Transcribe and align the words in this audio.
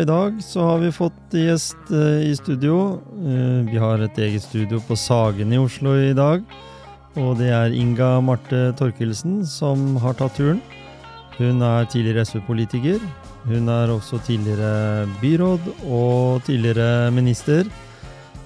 I 0.00 0.08
dag 0.08 0.38
så 0.42 0.64
har 0.64 0.78
vi 0.80 0.90
fått 0.92 1.34
gjest 1.36 1.90
eh, 1.92 2.24
i 2.30 2.32
studio. 2.36 3.00
Eh, 3.20 3.66
vi 3.68 3.80
har 3.80 4.00
et 4.00 4.18
eget 4.22 4.44
studio 4.46 4.80
på 4.86 4.96
Sagen 4.96 5.52
i 5.52 5.58
Oslo 5.60 5.92
i 5.98 6.14
dag. 6.16 6.44
Og 7.20 7.34
det 7.40 7.50
er 7.52 7.74
Inga 7.76 8.20
Marte 8.24 8.70
Torkelsen 8.78 9.42
som 9.48 9.98
har 10.00 10.16
tatt 10.16 10.38
turen. 10.38 10.62
Hun 11.36 11.60
er 11.66 11.88
tidligere 11.90 12.24
SV-politiker. 12.24 13.02
Hun 13.44 13.68
er 13.72 13.92
også 13.92 14.20
tidligere 14.24 15.04
byråd 15.20 15.68
og 15.84 16.44
tidligere 16.48 17.10
minister. 17.12 17.68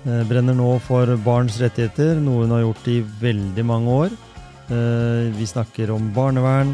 Eh, 0.05 0.23
brenner 0.27 0.59
nå 0.59 0.75
for 0.83 1.15
barns 1.23 1.61
rettigheter, 1.63 2.19
noe 2.19 2.45
hun 2.45 2.57
har 2.57 2.65
gjort 2.67 2.91
i 2.91 3.01
veldig 3.23 3.69
mange 3.71 3.99
år. 4.05 4.21
Vi 4.65 5.45
snakker 5.45 5.91
om 5.93 6.07
barnevern, 6.17 6.71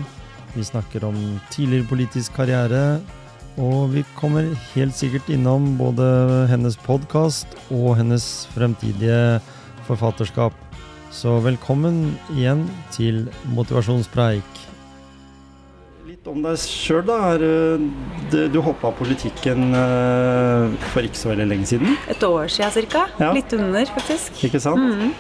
vi 0.54 0.62
snakker 0.62 1.02
om 1.08 1.16
tidligere 1.50 1.88
politisk 1.90 2.36
karriere, 2.36 3.00
og 3.60 3.90
vi 3.92 4.02
kommer 4.16 4.46
helt 4.72 4.96
sikkert 4.96 5.28
innom 5.32 5.74
både 5.78 6.06
hennes 6.50 6.78
podkast 6.80 7.50
og 7.68 7.92
hennes 7.98 8.24
fremtidige 8.54 9.40
forfatterskap. 9.88 10.56
Så 11.12 11.36
velkommen 11.44 12.14
igjen 12.36 12.64
til 12.94 13.26
Motivasjonspreik. 13.52 14.60
Litt 16.06 16.26
om 16.30 16.40
deg 16.44 16.56
sjøl, 16.62 17.02
da. 17.08 17.18
Eh, 17.36 18.48
du 18.52 18.60
hoppa 18.64 18.90
av 18.90 18.96
politikken 18.98 19.74
eh, 19.76 20.78
for 20.94 21.06
ikke 21.06 21.18
så 21.20 21.32
veldig 21.32 21.48
lenge 21.50 21.68
siden, 21.70 21.98
Et 22.10 22.22
år 22.26 22.48
siden 22.50 22.88
ca. 22.94 23.04
Ja. 23.20 23.32
Litt 23.36 23.52
under, 23.58 23.84
faktisk. 23.98 24.40
ikke 24.48 24.62
sant? 24.62 24.80
Mhm. 24.80 25.12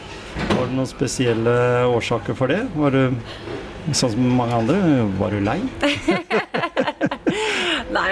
Var 0.54 0.66
det 0.68 0.76
noen 0.78 0.86
spesielle 0.86 1.54
årsaker 1.90 2.36
for 2.38 2.46
det? 2.52 2.62
Var 2.78 2.94
du 2.94 3.16
sånn 3.90 4.12
som 4.14 4.28
mange 4.38 4.54
andre? 4.62 4.78
Var 5.18 5.34
du 5.34 5.40
lei? 5.42 5.58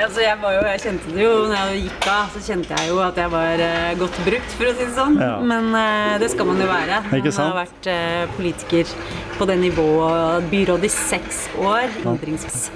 Altså 0.08 0.22
jeg 0.24 0.38
var 0.40 0.54
jo, 0.54 0.60
jeg 0.64 0.80
kjente 0.80 1.10
det 1.12 1.20
jo 1.20 1.32
når 1.50 1.58
jeg 1.58 1.80
gikk 1.82 2.06
av, 2.08 2.28
så 2.32 2.40
kjente 2.40 2.76
jeg 2.78 2.88
jo 2.88 3.00
at 3.04 3.18
jeg 3.20 3.28
var 3.34 3.60
uh, 3.60 3.88
godt 4.00 4.20
brukt, 4.24 4.54
for 4.56 4.70
å 4.70 4.70
si 4.72 4.86
det 4.86 4.94
sånn. 4.96 5.18
Ja. 5.20 5.34
Men 5.50 5.66
uh, 5.76 6.14
det 6.22 6.30
skal 6.32 6.48
man 6.48 6.62
jo 6.62 6.68
være. 6.70 7.00
Ikke 7.18 7.32
sant? 7.36 7.42
Man 7.42 7.50
har 7.52 7.66
vært 7.66 7.88
uh, 7.92 8.32
politiker 8.38 8.94
på 9.36 9.48
det 9.50 9.56
nivået, 9.60 10.46
byråd 10.48 10.86
i 10.88 10.90
seks 10.94 11.42
år. 11.60 11.92
Endrings? 12.08 12.70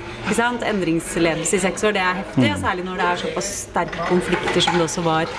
Endringsledelse 0.69 1.57
i 1.57 1.63
seks 1.65 1.87
år, 1.89 1.97
det 1.97 2.03
er 2.05 2.21
heftig. 2.21 2.51
Mm. 2.53 2.61
Særlig 2.67 2.85
når 2.91 3.01
det 3.01 3.07
er 3.09 3.23
såpass 3.25 3.49
sterke 3.63 4.11
konflikter 4.11 4.67
som 4.69 4.77
det 4.77 4.85
også 4.91 5.07
var 5.09 5.33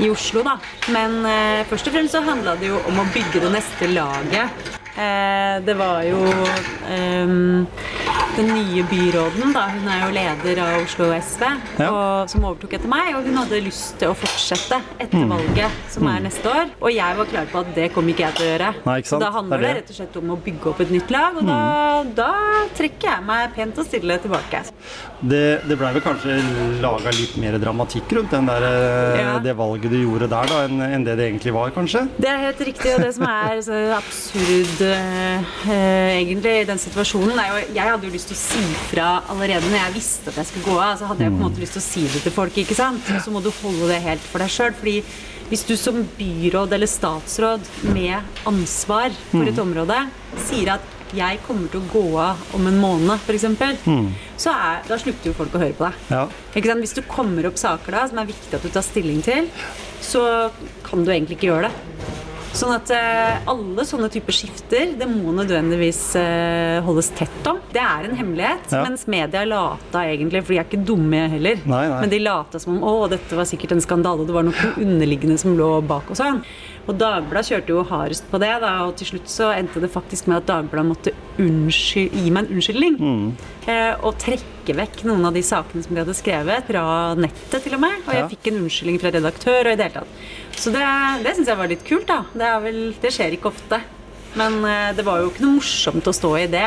i 0.00 0.08
Oslo. 0.08 0.46
da. 0.48 0.56
Men 0.96 1.20
først 1.68 1.92
og 1.92 1.98
fremst 1.98 2.16
så 2.16 2.24
handla 2.24 2.56
det 2.58 2.72
jo 2.72 2.80
om 2.88 3.04
å 3.04 3.06
bygge 3.12 3.44
det 3.44 3.52
neste 3.52 3.92
laget. 3.92 4.72
Det 5.64 5.74
var 5.78 6.02
jo 6.06 6.20
ehm, 6.94 7.64
den 8.36 8.48
nye 8.54 8.82
byråden, 8.90 9.52
da. 9.54 9.62
Hun 9.74 9.88
er 9.88 10.00
jo 10.06 10.10
leder 10.14 10.60
av 10.64 10.82
Oslo 10.82 11.10
SV, 11.14 11.42
Ja. 11.78 11.88
og, 11.90 12.28
som 12.30 12.44
overtok 12.44 12.72
etter 12.78 12.88
meg. 12.90 13.14
Og 13.16 13.24
hun 13.28 13.36
hadde 13.36 13.60
lyst 13.64 13.98
til 13.98 14.08
å 14.10 14.14
fortsette 14.18 14.80
etter 14.98 15.18
Mm. 15.24 15.30
valget, 15.34 15.70
som 15.90 16.06
er 16.08 16.20
neste 16.20 16.44
år. 16.50 16.70
Og 16.82 16.90
jeg 16.92 17.16
var 17.16 17.24
klar 17.26 17.46
på 17.52 17.60
at 17.60 17.74
det 17.74 17.92
kom 17.94 18.06
ikke 18.08 18.24
jeg 18.26 18.34
til 18.34 18.46
å 18.46 18.50
gjøre. 18.58 18.74
Nei? 18.86 19.00
Da 19.02 19.30
handler 19.30 19.58
Det 19.58 19.66
det, 19.66 19.74
rett 19.76 19.90
og 19.90 19.96
slett 19.96 20.16
om 20.16 20.30
å 20.30 20.36
bygge 20.44 20.66
opp 20.70 20.80
et 20.80 20.90
nytt 20.90 21.10
lag, 21.10 21.36
og 21.36 21.46
da, 21.46 22.04
da 22.14 22.32
trekker 22.74 23.08
jeg 23.10 23.22
meg 23.24 23.54
pent 23.54 23.78
og 23.78 23.86
stille 23.86 24.18
tilbake. 24.18 24.64
Det, 25.24 25.62
det 25.64 25.76
blei 25.80 25.88
vel 25.94 26.02
kanskje 26.04 26.34
laga 26.82 27.12
litt 27.16 27.36
mer 27.40 27.54
dramatikk 27.62 28.10
rundt 28.18 28.32
den 28.34 28.48
der, 28.50 28.64
eh, 28.68 29.20
Ja. 29.22 29.38
det 29.40 29.54
valget 29.56 29.90
du 29.90 29.96
gjorde 29.96 30.28
der, 30.28 30.46
da, 30.50 30.58
enn 30.66 30.82
en 30.84 31.04
det 31.06 31.14
det 31.16 31.28
egentlig 31.30 31.52
var, 31.54 31.70
kanskje? 31.72 32.02
Det 32.20 32.28
er 32.28 32.42
helt 32.42 32.60
riktig, 32.60 32.92
og 32.94 33.00
det 33.00 33.12
som 33.16 33.24
er 33.30 33.62
så 33.64 33.78
absurd 33.96 34.82
eh, 34.84 36.20
egentlig 36.20 36.54
i 36.60 36.66
den 36.68 36.78
situasjonen, 36.82 37.38
er 37.40 37.48
jo 37.54 37.74
Jeg 37.74 37.88
hadde 37.90 38.06
jo 38.08 38.12
lyst 38.12 38.28
til 38.28 38.36
å 38.36 38.42
si 38.42 38.64
fra 38.92 39.08
allerede 39.32 39.64
når 39.70 39.80
jeg 39.80 39.94
visste 39.96 40.28
at 40.28 40.36
jeg 40.42 40.46
skulle 40.52 40.68
gå 40.74 40.78
av. 40.80 40.98
Så 41.00 41.08
hadde 41.08 41.24
jeg 41.24 41.32
på 41.32 41.40
en 41.40 41.46
måte 41.48 41.62
lyst 41.64 41.78
til 41.78 41.82
å 41.82 41.88
si 41.88 42.02
det 42.12 42.22
til 42.26 42.32
folk, 42.34 42.58
ikke 42.60 42.76
sant. 42.76 43.08
Og 43.14 43.22
så 43.24 43.32
må 43.34 43.42
du 43.42 43.50
holde 43.62 43.88
det 43.90 44.02
helt 44.04 44.28
for 44.30 44.44
deg 44.44 44.52
sjøl. 44.52 44.74
Fordi 44.76 44.98
hvis 45.48 45.64
du 45.68 45.74
som 45.76 46.02
byråd 46.18 46.72
eller 46.72 46.88
statsråd 46.88 47.64
med 47.94 48.20
ansvar 48.48 49.12
for 49.30 49.48
et 49.48 49.58
område 49.60 49.98
sier 50.46 50.74
at 50.76 50.93
jeg 51.14 51.40
kommer 51.46 51.68
til 51.70 51.82
å 51.82 51.90
gå 51.92 52.04
av 52.22 52.40
om 52.56 52.66
en 52.70 52.78
måned, 52.80 53.18
f.eks., 53.20 53.46
så 54.40 54.50
er, 54.50 54.80
da 54.88 54.96
slutter 54.98 55.30
jo 55.30 55.36
folk 55.38 55.54
å 55.54 55.60
høre 55.62 55.76
på 55.78 55.86
deg. 55.86 56.00
Ja. 56.10 56.24
Ikke 56.54 56.70
sant? 56.72 56.82
Hvis 56.86 56.96
du 56.96 57.02
kommer 57.06 57.46
opp 57.50 57.60
saker 57.60 57.92
da 57.94 58.06
som 58.10 58.18
er 58.22 58.30
viktig 58.32 58.56
at 58.58 58.64
du 58.66 58.72
tar 58.74 58.82
stilling 58.86 59.20
til, 59.24 59.46
så 60.04 60.50
kan 60.86 61.04
du 61.06 61.12
egentlig 61.14 61.38
ikke 61.38 61.52
gjøre 61.52 61.68
det. 61.70 62.10
Sånn 62.54 62.70
at 62.70 62.86
eh, 62.94 63.40
alle 63.50 63.82
sånne 63.82 64.06
typer 64.14 64.30
skifter, 64.36 64.92
det 64.94 65.08
må 65.10 65.32
nødvendigvis 65.34 66.02
eh, 66.20 66.76
holdes 66.86 67.08
tett 67.18 67.48
om. 67.50 67.58
Det 67.74 67.82
er 67.82 68.06
en 68.06 68.14
hemmelighet, 68.14 68.68
Ja. 68.70 68.84
mens 68.86 69.08
media 69.10 69.42
lata 69.48 70.04
egentlig, 70.06 70.44
for 70.44 70.54
de 70.54 70.60
er 70.60 70.68
ikke 70.68 70.84
dumme 70.86 71.24
heller. 71.32 71.58
Nei, 71.66 71.80
nei. 71.90 71.98
Men 72.04 72.12
de 72.12 72.20
lata 72.22 72.60
som 72.62 72.76
om 72.76 72.86
å, 72.86 73.08
dette 73.10 73.34
var 73.34 73.48
sikkert 73.50 73.74
en 73.74 73.82
skandale, 73.82 74.22
det 74.28 74.36
var 74.36 74.46
noe 74.46 74.70
underliggende 74.78 75.34
som 75.42 75.56
lå 75.58 75.80
bak 75.82 76.14
og 76.14 76.20
sånn. 76.20 76.44
Og 76.84 76.98
Dagbladet 77.00 77.48
kjørte 77.48 77.72
jo 77.72 77.84
hardest 77.88 78.26
på 78.28 78.40
det, 78.42 78.50
da, 78.60 78.72
og 78.84 78.96
til 79.00 79.08
slutt 79.14 79.30
så 79.32 79.48
endte 79.54 79.80
det 79.80 79.92
faktisk 79.92 80.28
med 80.28 80.42
at 80.42 80.48
Dagbladet 80.50 80.90
måtte 80.90 81.14
unnskyld, 81.40 82.12
gi 82.12 82.32
meg 82.34 82.44
en 82.44 82.58
unnskyldning. 82.58 82.98
Mm. 83.00 83.26
Eh, 83.72 84.04
og 84.04 84.18
trekke 84.20 84.76
vekk 84.76 85.02
noen 85.08 85.24
av 85.30 85.36
de 85.36 85.42
sakene 85.44 85.84
som 85.84 85.96
de 85.96 86.04
hadde 86.04 86.16
skrevet, 86.18 86.68
fra 86.68 86.84
nettet 87.16 87.64
til 87.64 87.78
og 87.78 87.84
med. 87.86 87.98
Og 88.04 88.14
jeg 88.18 88.30
fikk 88.36 88.52
en 88.52 88.62
unnskyldning 88.62 89.00
fra 89.00 89.14
redaktør 89.16 89.60
og 89.64 89.72
i 89.72 89.80
det 89.80 89.88
hele 89.88 90.04
tatt. 90.04 90.22
Så 90.60 90.72
det, 90.74 90.86
det 91.24 91.34
syns 91.36 91.52
jeg 91.52 91.62
var 91.62 91.72
litt 91.72 91.88
kult, 91.88 92.08
da. 92.10 92.22
Det, 92.36 92.54
vel, 92.68 92.80
det 93.00 93.16
skjer 93.16 93.38
ikke 93.38 93.52
ofte. 93.54 93.80
Men 94.38 94.60
eh, 94.66 94.92
det 94.96 95.04
var 95.06 95.22
jo 95.22 95.30
ikke 95.30 95.44
noe 95.46 95.56
morsomt 95.56 96.08
å 96.10 96.14
stå 96.14 96.32
i 96.42 96.46
det, 96.50 96.66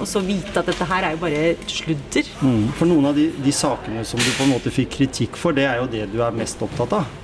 og 0.00 0.08
så 0.08 0.22
vite 0.24 0.58
at 0.58 0.70
dette 0.70 0.86
her 0.88 1.06
er 1.06 1.14
jo 1.14 1.20
bare 1.22 1.42
sludder. 1.70 2.30
Mm. 2.40 2.70
For 2.78 2.90
noen 2.90 3.10
av 3.10 3.18
de, 3.18 3.28
de 3.44 3.52
sakene 3.54 4.02
som 4.08 4.18
du 4.18 4.30
på 4.32 4.46
en 4.46 4.56
måte 4.56 4.72
fikk 4.72 4.96
kritikk 4.98 5.38
for, 5.38 5.54
det 5.56 5.68
er 5.68 5.82
jo 5.82 5.90
det 5.92 6.08
du 6.10 6.22
er 6.24 6.34
mest 6.34 6.64
opptatt 6.64 6.96
av. 7.04 7.20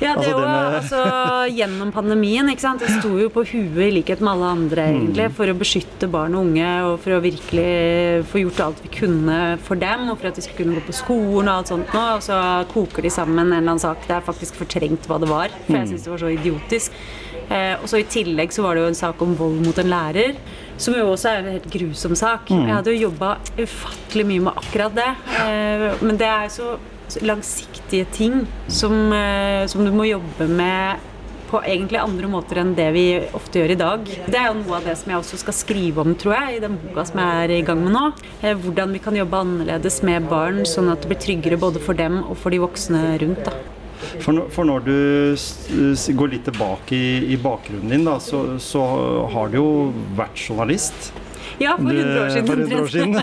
Ja, 0.00 0.14
det 0.16 0.24
Altså, 0.24 0.40
det 0.40 0.48
med- 0.48 0.74
altså 0.80 1.56
Gjennom 1.56 1.92
pandemien, 1.92 2.48
ikke 2.50 2.60
sant. 2.60 2.80
Jeg 2.80 3.00
sto 3.00 3.16
jo 3.18 3.28
på 3.30 3.44
huet 3.46 3.78
i 3.86 3.90
likhet 4.02 4.20
med 4.20 4.32
alle 4.32 4.50
andre, 4.56 4.82
egentlig, 4.90 5.28
for 5.36 5.46
å 5.46 5.54
beskytte 5.58 6.08
barn 6.10 6.34
og 6.34 6.46
unge, 6.46 6.70
og 6.84 6.98
for 7.00 7.10
å 7.12 7.20
virkelig 7.22 8.24
få 8.26 8.42
gjort 8.42 8.60
alt 8.66 8.82
vi 8.82 8.88
kunne 8.98 9.58
for 9.62 9.76
dem, 9.76 10.08
og 10.10 10.18
for 10.18 10.28
at 10.28 10.34
de 10.34 10.42
skulle 10.42 10.64
kunne 10.64 10.74
gå 10.80 10.86
på 10.88 10.96
skolen 10.98 11.48
og 11.48 11.54
alt 11.58 11.68
sånt 11.68 11.92
nå. 11.94 12.04
Og 12.16 12.22
så 12.22 12.38
koker 12.72 13.02
de 13.02 13.10
sammen 13.10 13.38
en 13.46 13.52
eller 13.52 13.70
annen 13.70 13.78
sak. 13.78 13.98
Det 14.08 14.16
er 14.16 14.20
faktisk 14.20 14.54
fortrengt 14.56 15.06
hva 15.06 15.18
det 15.20 15.28
var, 15.28 15.48
for 15.66 15.76
jeg 15.76 15.88
syns 15.88 16.02
det 16.04 16.10
var 16.10 16.18
så 16.18 16.32
idiotisk. 16.38 16.90
Eh, 17.50 17.74
og 17.82 17.86
så 17.86 17.98
I 18.00 18.04
tillegg 18.08 18.50
så 18.52 18.62
var 18.62 18.74
det 18.74 18.82
jo 18.82 18.88
en 18.88 18.94
sak 18.94 19.20
om 19.22 19.34
vold 19.36 19.60
mot 19.66 19.78
en 19.78 19.90
lærer, 19.90 20.34
som 20.78 20.94
jo 20.94 21.12
også 21.12 21.28
er 21.28 21.38
en 21.44 21.52
helt 21.52 21.70
grusom 21.70 22.16
sak. 22.16 22.48
Jeg 22.48 22.72
hadde 22.74 22.94
jo 22.96 23.10
jobba 23.10 23.36
ufattelig 23.58 24.26
mye 24.26 24.40
med 24.40 24.54
akkurat 24.56 24.94
det, 24.94 25.10
eh, 25.38 25.94
men 26.02 26.16
det 26.16 26.26
er 26.26 26.48
jo 26.48 26.54
så 26.56 26.78
langsiktige 27.22 28.06
ting 28.12 28.46
som, 28.68 29.12
eh, 29.12 29.66
som 29.66 29.84
du 29.84 29.90
må 29.92 30.06
jobbe 30.08 30.48
med 30.48 30.96
på 31.50 31.60
egentlig 31.62 32.00
andre 32.00 32.26
måter 32.26 32.58
enn 32.58 32.72
det 32.74 32.88
vi 32.96 33.02
ofte 33.36 33.60
gjør 33.60 33.70
i 33.70 33.78
dag. 33.78 34.04
Det 34.26 34.34
er 34.34 34.48
jo 34.48 34.54
noe 34.62 34.76
av 34.80 34.84
det 34.88 34.96
som 34.98 35.12
jeg 35.12 35.20
også 35.20 35.38
skal 35.38 35.54
skrive 35.54 35.98
om, 36.02 36.14
tror 36.18 36.34
jeg, 36.34 36.56
i 36.56 36.62
den 36.64 36.78
boka 36.82 37.04
som 37.06 37.20
jeg 37.20 37.44
er 37.44 37.54
i 37.58 37.62
gang 37.62 37.84
med 37.84 37.92
nå. 37.94 38.12
Eh, 38.42 38.54
Hvordan 38.54 38.92
vi 38.92 38.98
kan 39.04 39.14
jobbe 39.14 39.38
annerledes 39.44 40.02
med 40.02 40.26
barn, 40.28 40.64
sånn 40.66 40.90
at 40.90 41.02
det 41.04 41.12
blir 41.12 41.20
tryggere 41.22 41.60
både 41.60 41.78
for 41.84 41.94
dem 41.94 42.24
og 42.24 42.36
for 42.40 42.50
de 42.50 42.58
voksne 42.58 43.04
rundt. 43.20 43.44
da. 43.44 43.52
For, 44.20 44.32
når- 44.64 44.84
du 44.84 46.12
går 46.16 46.28
litt 46.30 46.44
tilbake 46.44 46.92
i 47.32 47.36
bakgrunnen 47.36 47.88
din, 47.88 48.04
da, 48.04 48.18
så, 48.18 48.58
så 48.60 48.82
har 49.32 49.48
du 49.48 49.56
jo 49.56 49.92
vært 50.16 50.34
journalist. 50.48 51.12
Ja, 51.60 51.76
for 51.76 51.90
Du- 51.92 51.98
100 52.00 52.24
år 52.24 52.28
siden. 52.34 52.46
For 52.46 52.56
100 52.56 52.80
år 52.82 52.88
siden. 52.88 53.12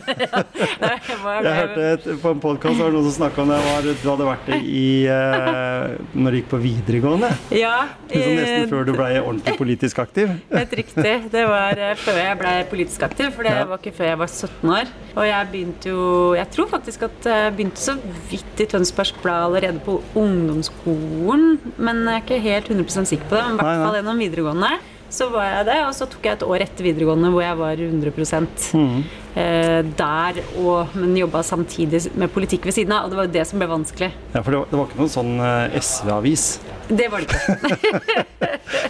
Jeg 0.82 1.18
var- 1.24 1.44
Jeg 1.44 1.56
hørte 1.56 1.82
et, 1.94 2.06
på 2.22 2.32
en 2.32 2.40
podkast 2.40 2.78
noen 2.80 3.04
som 3.04 3.12
snakka 3.18 3.42
om 3.44 3.50
det. 3.52 3.58
Var, 3.66 3.82
du 4.04 4.10
hadde 4.10 4.28
vært 4.28 4.46
det 4.48 4.60
i 4.64 4.84
uh, 5.12 5.98
Når 6.16 6.32
du 6.32 6.38
gikk 6.40 6.50
på 6.54 6.60
videregående. 6.64 7.32
Ja, 7.52 7.74
Liksom 8.12 8.36
nesten 8.40 8.64
eh, 8.64 8.70
før 8.72 8.86
du 8.88 8.94
ble 8.96 9.10
ordentlig 9.22 9.58
politisk 9.60 10.00
aktiv. 10.04 10.32
Helt 10.52 10.76
riktig. 10.80 11.16
Det 11.32 11.44
var 11.50 11.78
eh, 11.80 11.94
før 12.00 12.20
jeg 12.22 12.40
ble 12.40 12.54
politisk 12.72 13.04
aktiv, 13.10 13.32
for 13.36 13.44
det 13.48 13.52
Ja. 13.52 13.66
var 13.66 13.78
ikke 13.84 13.94
før 14.00 14.10
jeg 14.14 14.22
var 14.24 14.28
17 14.32 14.70
år. 14.78 14.94
Og 15.16 15.26
jeg 15.28 15.48
begynte 15.52 15.90
jo 15.92 16.34
Jeg 16.40 16.48
tror 16.56 16.68
faktisk 16.72 17.04
at 17.10 17.26
jeg 17.28 17.54
begynte 17.58 17.82
så 17.84 17.98
vidt 18.32 18.64
i 18.64 18.66
Tønsbergs 18.72 19.12
Blad 19.22 19.50
allerede 19.50 19.80
på 19.84 20.00
ungdomsskolen, 20.16 21.60
men 21.78 22.04
jeg 22.08 22.16
er 22.16 22.24
ikke 22.24 22.40
helt 22.42 22.72
100% 22.72 23.12
sikker 23.12 23.28
på 23.28 23.36
det. 23.36 23.44
Men 23.50 23.60
i 23.60 23.64
hvert 23.68 23.86
fall 23.86 24.00
gjennom 24.00 24.22
videregående. 24.24 24.72
Så 25.12 25.28
var 25.34 25.50
jeg 25.50 25.66
det. 25.68 25.80
Og 25.86 25.94
så 25.98 26.08
tok 26.10 26.26
jeg 26.26 26.40
et 26.40 26.46
år 26.48 26.64
etter 26.66 26.88
videregående 26.88 27.32
hvor 27.34 27.44
jeg 27.44 27.58
var 27.60 27.76
100 27.76 28.72
Mm. 28.74 29.04
Eh, 29.36 29.82
der, 29.98 30.42
og, 30.62 30.94
men 30.98 31.16
jobba 31.18 31.42
samtidig 31.46 32.04
med 32.20 32.32
politikk 32.34 32.66
ved 32.70 32.74
siden 32.78 32.94
av. 32.96 33.06
Og 33.06 33.14
det 33.14 33.18
var 33.22 33.30
jo 33.30 33.36
det 33.38 33.48
som 33.50 33.62
ble 33.62 33.70
vanskelig. 33.72 34.12
Ja, 34.34 34.42
for 34.42 34.52
det 34.52 34.60
var, 34.62 34.68
det 34.72 34.80
var 34.82 34.90
ikke 34.90 35.02
noen 35.02 35.14
sånn 35.16 35.34
eh, 35.40 35.80
SV-avis. 35.82 36.46
Det 36.92 37.08
var 37.12 37.24
det 37.24 37.30
ikke. 37.32 38.18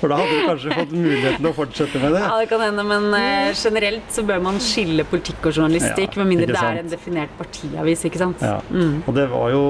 For 0.01 0.09
da 0.09 0.15
hadde 0.17 0.33
du 0.33 0.45
kanskje 0.47 0.73
fått 0.73 0.91
muligheten 0.95 1.37
til 1.43 1.47
å 1.49 1.53
fortsette 1.53 1.99
med 2.01 2.13
det. 2.15 2.21
Ja, 2.23 2.37
det 2.41 2.47
kan 2.49 2.61
hende, 2.63 2.83
men 2.87 3.03
eh, 3.13 3.51
generelt 3.57 4.07
så 4.13 4.23
bør 4.25 4.39
man 4.41 4.57
skille 4.63 5.03
politikk 5.09 5.45
og 5.49 5.53
journalistikk, 5.59 6.15
Ja, 6.15 6.21
med 6.23 6.29
mindre 6.31 6.47
det 6.49 6.61
er 6.65 6.79
en 6.81 6.89
definert 6.89 7.33
partiavis, 7.37 8.01
ikke 8.09 8.21
sant. 8.21 8.41
Ja. 8.45 8.55
Mm. 8.73 9.01
Og 9.05 9.13
det 9.17 9.27
var 9.29 9.51
jo 9.53 9.61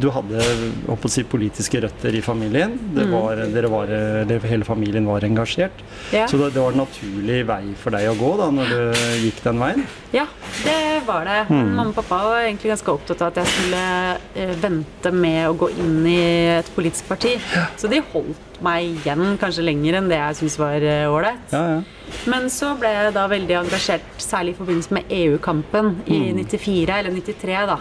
Du 0.00 0.08
hadde 0.14 0.40
holdt 0.88 1.04
å 1.04 1.10
si, 1.12 1.24
politiske 1.28 1.80
røtter 1.84 2.16
i 2.16 2.22
familien. 2.24 2.76
Det 2.96 3.04
Mm. 3.08 3.12
var, 3.14 3.40
dere 3.52 3.68
var, 3.72 3.86
dere, 4.28 4.40
hele 4.48 4.64
familien 4.66 5.06
var 5.08 5.24
engasjert. 5.24 5.82
Ja. 6.12 6.26
Så 6.28 6.36
det, 6.40 6.52
det 6.56 6.62
var 6.64 6.72
en 6.74 6.80
naturlig 6.82 7.42
vei 7.48 7.62
for 7.78 7.94
deg 7.94 8.08
å 8.10 8.16
gå 8.18 8.32
da 8.40 8.48
når 8.54 8.72
du 8.72 9.04
gikk 9.26 9.42
den 9.44 9.57
veien. 9.62 9.86
Ja, 10.14 10.26
det 10.64 10.78
var 11.06 11.28
det. 11.28 11.38
Mm. 11.48 11.72
Mamma 11.76 11.88
og 11.92 11.96
pappa 11.98 12.20
var 12.28 12.42
egentlig 12.42 12.72
ganske 12.72 12.94
opptatt 12.94 13.22
av 13.24 13.32
at 13.32 13.40
jeg 13.42 13.52
skulle 13.54 13.84
eh, 14.34 14.54
vente 14.62 15.12
med 15.14 15.40
å 15.48 15.56
gå 15.58 15.70
inn 15.76 16.02
i 16.08 16.20
et 16.58 16.70
politisk 16.76 17.08
parti. 17.10 17.36
Så 17.80 17.90
de 17.90 18.02
holdt 18.12 18.47
meg 18.64 18.88
igjen 19.02 19.36
kanskje 19.40 19.64
lenger 19.66 20.00
enn 20.00 20.08
det 20.10 20.18
jeg 20.20 20.40
syns 20.42 20.58
var 20.60 20.82
eh, 20.82 21.06
ålreit. 21.10 21.52
Ja, 21.54 21.64
ja. 21.76 21.80
Men 22.24 22.46
så 22.48 22.70
ble 22.80 22.88
jeg 22.88 23.10
da 23.12 23.26
veldig 23.28 23.52
engasjert, 23.58 24.04
særlig 24.24 24.54
i 24.54 24.56
forbindelse 24.56 24.94
med 24.96 25.10
EU-kampen 25.12 25.90
i 26.08 26.20
Mm. 26.32 26.38
94 26.40 26.94
eller 27.02 27.12
93, 27.12 27.58
da. 27.68 27.76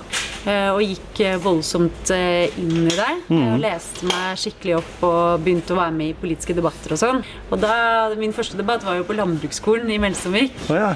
Eh, 0.47 0.71
Og 0.75 0.81
gikk 0.83 1.21
eh, 1.23 1.37
voldsomt 1.39 2.11
inn 2.11 2.89
i 2.89 2.91
det. 2.91 3.07
Mm. 3.31 3.45
Og 3.53 3.61
leste 3.63 4.03
meg 4.09 4.35
skikkelig 4.41 4.75
opp 4.81 5.05
og 5.07 5.45
begynte 5.45 5.71
å 5.71 5.79
være 5.79 5.95
med 5.95 6.09
i 6.11 6.17
politiske 6.19 6.53
debatter 6.57 6.91
og 6.97 6.99
sånn. 6.99 7.21
Og 7.51 7.61
da, 7.63 7.77
min 8.19 8.35
første 8.35 8.59
debatt 8.59 8.83
var 8.83 8.99
jo 8.99 9.07
på 9.07 9.15
landbruksskolen 9.15 9.87
i 9.95 9.99
Melsomvik 10.03 10.59
Oh, 10.67 10.75
ja. 10.75 10.91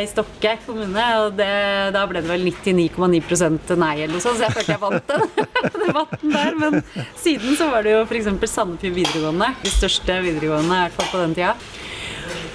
i 0.00 0.08
Stokke 0.08 0.56
kommune, 0.64 1.04
og 1.26 1.36
det, 1.36 1.50
da 1.92 2.06
ble 2.08 2.22
det 2.24 2.30
vel 2.32 2.48
99,9% 2.48 3.76
nei 3.76 3.92
eller 4.00 4.16
noe 4.16 4.24
sånt, 4.24 4.40
så 4.40 4.48
jeg 4.48 4.56
følte 4.56 4.74
jeg 4.74 4.82
vant 4.82 5.12
den 5.12 5.28
debatten 5.86 6.32
der. 6.32 6.56
Men 6.60 6.80
siden 7.20 7.56
så 7.60 7.68
var 7.72 7.84
det 7.84 7.92
jo 7.98 8.02
f.eks. 8.08 8.32
Sandefjord 8.56 8.95
videregående, 8.96 9.52
de 9.62 9.72
største 9.72 10.20
videregående 10.24 10.80
i 10.80 10.86
hvert 10.86 10.98
fall 11.00 11.12
på 11.12 11.24
den 11.24 11.36
tida. 11.36 11.56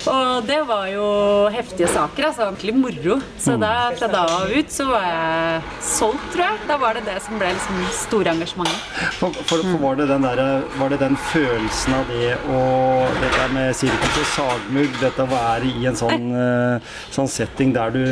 Og 0.09 0.45
det 0.47 0.57
var 0.65 0.87
jo 0.89 1.05
heftige 1.53 1.89
saker, 1.91 2.25
altså 2.31 2.47
ordentlig 2.47 2.73
moro. 2.73 3.17
Så 3.39 3.53
da, 3.61 3.91
fra 3.97 4.07
da 4.09 4.23
av 4.39 4.49
ut 4.49 4.73
så 4.73 4.87
var 4.89 5.05
jeg 5.05 5.61
solgt, 5.85 6.23
tror 6.33 6.45
jeg. 6.47 6.61
Da 6.71 6.77
var 6.81 6.97
det 6.97 7.03
det 7.05 7.17
som 7.25 7.37
ble 7.41 7.51
liksom 7.53 7.83
store 7.99 8.33
engasjementet. 8.33 8.81
For, 9.19 9.37
for, 9.45 9.61
for 9.61 9.83
var, 9.83 9.99
det 9.99 10.07
den 10.09 10.25
der, 10.25 10.65
var 10.79 10.93
det 10.93 11.01
den 11.03 11.17
følelsen 11.29 11.97
av 11.99 12.09
det 12.09 12.33
og 12.49 13.21
dette 13.21 13.47
med 13.53 13.77
sirkus 13.77 14.19
og 14.23 14.29
sagmugg, 14.33 14.97
dette 15.03 15.27
å 15.27 15.31
være 15.31 15.69
i 15.69 15.89
en 15.91 15.99
sånn, 15.99 16.29
eh, 16.45 16.97
sånn 17.13 17.29
setting 17.29 17.75
der 17.77 17.93
du, 17.93 18.03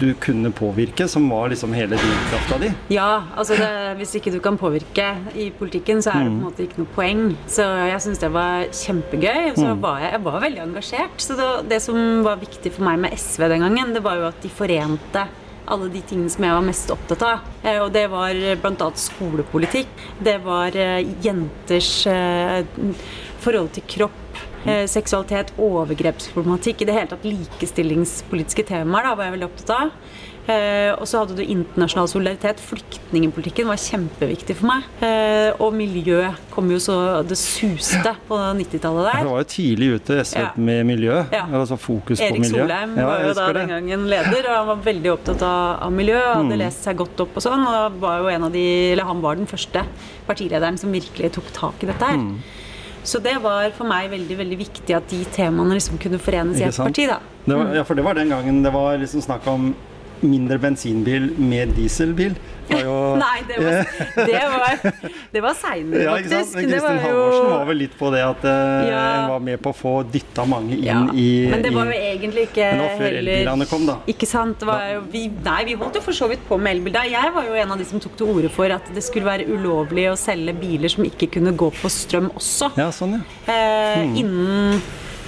du 0.00 0.08
kunne 0.20 0.50
påvirke, 0.54 1.06
som 1.10 1.26
var 1.30 1.48
liksom 1.52 1.74
hele 1.76 1.98
drivkrafta 2.00 2.58
di? 2.62 2.70
Ja, 2.94 3.24
altså 3.36 3.56
det, 3.58 3.70
hvis 4.00 4.14
ikke 4.18 4.32
du 4.34 4.40
kan 4.44 4.58
påvirke 4.60 5.10
i 5.34 5.50
politikken, 5.58 6.02
så 6.04 6.14
er 6.14 6.24
det 6.24 6.32
på 6.32 6.34
en 6.38 6.42
måte 6.48 6.66
ikke 6.66 6.82
noe 6.82 6.92
poeng. 6.96 7.22
Så 7.50 7.66
jeg 7.90 8.02
syns 8.04 8.22
det 8.22 8.32
var 8.34 8.66
kjempegøy. 8.72 9.52
Og 9.52 9.60
så 9.62 9.70
var 9.86 10.02
jeg, 10.04 10.12
jeg 10.16 10.24
var 10.26 10.42
veldig 10.48 10.64
engasjert. 10.66 11.16
Så 11.22 11.38
det, 11.38 11.48
det 11.70 11.80
som 11.84 11.98
var 12.26 12.42
viktig 12.42 12.74
for 12.74 12.86
meg 12.88 13.00
med 13.06 13.16
SV 13.18 13.48
den 13.54 13.66
gangen, 13.66 13.96
det 13.96 14.04
var 14.04 14.20
jo 14.20 14.28
at 14.30 14.44
de 14.44 14.52
forente 14.52 15.26
alle 15.64 15.88
de 15.88 16.00
tingene 16.04 16.28
som 16.32 16.44
jeg 16.44 16.52
var 16.56 16.64
mest 16.66 16.90
opptatt 16.92 17.22
av. 17.24 17.44
Eh, 17.64 17.78
Og 17.80 17.92
det 17.94 18.04
var 18.12 18.36
bl.a. 18.60 18.88
skolepolitikk. 19.00 19.88
Det 20.24 20.36
var 20.44 20.76
eh, 20.76 21.00
jenters 21.24 21.92
eh, 22.10 22.64
forhold 23.44 23.72
til 23.76 23.86
kropp. 23.96 24.20
eh, 24.66 24.86
Seksualitet, 24.88 25.50
overgrepsproblematikk, 25.60 26.82
i 26.82 26.86
det 26.88 26.94
hele 26.96 27.10
tatt 27.10 27.24
likestillingspolitiske 27.28 28.64
temaer 28.70 29.10
da, 29.10 29.14
var 29.18 29.28
jeg 29.28 29.34
veldig 29.38 29.50
opptatt 29.50 29.74
av. 29.76 29.90
Eh, 30.44 30.90
og 31.00 31.06
så 31.08 31.22
hadde 31.22 31.36
du 31.38 31.42
internasjonal 31.44 32.08
solidaritet. 32.10 32.58
Flyktningpolitikken 32.60 33.68
var 33.68 33.78
kjempeviktig 33.80 34.56
for 34.58 34.68
meg. 34.68 34.82
Eh, 35.04 35.52
og 35.58 35.72
miljø 35.76 36.18
kom 36.52 36.68
jo 36.72 36.76
så 36.84 36.96
det 37.28 37.38
suste 37.40 38.12
på 38.28 38.36
90-tallet 38.58 39.06
Det 39.08 39.14
der. 39.14 39.28
var 39.30 39.38
jo 39.40 39.48
tidlig 39.54 39.88
ute 39.96 40.18
SV 40.24 40.40
Ja. 40.42 40.50
med 40.56 40.84
miljø, 40.86 41.24
Ja. 41.32 41.44
altså 41.48 41.78
fokus 41.80 42.20
på 42.20 42.32
miljø. 42.38 42.60
Erik. 42.60 42.68
Solheim 42.68 42.96
Ja, 42.98 43.06
var 43.06 43.20
jo 43.24 43.32
da 43.34 43.46
det. 43.52 43.54
den 43.54 43.68
gangen 43.88 44.06
leder, 44.08 44.50
og 44.50 44.56
han 44.56 44.66
var 44.66 44.76
veldig 44.92 45.12
opptatt 45.16 45.42
av, 45.42 45.82
av 45.82 45.92
miljø. 45.92 46.18
Hadde 46.34 46.56
lest 46.58 46.84
seg 46.84 46.96
godt 46.96 47.20
opp 47.20 47.36
og 47.36 47.42
sånn. 47.42 47.64
Og 47.66 48.00
var 48.00 48.18
jo 48.20 48.28
en 48.28 48.44
av 48.44 48.52
de, 48.52 48.92
eller 48.92 49.04
han 49.04 49.20
var 49.22 49.36
den 49.36 49.46
første 49.46 49.82
partilederen 50.26 50.78
som 50.78 50.92
virkelig 50.92 51.32
tok 51.32 51.52
tak 51.52 51.82
i 51.82 51.86
dette 51.86 52.04
her. 52.04 52.20
Så 53.04 53.20
det 53.20 53.34
var 53.44 53.70
for 53.76 53.88
meg 53.88 54.10
veldig 54.14 54.36
veldig 54.38 54.58
viktig 54.64 54.96
at 54.96 55.08
de 55.12 55.20
temaene 55.34 55.76
liksom 55.76 55.98
kunne 56.00 56.18
forenes 56.22 56.60
i 56.60 56.64
et 56.68 56.76
parti. 56.80 57.06
da. 57.10 57.18
Var, 57.44 57.74
ja, 57.76 57.82
for 57.84 57.98
det 57.98 58.04
var 58.06 58.16
den 58.16 58.32
gangen 58.32 58.62
det 58.64 58.72
var 58.72 58.96
liksom 59.00 59.20
snakk 59.24 59.46
om 59.50 59.74
mindre 60.26 60.58
bensinbil 60.62 61.30
med 61.38 61.74
dieselbil. 61.76 62.34
Var 62.68 62.80
jo, 62.80 62.92
Nei, 63.20 63.42
det 63.44 63.58
var, 63.60 63.88
det 64.30 64.38
var, 64.48 64.84
det 65.34 65.42
var 65.44 65.56
seinere, 65.58 66.02
ja, 66.06 66.14
faktisk. 66.16 66.54
Men 66.56 66.68
Kristin 66.70 67.00
Halvorsen 67.02 67.50
var 67.50 67.66
vel 67.68 67.78
litt 67.82 67.96
på 68.00 68.08
det 68.14 68.22
at 68.24 68.46
hun 68.46 68.88
Ja. 68.88 69.02
var 69.28 69.42
med 69.44 69.60
på 69.64 69.72
å 69.74 69.76
få 69.76 69.92
dytta 70.08 70.46
mange 70.48 70.78
inn 70.78 70.86
ja, 70.88 71.02
i 71.12 71.26
Men 71.52 71.64
det 71.66 71.74
var 71.76 71.90
jo 71.92 71.98
egentlig 71.98 72.46
ikke 72.48 72.70
Men 72.70 72.80
det 72.80 72.86
var 72.88 72.96
før 73.02 73.18
elbilene 73.20 73.68
kom, 73.68 73.84
da. 73.90 73.98
Ikke 74.14 74.28
sant. 74.30 74.64
Var 74.64 74.86
jo, 74.94 75.04
vi, 75.12 75.26
nei, 75.44 75.58
vi 75.68 75.76
holdt 75.82 76.00
jo 76.00 76.04
for 76.08 76.16
så 76.16 76.30
vidt 76.32 76.44
på 76.48 76.56
med 76.60 76.78
elbil. 76.78 76.96
Jeg 77.12 77.34
var 77.36 77.48
jo 77.50 77.60
en 77.60 77.76
av 77.76 77.80
de 77.84 77.88
som 77.92 78.00
tok 78.00 78.16
til 78.20 78.32
orde 78.32 78.52
for 78.56 78.72
at 78.72 78.88
det 78.96 79.04
skulle 79.04 79.28
være 79.28 79.44
ulovlig 79.52 80.08
å 80.12 80.16
selge 80.18 80.56
biler 80.56 80.92
som 80.92 81.04
ikke 81.04 81.28
kunne 81.36 81.52
gå 81.52 81.68
på 81.82 81.92
strøm 81.92 82.32
også. 82.32 82.72
Ja, 82.80 82.88
sånn, 82.96 83.18
ja. 83.20 83.52
Eh, 83.52 84.20
Innen 84.24 84.80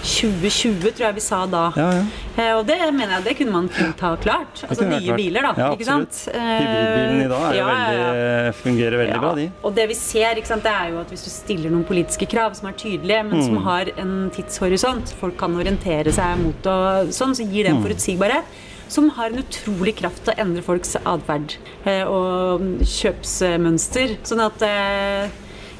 2020, 0.03 0.93
tror 0.93 1.07
jeg 1.07 1.15
vi 1.17 1.23
sa 1.25 1.39
da. 1.51 1.65
ja, 1.77 1.87
ja. 1.97 2.03
Eh, 2.37 2.51
og 2.59 2.67
det 2.69 2.77
mener 2.93 3.15
jeg 3.17 3.25
det 3.25 3.33
kunne 3.39 3.53
man 3.55 3.69
fint 3.73 4.01
ha 4.05 4.11
klart. 4.21 4.61
Altså 4.69 4.85
nye 4.85 5.01
klart. 5.01 5.17
biler, 5.23 5.47
da. 5.49 5.53
Ja, 5.57 5.69
ikke 5.73 5.87
sant? 5.89 6.11
absolutt. 6.13 6.37
Hybridbilen 6.37 7.23
i 7.25 7.29
dag 7.33 7.45
er 7.49 7.57
ja, 7.57 7.67
veldig, 7.71 8.55
fungerer 8.61 8.99
veldig 9.03 9.21
bra, 9.23 9.31
de. 9.41 9.47
Og 9.65 9.75
det 9.79 9.89
vi 9.89 9.97
ser, 9.99 10.37
ikke 10.43 10.53
sant, 10.53 10.63
det 10.67 10.75
er 10.77 10.93
jo 10.93 11.01
at 11.01 11.11
hvis 11.15 11.25
du 11.27 11.31
stiller 11.33 11.73
noen 11.73 11.87
politiske 11.89 12.29
krav 12.29 12.55
som 12.59 12.69
er 12.71 12.77
tydelige, 12.79 13.23
men 13.31 13.37
Mm. 13.41 13.45
som 13.49 13.57
har 13.65 13.91
en 13.97 14.15
tidshorisont, 14.37 15.15
folk 15.21 15.37
kan 15.41 15.57
orientere 15.57 16.13
seg 16.13 16.39
mot 16.45 16.67
og 16.67 17.09
sånn, 17.13 17.35
så 17.35 17.45
gir 17.49 17.65
det 17.65 17.73
Mm. 17.73 17.77
en 17.77 17.85
forutsigbarhet. 17.89 18.45
Som 18.89 19.09
har 19.11 19.27
en 19.33 19.39
utrolig 19.43 19.97
kraft 19.97 20.23
til 20.25 20.33
å 20.35 20.39
endre 20.39 20.63
folks 20.63 20.95
atferd 21.05 21.57
eh, 21.85 22.05
og 22.07 22.61
kjøpsmønster. 22.87 24.17
Sånn 24.23 24.41
at 24.45 24.63
eh, 24.63 25.29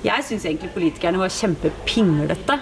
jeg 0.03 0.25
syns 0.27 0.45
egentlig 0.45 0.73
politikerne 0.75 1.19
var 1.21 1.29
kjempepinglete 1.29 2.59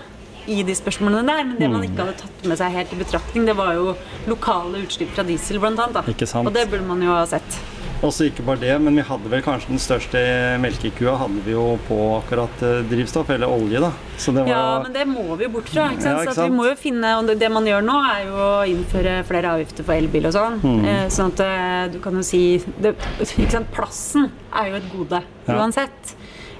i 0.49 0.63
de 0.63 0.73
spørsmålene 0.75 1.27
der. 1.27 1.45
Men 1.45 1.57
det 1.59 1.71
man 1.71 1.81
Mm. 1.83 1.89
ikke 1.91 2.05
hadde 2.07 2.17
tatt 2.21 2.45
med 2.47 2.59
seg 2.59 2.73
helt 2.73 2.93
i 2.93 2.97
betraktning, 2.97 3.47
det 3.47 3.57
var 3.57 3.73
jo 3.75 3.97
lokale 4.27 4.83
utslipp 4.85 5.11
fra 5.15 5.23
diesel, 5.25 5.59
blant 5.59 5.79
annet. 5.79 5.95
Da. 5.95 6.27
Sant. 6.27 6.47
Og 6.47 6.53
det 6.53 6.69
burde 6.71 6.87
man 6.87 7.01
jo 7.03 7.13
ha 7.13 7.25
sett. 7.27 7.61
Også 8.03 8.27
ikke 8.29 8.45
bare 8.45 8.59
det, 8.61 8.81
men 8.83 8.97
vi 8.97 9.01
hadde 9.03 9.31
vel 9.31 9.41
kanskje 9.41 9.69
den 9.69 9.79
største 9.81 10.21
melkekua 10.61 11.17
hadde 11.17 11.41
vi 11.47 11.53
jo 11.53 11.79
på 11.89 11.97
akkurat 12.21 12.63
eh, 12.63 12.83
drivstoff, 12.91 13.31
eller 13.31 13.47
olje, 13.49 13.81
da. 13.81 13.93
Så 14.19 14.35
det 14.35 14.43
var 14.45 14.49
Ja, 14.51 14.83
men 14.83 14.93
det 14.93 15.07
må 15.09 15.37
vi 15.39 15.45
jo 15.45 15.51
bort 15.55 15.69
fra. 15.71 15.89
ikke 15.89 16.03
sant? 16.03 16.19
Ja, 16.19 16.23
ikke 16.25 16.35
Så 16.35 16.43
at 16.45 16.51
vi 16.51 16.57
må 16.57 16.67
jo 16.69 16.75
finne, 16.77 17.19
og 17.19 17.27
det- 17.27 17.39
Det 17.39 17.51
man 17.51 17.65
gjør 17.65 17.83
nå, 17.83 17.97
er 18.05 18.27
jo 18.27 18.35
å 18.35 18.69
innføre 18.69 19.25
flere 19.25 19.45
avgifter 19.57 19.85
for 19.85 19.93
elbil 19.95 20.27
og 20.27 20.33
sånn. 20.35 20.61
Mm. 20.61 20.85
Eh, 20.85 21.07
Sånn 21.09 21.33
at 21.33 21.41
eh, 21.41 21.89
du 21.93 21.99
kan 22.01 22.13
jo 22.15 22.23
si 22.23 22.59
det, 22.81 22.95
ikke 23.21 23.51
sant? 23.51 23.73
Plassen 23.73 24.31
er 24.53 24.67
jo 24.69 24.75
et 24.77 24.93
gode 24.93 25.23
Ja. 25.49 25.55
uansett. 25.55 26.15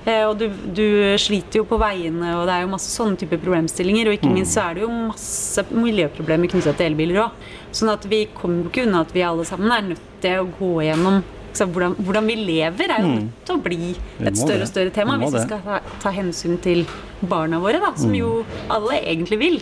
Eh, 0.07 0.25
Og 0.29 0.37
du, 0.39 0.49
du 0.49 0.85
sliter 1.19 1.63
jo 1.63 1.65
på 1.65 1.79
veiene, 1.81 2.35
og 2.37 2.45
det 2.47 2.55
er 2.59 2.65
jo 2.67 2.73
masse 2.75 2.91
sånne 2.93 3.17
typer 3.21 3.39
problemstillinger. 3.41 4.09
Og 4.11 4.19
ikke 4.19 4.29
Mm. 4.29 4.35
minst 4.35 4.53
så 4.59 4.71
er 4.71 4.75
det 4.75 4.83
jo 4.85 4.91
masse 4.91 5.65
miljøproblemer 5.73 6.51
knyttet 6.53 6.77
til 6.77 6.87
elbiler 6.93 7.23
òg. 7.25 7.31
Sånn 7.73 7.93
at 7.93 8.05
vi 8.05 8.27
kommer 8.35 8.65
jo 8.65 8.71
ikke 8.71 8.85
unna 8.87 9.01
at 9.01 9.13
vi 9.15 9.23
alle 9.23 9.45
sammen 9.49 9.73
er 9.73 9.89
nødt 9.95 10.05
til 10.21 10.43
å 10.43 10.51
gå 10.59 10.73
gjennom 10.85 11.23
sant, 11.57 11.73
hvordan, 11.75 11.95
hvordan 12.05 12.27
vi 12.27 12.35
lever, 12.37 12.91
er 12.91 13.01
jo 13.03 13.09
nødt 13.15 13.45
til 13.47 13.57
å 13.57 13.63
bli 13.63 13.95
Mm. 14.15 14.27
Et 14.29 14.37
større 14.39 14.63
og 14.63 14.69
større 14.69 14.91
tema 14.95 15.17
hvis 15.19 15.33
vi 15.35 15.41
skal 15.43 15.61
ta, 15.65 15.81
ta 16.01 16.11
hensyn 16.15 16.59
til 16.63 16.85
barna 17.25 17.59
våre, 17.59 17.81
da, 17.81 17.91
Mm. 17.93 17.99
som 17.99 18.15
jo 18.15 18.45
alle 18.71 19.01
egentlig 19.03 19.39
vil. 19.39 19.57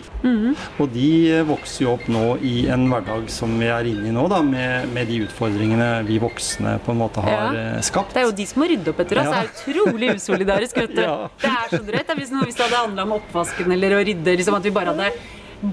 Og 0.79 0.91
de 0.93 1.31
eh, 1.31 1.43
vokser 1.43 1.85
jo 1.85 1.93
opp 1.93 2.07
nå 2.07 2.37
i 2.41 2.67
en 2.69 2.87
hverdag 2.89 3.29
som 3.29 3.57
vi 3.59 3.65
er 3.67 3.83
inne 3.89 4.07
i 4.09 4.11
nå, 4.11 4.27
da, 4.29 4.41
med, 4.41 4.89
med 4.93 5.07
de 5.07 5.21
utfordringene 5.25 6.05
vi 6.05 6.19
voksne 6.19 6.79
på 6.85 6.91
en 6.91 6.97
måte 6.99 7.21
har 7.23 7.31
Ja. 7.31 7.75
eh, 7.77 7.81
skapt. 7.81 8.13
Det 8.13 8.21
er 8.23 8.25
jo 8.29 8.31
de 8.31 8.45
som 8.45 8.61
må 8.63 8.69
rydde 8.69 8.89
opp 8.93 8.99
etter 8.99 9.19
oss. 9.19 9.25
Ja. 9.25 9.41
Det 9.41 9.43
er 9.43 9.83
utrolig 9.83 10.15
usolidarisk. 10.15 10.75
vet 10.77 10.95
du. 10.95 11.01
Ja. 11.07 11.29
Det 11.41 11.49
er 11.49 11.77
så 11.77 11.83
drøyt. 11.85 12.15
Hvis, 12.17 12.29
hvis 12.29 12.55
det 12.55 12.65
hadde 12.69 12.81
handla 12.87 13.01
om 13.03 13.11
oppvasken 13.19 13.71
eller 13.71 13.97
å 13.97 14.03
rydde, 14.05 14.37
liksom 14.37 14.55
at 14.55 14.63
vi 14.63 14.69
bare 14.71 14.93
hadde 14.93 15.11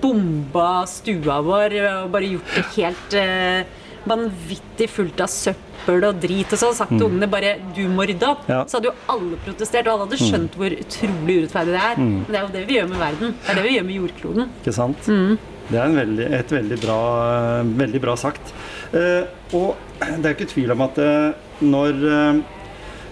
bomba 0.01 0.85
stua 0.87 1.41
vår 1.43 1.75
og 2.05 2.11
bare 2.15 2.29
gjort 2.37 2.55
det 2.55 2.65
helt 2.77 3.15
eh, 3.19 3.65
vanvittig 4.07 4.89
fullt 4.91 5.21
av 5.21 5.29
søppel 5.29 6.05
og 6.09 6.21
drit 6.21 6.53
og 6.53 6.59
sånn, 6.61 6.75
sagt 6.77 6.91
til 6.97 7.07
ungene 7.07 7.29
bare 7.31 7.57
'du 7.75 7.89
må 7.89 8.07
rydde 8.09 8.27
opp', 8.27 8.47
Mm. 8.47 8.55
Ja. 8.55 8.65
så 8.65 8.79
hadde 8.79 8.89
jo 8.91 8.95
alle 9.09 9.37
protestert, 9.45 9.87
og 9.87 9.93
alle 9.93 10.07
hadde 10.09 10.19
skjønt 10.19 10.53
hvor 10.57 10.71
utrolig 10.71 11.35
urettferdig 11.43 11.73
det 11.73 11.83
er. 11.83 11.97
Mm. 11.97 12.13
Men 12.21 12.27
det 12.29 12.37
er 12.37 12.43
jo 12.47 12.53
det 12.53 12.67
vi 12.69 12.75
gjør 12.79 12.89
med 12.89 12.99
verden. 12.99 13.35
Det 13.47 13.51
er 13.51 13.55
det 13.55 13.63
vi 13.65 13.77
gjør 13.79 13.85
med 13.87 13.97
jordkloden. 14.01 14.49
Ikke 14.65 14.73
sant? 14.75 15.07
Mm. 15.09 15.39
Det 15.71 15.79
er 15.79 15.85
en 15.85 15.97
veldig, 15.97 16.33
et 16.33 16.51
veldig 16.51 16.81
bra, 16.81 17.63
veldig 17.63 18.01
bra 18.01 18.15
sagt. 18.17 18.53
Eh, 18.93 19.25
og 19.55 19.77
det 20.01 20.27
er 20.27 20.35
ikke 20.35 20.49
tvil 20.51 20.71
om 20.73 20.81
at 20.83 20.99
eh, 20.99 21.33
når, 21.63 21.95
eh, 22.11 22.43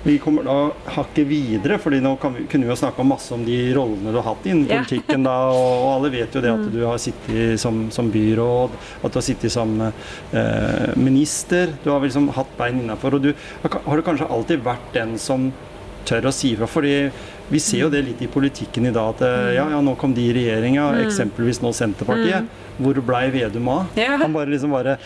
vi 0.02 0.18
kommer 0.18 0.44
da 0.46 0.56
hakket 0.94 1.26
videre, 1.26 1.78
fordi 1.82 2.00
nå 2.02 2.14
kan 2.22 2.34
vi, 2.34 2.44
kunne 2.50 2.68
vi 2.68 2.70
jo 2.70 2.78
snakke 2.78 3.06
masse 3.06 3.32
om 3.34 3.44
de 3.46 3.56
rollene 3.76 4.12
du 4.14 4.20
har 4.20 4.28
hatt 4.30 4.46
innen 4.46 4.68
politikken 4.68 5.26
da, 5.26 5.36
og, 5.50 5.72
og 5.82 5.88
alle 5.96 6.12
vet 6.14 6.36
jo 6.36 6.42
det 6.44 6.52
at 6.54 6.66
du 6.72 6.78
har 6.86 7.00
sittet 7.02 7.58
som, 7.60 7.86
som 7.94 8.10
byråd, 8.14 8.76
at 9.02 9.08
du 9.10 9.18
har 9.18 9.26
sittet 9.26 9.54
som 9.54 9.74
eh, 9.82 10.92
minister, 10.98 11.74
du 11.82 11.90
har 11.90 12.04
liksom 12.04 12.30
hatt 12.36 12.54
bein 12.60 12.84
innafor, 12.84 13.18
og 13.18 13.26
du 13.26 13.32
har, 13.64 13.80
du 13.98 14.06
kanskje 14.06 14.30
alltid 14.30 14.62
vært 14.66 14.94
den 14.94 15.18
som 15.22 15.50
tør 16.08 16.30
å 16.30 16.32
si 16.32 16.54
ifra, 16.54 16.68
fordi 16.70 16.94
vi 17.48 17.60
ser 17.62 17.86
jo 17.86 17.90
det 17.92 18.04
litt 18.04 18.22
i 18.24 18.30
politikken 18.30 18.88
i 18.88 18.94
dag, 18.94 19.16
at 19.16 19.26
eh, 19.26 19.50
ja, 19.58 19.66
ja, 19.74 19.82
nå 19.84 19.96
kom 20.00 20.14
de 20.16 20.28
i 20.28 20.34
regjeringa, 20.36 20.92
eksempelvis 21.02 21.62
nå 21.64 21.74
Senterpartiet. 21.76 22.48
Hvor 22.78 22.98
blei 23.02 23.24
Vedum 23.34 23.68
av? 23.72 23.86
Ja. 23.98 24.16
Han 24.20 24.32
bare 24.32 24.50
liksom 24.52 24.70
bare 24.70 24.96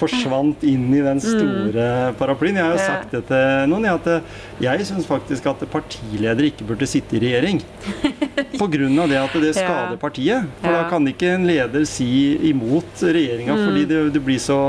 forsvant 0.00 0.62
inn 0.68 0.86
i 0.94 1.00
den 1.04 1.20
store 1.24 1.86
paraplyen. 2.18 2.58
Jeg 2.60 2.64
har 2.66 2.74
jo 2.74 2.80
Ja. 2.82 2.86
sagt 2.90 3.10
det 3.16 3.22
til 3.30 3.68
noen, 3.72 3.84
jeg, 3.88 3.94
at 3.94 4.06
eh, 4.06 4.20
jeg 4.60 4.86
syns 4.90 5.06
faktisk 5.08 5.46
at 5.50 5.64
partiledere 5.72 6.50
ikke 6.50 6.66
burde 6.68 6.86
sitte 6.86 7.16
i 7.16 7.22
regjering. 7.24 7.62
På 8.60 8.68
grunn 8.70 8.98
av 9.00 9.08
det 9.08 9.18
at 9.22 9.32
det 9.40 9.54
skader 9.56 9.96
partiet. 10.00 10.44
For 10.60 10.70
da 10.76 10.84
kan 10.90 11.06
ikke 11.08 11.34
en 11.38 11.46
leder 11.48 11.86
si 11.88 12.10
imot 12.50 13.00
regjeringa, 13.02 13.56
fordi 13.66 13.86
det, 13.88 14.02
det 14.14 14.22
blir 14.24 14.38
så 14.42 14.60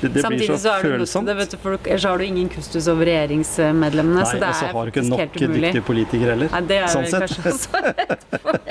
det, 0.00 0.08
det 0.08 0.12
blir 0.12 0.22
Samtidig 0.26 0.48
så 0.50 0.56
så 0.62 0.72
følsomt. 0.82 1.26
det, 1.30 1.46
du, 1.50 1.56
for 1.62 1.78
ellers 1.86 2.04
har 2.04 2.18
du 2.18 2.24
ingen 2.26 2.48
kustus 2.52 2.86
over 2.92 3.04
regjeringsmedlemmene. 3.08 4.20
Nei, 4.20 4.26
så 4.30 4.36
det 4.40 4.48
og 4.48 4.54
så 4.60 4.66
er 4.66 4.72
har 4.76 4.84
du 4.84 4.92
ikke 4.92 5.04
nok 5.08 5.36
dyktige 5.40 5.82
politikere 5.86 6.30
heller. 6.36 6.48
Nei, 6.52 6.62
det 6.70 6.78
er 6.82 6.86
sånn 6.92 7.06
sett. 7.10 7.20
kanskje 7.24 7.40
også 7.52 7.70
et 8.12 8.26
poeng. 8.42 8.62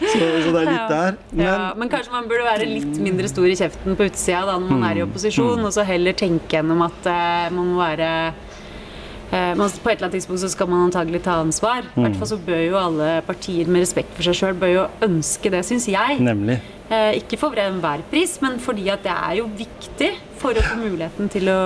Så, 0.00 0.18
så 0.18 0.52
det 0.52 0.60
er 0.60 0.68
litt 0.70 0.90
der. 0.90 1.18
Men 1.32 1.44
ja, 1.46 1.56
men 1.78 1.90
kanskje 1.92 2.12
man 2.14 2.28
burde 2.30 2.44
være 2.46 2.66
litt 2.68 3.00
mindre 3.02 3.28
stor 3.30 3.46
i 3.50 3.56
kjeften 3.58 3.96
på 3.98 4.08
utsida 4.10 4.42
da 4.48 4.58
når 4.60 4.70
man 4.74 4.84
er 4.90 4.94
i 4.98 5.00
Mm. 5.00 5.08
opposisjon, 5.08 5.62
og 5.64 5.72
så 5.72 5.84
heller 5.88 6.12
tenke 6.18 6.58
gjennom 6.58 6.82
at 6.84 7.06
uh, 7.08 7.46
man 7.54 7.70
må 7.72 7.78
være 7.80 8.08
eh, 9.32 9.54
På 9.54 9.64
et 9.90 9.96
eller 9.96 10.08
annet 10.08 10.12
tidspunkt 10.18 10.40
så 10.40 10.48
skal 10.50 10.68
man 10.68 10.90
antagelig 10.90 11.22
ta 11.22 11.40
ansvar. 11.40 11.82
I 11.84 12.00
Mm. 12.00 12.02
hvert 12.04 12.16
fall 12.16 12.28
så 12.28 12.38
bør 12.46 12.62
jo 12.70 12.76
alle 12.76 13.22
partier 13.26 13.66
med 13.66 13.82
respekt 13.82 14.14
for 14.14 14.22
seg 14.22 14.34
sjøl 14.34 14.54
bør 14.58 14.72
jo 14.74 14.86
ønske 15.02 15.50
det, 15.50 15.64
syns 15.64 15.86
jeg. 15.88 16.18
nemlig. 16.20 16.60
Eh, 16.90 17.12
ikke 17.22 17.38
for 17.38 17.50
enhver 17.54 18.02
pris, 18.10 18.40
men 18.42 18.58
fordi 18.58 18.88
at 18.90 19.02
det 19.04 19.12
er 19.12 19.36
jo 19.38 19.46
viktig 19.46 20.10
for 20.40 20.56
å 20.56 20.62
få 20.64 20.76
muligheten 20.80 21.28
til 21.32 21.48
å 21.52 21.58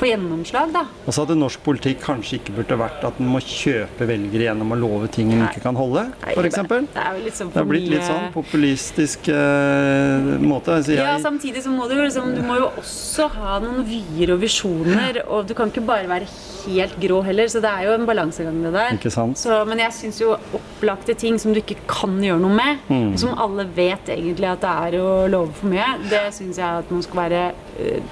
få 0.00 0.08
gjennomslag, 0.08 0.70
da. 0.74 0.82
Og 1.04 1.12
så 1.12 1.22
hadde 1.24 1.36
norsk 1.38 1.60
politikk 1.64 2.00
kanskje 2.04 2.38
ikke 2.40 2.54
burde 2.56 2.78
vært 2.80 3.04
at 3.04 3.20
en 3.20 3.28
må 3.32 3.40
kjøpe 3.44 4.08
velgere 4.08 4.46
gjennom 4.48 4.72
å 4.72 4.78
love 4.80 5.10
ting 5.12 5.34
en 5.36 5.44
ikke 5.46 5.62
kan 5.66 5.76
holde, 5.76 6.06
f.eks. 6.24 6.56
Det 6.64 7.02
er 7.04 7.18
jo 7.18 7.24
liksom 7.26 7.50
for 7.52 7.58
Det 7.58 7.62
har 7.62 7.70
blitt 7.70 7.88
litt 7.92 8.06
sånn 8.08 8.26
populistisk 8.34 9.28
eh, 9.32 10.32
måte. 10.42 10.78
Altså 10.80 10.96
Ja, 10.96 11.14
samtidig 11.22 11.62
så 11.64 11.72
må 11.74 11.86
du, 11.90 11.96
liksom, 12.00 12.32
du 12.36 12.42
må 12.46 12.58
jo 12.60 12.68
også 12.80 13.28
ha 13.36 13.58
noen 13.64 13.84
vyer 13.88 14.34
og 14.36 14.40
visjoner, 14.44 15.22
og 15.26 15.46
du 15.48 15.54
kan 15.58 15.72
ikke 15.72 15.84
bare 15.86 16.08
være 16.10 16.28
helt 16.66 16.96
grå 16.98 17.20
heller, 17.22 17.46
så 17.52 17.60
det 17.62 17.70
er 17.70 17.84
jo 17.86 17.92
en 17.94 18.06
balansegang 18.08 18.56
det 18.64 18.72
der. 18.74 18.96
Ikke 18.96 19.12
sant? 19.14 19.38
Så, 19.38 19.60
men 19.68 19.78
jeg 19.84 19.94
syns 19.94 20.18
jo 20.24 20.32
opplagte 20.56 21.14
ting 21.18 21.36
som 21.38 21.52
du 21.54 21.60
ikke 21.62 21.78
kan 21.86 22.16
gjøre 22.24 22.42
noe 22.42 22.56
med, 22.56 22.82
Mm. 22.86 23.16
som 23.18 23.32
alle 23.40 23.64
vet 23.74 24.08
egentlig 24.12 24.46
at 24.50 24.60
det 24.62 24.70
er 24.86 24.96
å 25.02 25.08
love 25.30 25.52
for 25.58 25.70
mye, 25.72 25.86
det 26.10 26.26
syns 26.36 26.58
jeg 26.60 26.82
at 26.84 26.90
man 26.92 27.02
skal 27.02 27.20
være 27.24 27.40
øh, 27.82 28.05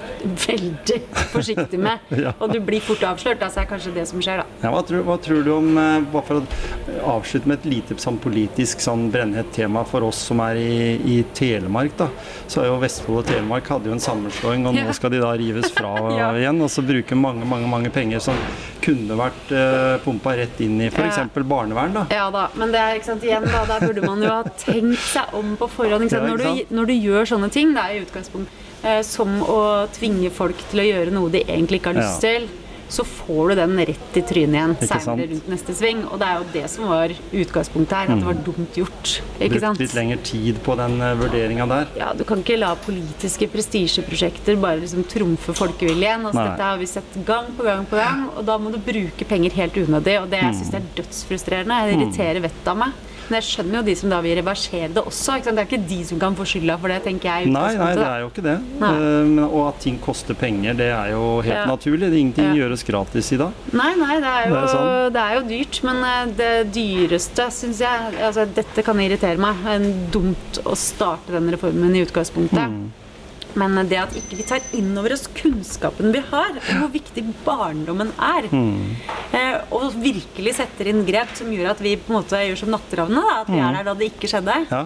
veldig 0.46 1.00
forsiktig 1.32 1.78
med. 1.80 1.98
Ja. 2.24 2.30
Og 2.40 2.52
du 2.54 2.60
blir 2.64 2.80
fort 2.80 3.02
avslørt, 3.04 3.42
altså 3.42 3.60
er 3.60 3.66
kanskje 3.68 3.90
det 3.96 4.04
som 4.08 4.20
skjer, 4.22 4.38
da. 4.40 4.44
ja, 4.62 4.70
hva, 4.72 4.80
tror, 4.86 5.02
hva 5.04 5.16
tror 5.20 5.40
du 5.44 5.50
om 5.52 5.66
eh, 5.80 6.04
Bare 6.12 6.22
for 6.24 6.38
å 6.38 7.10
avslutte 7.16 7.48
med 7.50 7.58
et 7.58 7.66
lite 7.68 7.96
sånn 8.00 8.16
politisk 8.22 8.80
sånn 8.84 9.08
brennhett 9.12 9.50
tema 9.52 9.82
for 9.88 10.06
oss 10.06 10.20
som 10.30 10.40
er 10.44 10.56
i, 10.60 10.76
i 11.10 11.16
Telemark, 11.36 11.96
da. 11.98 12.06
Så 12.48 12.62
er 12.62 12.68
jo 12.70 12.78
Vestfold 12.82 13.20
og 13.24 13.28
Telemark 13.28 13.68
hadde 13.72 13.90
jo 13.90 13.96
en 13.96 14.02
sammenslåing, 14.04 14.64
og 14.70 14.78
Ja. 14.78 14.86
nå 14.88 14.94
skal 14.96 15.12
de 15.12 15.20
da 15.24 15.32
rives 15.36 15.68
fra 15.74 15.92
Ja. 16.20 16.30
igjen. 16.38 16.62
Og 16.64 16.70
så 16.72 16.84
bruke 16.86 17.18
mange, 17.18 17.44
mange, 17.48 17.68
mange 17.70 17.90
penger 17.94 18.22
som 18.24 18.38
kunne 18.84 19.16
vært 19.18 19.52
uh, 19.56 19.98
pumpa 20.04 20.34
rett 20.38 20.60
inn 20.64 20.78
i 20.84 20.88
f.eks. 20.92 21.20
Barnevern, 21.44 21.94
da. 21.98 22.06
Ja 22.14 22.28
da, 22.34 22.46
men 22.60 22.72
det 22.74 22.80
er 22.80 22.98
ikke 23.00 23.10
sant 23.12 23.24
igjen 23.26 23.46
da, 23.48 23.64
der 23.68 23.84
burde 23.88 24.04
man 24.06 24.22
jo 24.24 24.30
ha 24.32 24.42
tenkt 24.60 25.02
seg 25.10 25.34
om 25.36 25.54
på 25.60 25.68
forhånd. 25.72 26.08
Når, 26.14 26.40
du, 26.44 26.74
når 26.78 26.92
du 26.92 26.94
gjør 26.96 27.28
sånne 27.34 27.50
ting, 27.52 27.74
det 27.76 27.82
er 27.84 27.98
i 27.98 28.04
utgangspunkt 28.04 28.48
eh, 28.48 28.63
som 29.06 29.38
å 29.42 29.60
tvinge 29.94 30.28
folk 30.34 30.60
til 30.70 30.82
å 30.82 30.88
gjøre 30.90 31.14
noe 31.14 31.32
de 31.32 31.40
egentlig 31.46 31.80
ikke 31.80 31.94
har 31.94 32.02
lyst 32.02 32.20
til, 32.24 32.46
så 32.94 33.04
får 33.04 33.48
du 33.48 33.54
den 33.58 33.78
rett 33.88 34.16
i 34.18 34.22
trynet 34.22 34.54
igjen 34.54 34.74
seinere 34.86 35.26
rundt 35.30 35.46
neste 35.50 35.74
sving. 35.76 36.02
Og 36.12 36.20
det 36.20 36.28
er 36.28 36.40
jo 36.40 36.44
det 36.54 36.64
som 36.70 36.90
var 36.92 37.14
utgangspunktet 37.32 37.94
her, 37.96 38.12
at 38.12 38.20
det 38.20 38.28
var 38.28 38.42
dumt 38.46 38.76
gjort. 38.78 39.14
Ikke 39.38 39.60
Brukt 39.62 39.80
litt 39.82 39.96
lengre 39.96 40.18
tid 40.28 40.60
på 40.66 40.76
den 40.78 40.98
uh, 41.02 41.14
vurderinga 41.18 41.66
der. 41.70 41.88
Ja, 41.98 42.12
Du 42.14 42.24
kan 42.28 42.44
ikke 42.44 42.58
la 42.60 42.74
politiske 42.84 43.48
prestisjeprosjekter 43.50 44.60
bare 44.62 44.82
liksom 44.84 45.06
trumfe 45.10 45.56
folkeviljen. 45.56 46.28
Altså, 46.28 46.44
dette 46.44 46.68
har 46.70 46.78
vi 46.82 46.90
sett 46.90 47.18
gang 47.26 47.50
på 47.56 47.66
gang 47.66 47.88
på 47.88 47.98
gang, 47.98 48.28
og 48.34 48.44
da 48.46 48.58
må 48.60 48.70
du 48.74 48.78
bruke 48.84 49.26
penger 49.32 49.58
helt 49.62 49.80
unødig. 49.80 50.20
Og 50.20 50.30
det 50.30 50.44
jeg 50.44 50.60
synes 50.60 50.76
jeg 50.76 50.84
er 50.84 50.94
dødsfrustrerende. 51.00 51.82
Det 51.88 51.98
irriterer 51.98 52.44
vettet 52.46 52.72
av 52.74 52.80
meg. 52.84 53.02
Men 53.30 53.40
jeg 53.40 53.46
skjønner 53.48 53.78
jo 53.78 53.82
de 53.86 53.94
som 53.96 54.10
da 54.10 54.20
vil 54.20 54.36
reversere 54.36 54.88
det 54.92 55.02
også. 55.04 55.38
Ikke 55.38 55.44
sant? 55.48 55.56
Det 55.56 55.62
er 55.64 55.68
ikke 55.70 55.88
de 55.88 55.98
som 56.04 56.18
kan 56.20 56.34
få 56.36 56.44
skylda 56.44 56.78
for 56.80 56.88
det, 56.92 56.98
tenker 57.04 57.28
jeg. 57.30 57.50
Nei, 57.52 57.74
nei, 57.80 57.90
det 57.96 58.04
er 58.06 58.20
jo 58.24 58.28
ikke 58.28 58.42
det. 58.44 58.56
Eh, 58.84 59.44
og 59.48 59.68
at 59.68 59.80
ting 59.80 59.98
koster 60.04 60.34
penger, 60.34 60.74
det 60.74 60.90
er 60.92 61.10
jo 61.14 61.40
helt 61.40 61.54
Ja. 61.54 61.64
naturlig. 61.66 62.12
Ingenting 62.12 62.50
Ja. 62.54 62.64
gjøres 62.68 62.84
gratis 62.84 63.32
i 63.32 63.36
dag. 63.36 63.52
Nei, 63.72 63.94
nei, 63.94 64.20
det 64.20 64.28
er 64.28 64.48
jo, 64.48 64.54
Det 64.54 64.62
er 64.62 64.74
sånn. 64.76 65.12
det 65.12 65.22
er 65.22 65.34
jo 65.34 65.42
dyrt, 65.48 65.82
men 65.84 66.04
eh, 66.04 66.26
det 66.36 66.72
dyreste 66.74 67.46
syns 67.50 67.78
jeg 67.80 68.14
altså, 68.20 68.44
Dette 68.54 68.82
kan 68.84 68.96
irritere 69.00 69.38
meg. 69.38 69.56
Det 69.64 69.80
er 69.80 70.10
dumt 70.12 70.60
å 70.64 70.76
starte 70.76 71.32
den 71.32 71.50
reformen 71.50 71.94
i 71.96 72.04
utgangspunktet. 72.04 72.68
Mm. 72.68 72.92
Men 73.56 73.76
det 73.88 73.98
at 74.00 74.14
ikke 74.18 74.36
vi 74.40 74.42
tar 74.48 74.60
inn 74.74 74.96
over 74.98 75.12
oss 75.14 75.26
kunnskapen 75.36 76.12
vi 76.14 76.22
har 76.30 76.50
om 76.58 76.80
hvor 76.82 76.90
viktig 76.94 77.24
barndommen 77.44 78.10
er, 78.18 78.48
Mm. 78.50 78.96
eh, 79.32 79.60
og 79.70 79.92
virkelig 79.94 80.54
setter 80.56 80.88
inn 80.90 81.04
grep 81.06 81.34
som 81.36 81.46
gjør 81.52 81.70
at 81.70 81.80
vi 81.80 81.96
på 81.96 82.10
en 82.12 82.18
måte 82.22 82.40
gjør 82.40 82.58
som 82.58 82.70
natteravnene, 82.74 83.40
at 83.40 83.48
vi 83.48 83.58
er 83.58 83.72
der 83.78 83.84
da 83.84 83.94
det 83.94 84.12
ikke 84.12 84.28
skjedde, 84.30 84.56
Mm. 84.64 84.70
Ja. 84.70 84.84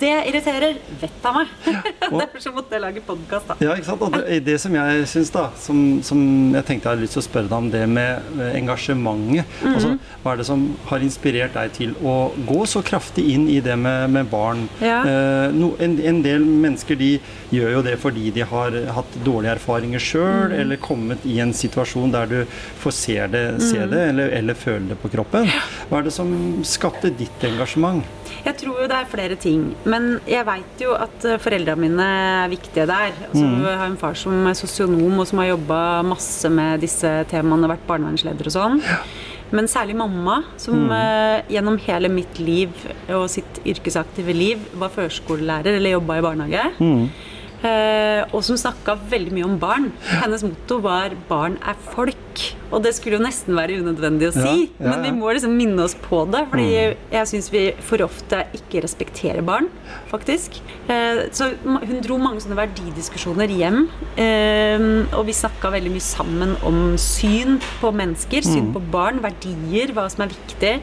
Det 0.00 0.12
irriterer 0.28 0.76
vettet 1.00 1.24
av 1.24 1.34
meg. 1.40 1.46
Og- 2.12 2.20
Derfor 2.20 2.40
så 2.44 2.52
måtte 2.54 2.72
jeg 2.76 2.82
lage 2.84 3.00
podkast, 3.06 3.48
da. 3.48 3.56
Ja, 3.64 3.74
ikke 3.78 3.84
sant? 3.88 4.02
Og 4.02 4.12
det, 4.12 4.38
det 4.46 4.58
som 4.60 4.74
jeg 4.74 5.06
syns, 5.08 5.30
da, 5.34 5.48
som, 5.58 6.02
som 6.02 6.20
jeg 6.54 6.64
tenkte 6.68 6.88
jeg 6.88 6.96
hadde 6.96 7.02
lyst 7.06 7.16
til 7.18 7.22
å 7.22 7.26
spørre 7.28 7.48
deg 7.48 7.58
om 7.58 7.70
det 7.70 7.84
med 7.88 8.22
engasjementet. 8.54 9.44
engasjementet. 9.44 9.46
-hmm. 9.62 9.74
Altså, 9.74 9.98
hva 10.24 10.32
er 10.32 10.36
det 10.36 10.46
som 10.46 10.76
har 10.86 10.98
inspirert 11.00 11.54
deg 11.54 11.72
til 11.72 11.94
å 12.04 12.30
gå 12.46 12.66
så 12.66 12.82
kraftig 12.82 13.24
inn 13.34 13.48
i 13.48 13.60
det 13.60 13.76
med, 13.78 14.10
med 14.10 14.26
barn? 14.30 14.68
Ja. 14.80 15.00
Eh, 15.06 15.52
no, 15.54 15.74
en, 15.80 15.98
en 16.00 16.22
del 16.22 16.40
mennesker 16.44 16.96
de 16.96 17.20
gjør 17.52 17.72
jo 17.72 17.82
det 17.82 17.96
fordi 17.98 18.30
de 18.30 18.40
har 18.44 18.70
hatt 18.92 19.18
dårlige 19.24 19.52
erfaringer 19.56 19.98
sjøl, 19.98 20.48
Mhm. 20.48 20.60
eller 20.60 20.76
kommet 20.76 21.18
i 21.26 21.38
en 21.40 21.52
situasjon 21.52 22.10
der 22.12 22.26
du 22.26 22.44
får 22.82 22.90
se 22.92 23.26
det, 23.26 23.60
se 23.62 23.78
Mhm. 23.78 23.90
det 23.90 24.08
eller, 24.08 24.28
eller 24.28 24.54
føle 24.54 24.88
det 24.88 24.98
på 25.02 25.08
kroppen. 25.08 25.46
Hva 25.90 25.98
er 25.98 26.02
det 26.02 26.12
som 26.12 26.62
skapte 26.64 27.10
ditt 27.16 27.42
engasjement? 27.44 28.02
Jeg 28.44 28.56
tror 28.60 28.82
jo 28.82 28.88
det 28.90 28.96
er 28.98 29.08
flere 29.10 29.36
ting. 29.40 29.62
Men 29.84 30.20
jeg 30.28 30.46
veit 30.48 30.82
jo 30.82 30.94
at 30.96 31.24
eh, 31.28 31.38
foreldrene 31.42 31.80
mine 31.84 32.08
er 32.44 32.52
viktige 32.52 32.86
der. 32.88 33.12
Altså, 33.28 33.44
Jeg 33.44 33.78
har 33.80 33.86
en 33.90 33.96
far 34.00 34.14
som 34.18 34.46
er 34.46 34.54
sosionom 34.58 35.18
og 35.20 35.26
som 35.30 35.38
har 35.42 35.50
jobba 35.52 35.80
masse 36.06 36.48
med 36.52 36.80
disse 36.84 37.10
temaene, 37.30 37.68
vært 37.70 37.86
barnevernsleder 37.88 38.50
og 38.50 38.54
sånn. 38.54 38.78
Men 39.50 39.64
særlig 39.64 39.96
mamma, 39.96 40.42
som 40.60 40.90
eh, 40.92 41.40
gjennom 41.48 41.78
hele 41.86 42.10
mitt 42.12 42.38
liv 42.38 42.68
og 43.08 43.28
sitt 43.32 43.62
yrkesaktive 43.64 44.34
liv 44.36 44.58
var 44.76 44.92
førskolelærer 44.92 45.78
eller 45.78 45.96
jobba 45.96 46.18
i 46.20 46.24
barnehage. 46.26 46.64
Eh, 47.58 48.22
og 48.30 48.44
som 48.46 48.58
snakka 48.60 48.94
veldig 49.10 49.32
mye 49.34 49.46
om 49.48 49.56
barn. 49.58 49.88
Hennes 50.20 50.44
motto 50.46 50.78
var 50.84 51.10
'barn 51.28 51.56
er 51.66 51.74
folk'. 51.94 52.27
Og 52.68 52.82
det 52.84 52.92
skulle 52.96 53.16
jo 53.16 53.24
nesten 53.24 53.56
være 53.56 53.78
unødvendig 53.80 54.28
å 54.28 54.34
si, 54.34 54.68
Ja, 54.78 54.84
ja, 54.84 54.90
men 54.90 55.06
vi 55.06 55.12
må 55.16 55.30
liksom 55.32 55.54
minne 55.56 55.86
oss 55.86 55.94
på 55.96 56.22
det. 56.30 56.42
Fordi 56.50 56.66
jeg 57.14 57.30
syns 57.30 57.48
vi 57.52 57.62
for 57.84 58.04
ofte 58.04 58.42
ikke 58.58 58.82
respekterer 58.84 59.44
barn, 59.46 59.70
faktisk. 60.10 60.60
Eh, 60.88 61.24
så 61.32 61.50
hun 61.64 62.00
dro 62.04 62.18
mange 62.20 62.42
sånne 62.44 62.58
verdidiskusjoner 62.58 63.48
hjem. 63.56 63.86
Eh, 64.20 64.84
og 65.16 65.24
vi 65.28 65.36
snakka 65.36 65.72
veldig 65.72 65.92
mye 65.94 66.04
sammen 66.04 66.54
om 66.68 66.96
syn 67.00 67.56
på 67.80 67.92
mennesker, 67.96 68.44
syn 68.44 68.70
på 68.74 68.82
barn, 68.92 69.22
verdier, 69.24 69.94
hva 69.96 70.06
som 70.12 70.26
er 70.26 70.34
viktig. 70.34 70.74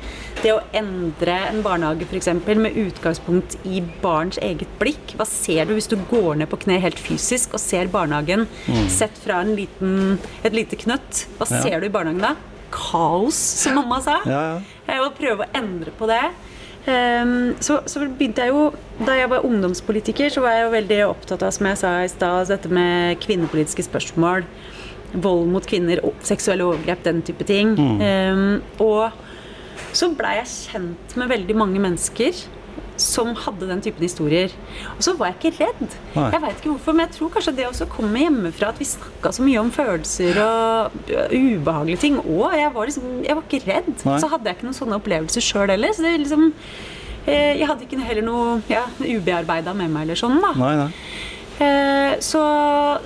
Det 0.41 0.51
å 0.53 0.59
endre 0.75 1.35
en 1.49 1.61
barnehage 1.65 2.05
f.eks. 2.09 2.27
med 2.59 2.75
utgangspunkt 2.81 3.55
i 3.65 3.79
barns 4.01 4.37
eget 4.43 4.69
blikk. 4.81 5.15
Hva 5.17 5.25
ser 5.29 5.65
du 5.69 5.75
hvis 5.77 5.87
du 5.89 5.95
går 6.09 6.41
ned 6.41 6.49
på 6.51 6.59
kne 6.65 6.79
helt 6.83 6.99
fysisk 7.01 7.55
og 7.55 7.61
ser 7.63 7.87
barnehagen 7.93 8.45
sett 8.91 9.15
fra 9.23 9.39
en 9.45 9.53
liten, 9.57 10.17
et 10.43 10.53
lite 10.53 10.77
knøtt? 10.81 11.25
Hva 11.39 11.44
Ja. 11.49 11.61
ser 11.61 11.79
du 11.81 11.87
i 11.87 11.93
barnehagen 11.93 12.23
da? 12.23 12.35
Kaos, 12.75 13.37
som 13.37 13.77
mamma 13.79 14.01
sa. 14.03 14.19
Ja, 14.27 14.41
ja. 14.55 14.59
Jeg 14.89 15.13
prøve 15.17 15.45
å 15.45 15.51
endre 15.57 15.93
på 15.95 16.09
det. 16.09 16.23
Um, 16.85 17.55
så, 17.65 17.79
så 17.89 18.03
begynte 18.05 18.43
jeg 18.43 18.51
jo 18.53 18.67
Da 19.07 19.15
jeg 19.17 19.25
var 19.31 19.41
ungdomspolitiker, 19.47 20.29
så 20.29 20.43
var 20.43 20.53
jeg 20.53 20.67
jo 20.67 20.73
veldig 20.75 20.99
opptatt 21.07 21.41
av 21.41 21.49
som 21.55 21.65
jeg 21.65 21.79
sa 21.81 21.93
i 22.03 22.11
sted, 22.11 22.51
dette 22.51 22.69
med 22.69 23.17
kvinnepolitiske 23.25 23.87
spørsmål. 23.87 24.45
Vold 25.15 25.49
mot 25.49 25.65
kvinner, 25.65 26.01
seksuelle 26.25 26.67
overgrep, 26.67 27.01
den 27.05 27.23
type 27.25 27.47
ting. 27.47 27.73
Ehm, 28.03 28.59
og 28.83 29.15
så 29.95 30.11
blei 30.13 30.35
jeg 30.41 30.51
kjent 30.51 31.15
med 31.17 31.31
veldig 31.31 31.55
mange 31.57 31.81
mennesker 31.81 32.43
som 33.01 33.33
hadde 33.35 33.67
den 33.69 33.81
typen 33.83 34.01
historier. 34.05 34.51
Og 34.95 35.01
så 35.03 35.13
var 35.17 35.31
jeg 35.33 35.37
ikke 35.39 35.65
redd. 35.65 35.95
Nei. 36.15 36.29
Jeg 36.33 36.41
vet 36.45 36.57
ikke 36.61 36.71
hvorfor, 36.73 36.95
men 36.95 37.05
jeg 37.07 37.15
tror 37.17 37.31
kanskje 37.35 37.55
det 37.57 37.67
også 37.67 37.87
kommer 37.91 38.19
hjemmefra 38.23 38.69
at 38.71 38.79
vi 38.79 38.87
snakka 38.89 39.31
så 39.35 39.45
mye 39.45 39.59
om 39.61 39.71
følelser 39.75 40.39
og 40.43 40.99
ubehagelige 41.33 42.01
ting. 42.05 42.19
Og 42.23 42.53
jeg 42.55 42.71
var 42.75 42.85
liksom 42.89 43.23
Jeg 43.25 43.35
var 43.35 43.43
ikke 43.49 43.63
redd. 43.67 43.93
Nei. 44.05 44.19
Så 44.21 44.29
hadde 44.31 44.49
jeg 44.49 44.57
ikke 44.59 44.69
noen 44.69 44.79
sånne 44.81 44.99
opplevelser 45.01 45.43
sjøl 45.43 45.69
heller. 45.73 45.93
Så 45.95 46.05
det 46.05 46.15
liksom 46.23 46.49
eh, 47.27 47.53
Jeg 47.59 47.67
hadde 47.69 47.87
ikke 47.87 48.01
heller 48.07 48.25
noe 48.27 48.59
ja, 48.71 48.85
ubearbeida 48.99 49.73
med 49.75 49.91
meg 49.93 50.07
eller 50.07 50.19
sånn, 50.19 50.39
da. 50.43 50.53
Nei, 50.59 50.73
nei. 50.83 50.91
Eh, 51.55 52.17
Så, 52.23 52.41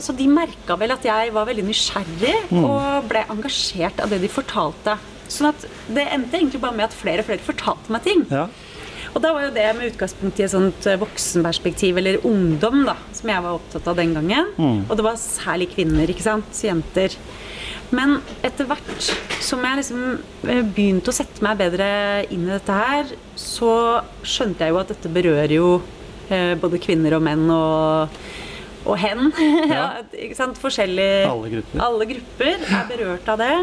så 0.02 0.14
de 0.18 0.26
merka 0.30 0.76
vel 0.78 0.92
at 0.94 1.06
jeg 1.06 1.34
var 1.34 1.46
veldig 1.50 1.66
nysgjerrig 1.70 2.36
Mm. 2.50 2.64
og 2.66 3.08
ble 3.10 3.22
engasjert 3.30 4.00
av 4.02 4.10
det 4.10 4.22
de 4.24 4.28
fortalte. 4.32 4.96
Sånn 5.30 5.50
at 5.52 5.66
det 5.94 6.08
endte 6.10 6.38
egentlig 6.40 6.60
bare 6.62 6.74
med 6.74 6.88
at 6.88 6.96
flere 6.98 7.22
og 7.22 7.28
flere 7.28 7.44
fortalte 7.46 7.92
meg 7.94 8.02
ting. 8.06 8.24
Ja. 8.32 8.48
Og 9.14 9.22
da 9.24 9.32
var 9.36 9.48
jo 9.48 9.54
det 9.56 9.68
med 9.78 9.92
utgangspunkt 9.92 10.40
i 10.40 10.46
et 10.46 10.54
sånt 10.54 10.88
eh, 10.90 11.00
voksenperspektiv, 11.02 11.98
eller 12.02 12.22
ungdom, 12.28 12.84
da, 12.88 12.96
som 13.16 13.32
jeg 13.32 13.46
var 13.46 13.58
opptatt 13.58 13.88
av 13.90 13.98
den 14.00 14.14
gangen. 14.18 14.52
Mm. 14.58 14.82
Og 14.88 14.98
det 15.00 15.06
var 15.06 15.22
særlig 15.22 15.70
kvinner, 15.74 16.10
ikke 16.12 16.26
sant. 16.26 16.64
Jenter. 16.64 17.16
Men 17.96 18.20
etter 18.46 18.68
hvert 18.70 19.08
som 19.42 19.64
jeg 19.66 19.80
liksom 19.82 20.02
eh, 20.46 20.62
begynte 20.62 21.10
å 21.10 21.16
sette 21.16 21.42
meg 21.46 21.58
bedre 21.62 21.88
inn 22.30 22.46
i 22.46 22.52
dette 22.54 22.76
her, 22.76 23.16
så 23.40 23.72
skjønte 24.22 24.66
jeg 24.68 24.76
jo 24.76 24.82
at 24.84 24.94
dette 24.94 25.14
berører 25.14 25.56
jo 25.56 25.72
eh, 26.30 26.54
både 26.62 26.82
kvinner 26.84 27.18
og 27.18 27.26
menn 27.26 27.48
og, 27.50 28.20
og 28.86 29.00
hen. 29.02 29.32
ja? 29.74 29.88
Forskjellige 30.62 31.26
Alle 31.32 31.50
grupper. 31.56 31.82
alle 31.88 32.10
grupper 32.14 32.70
er 32.70 32.94
berørt 32.94 33.34
av 33.34 33.42
det. 33.42 33.56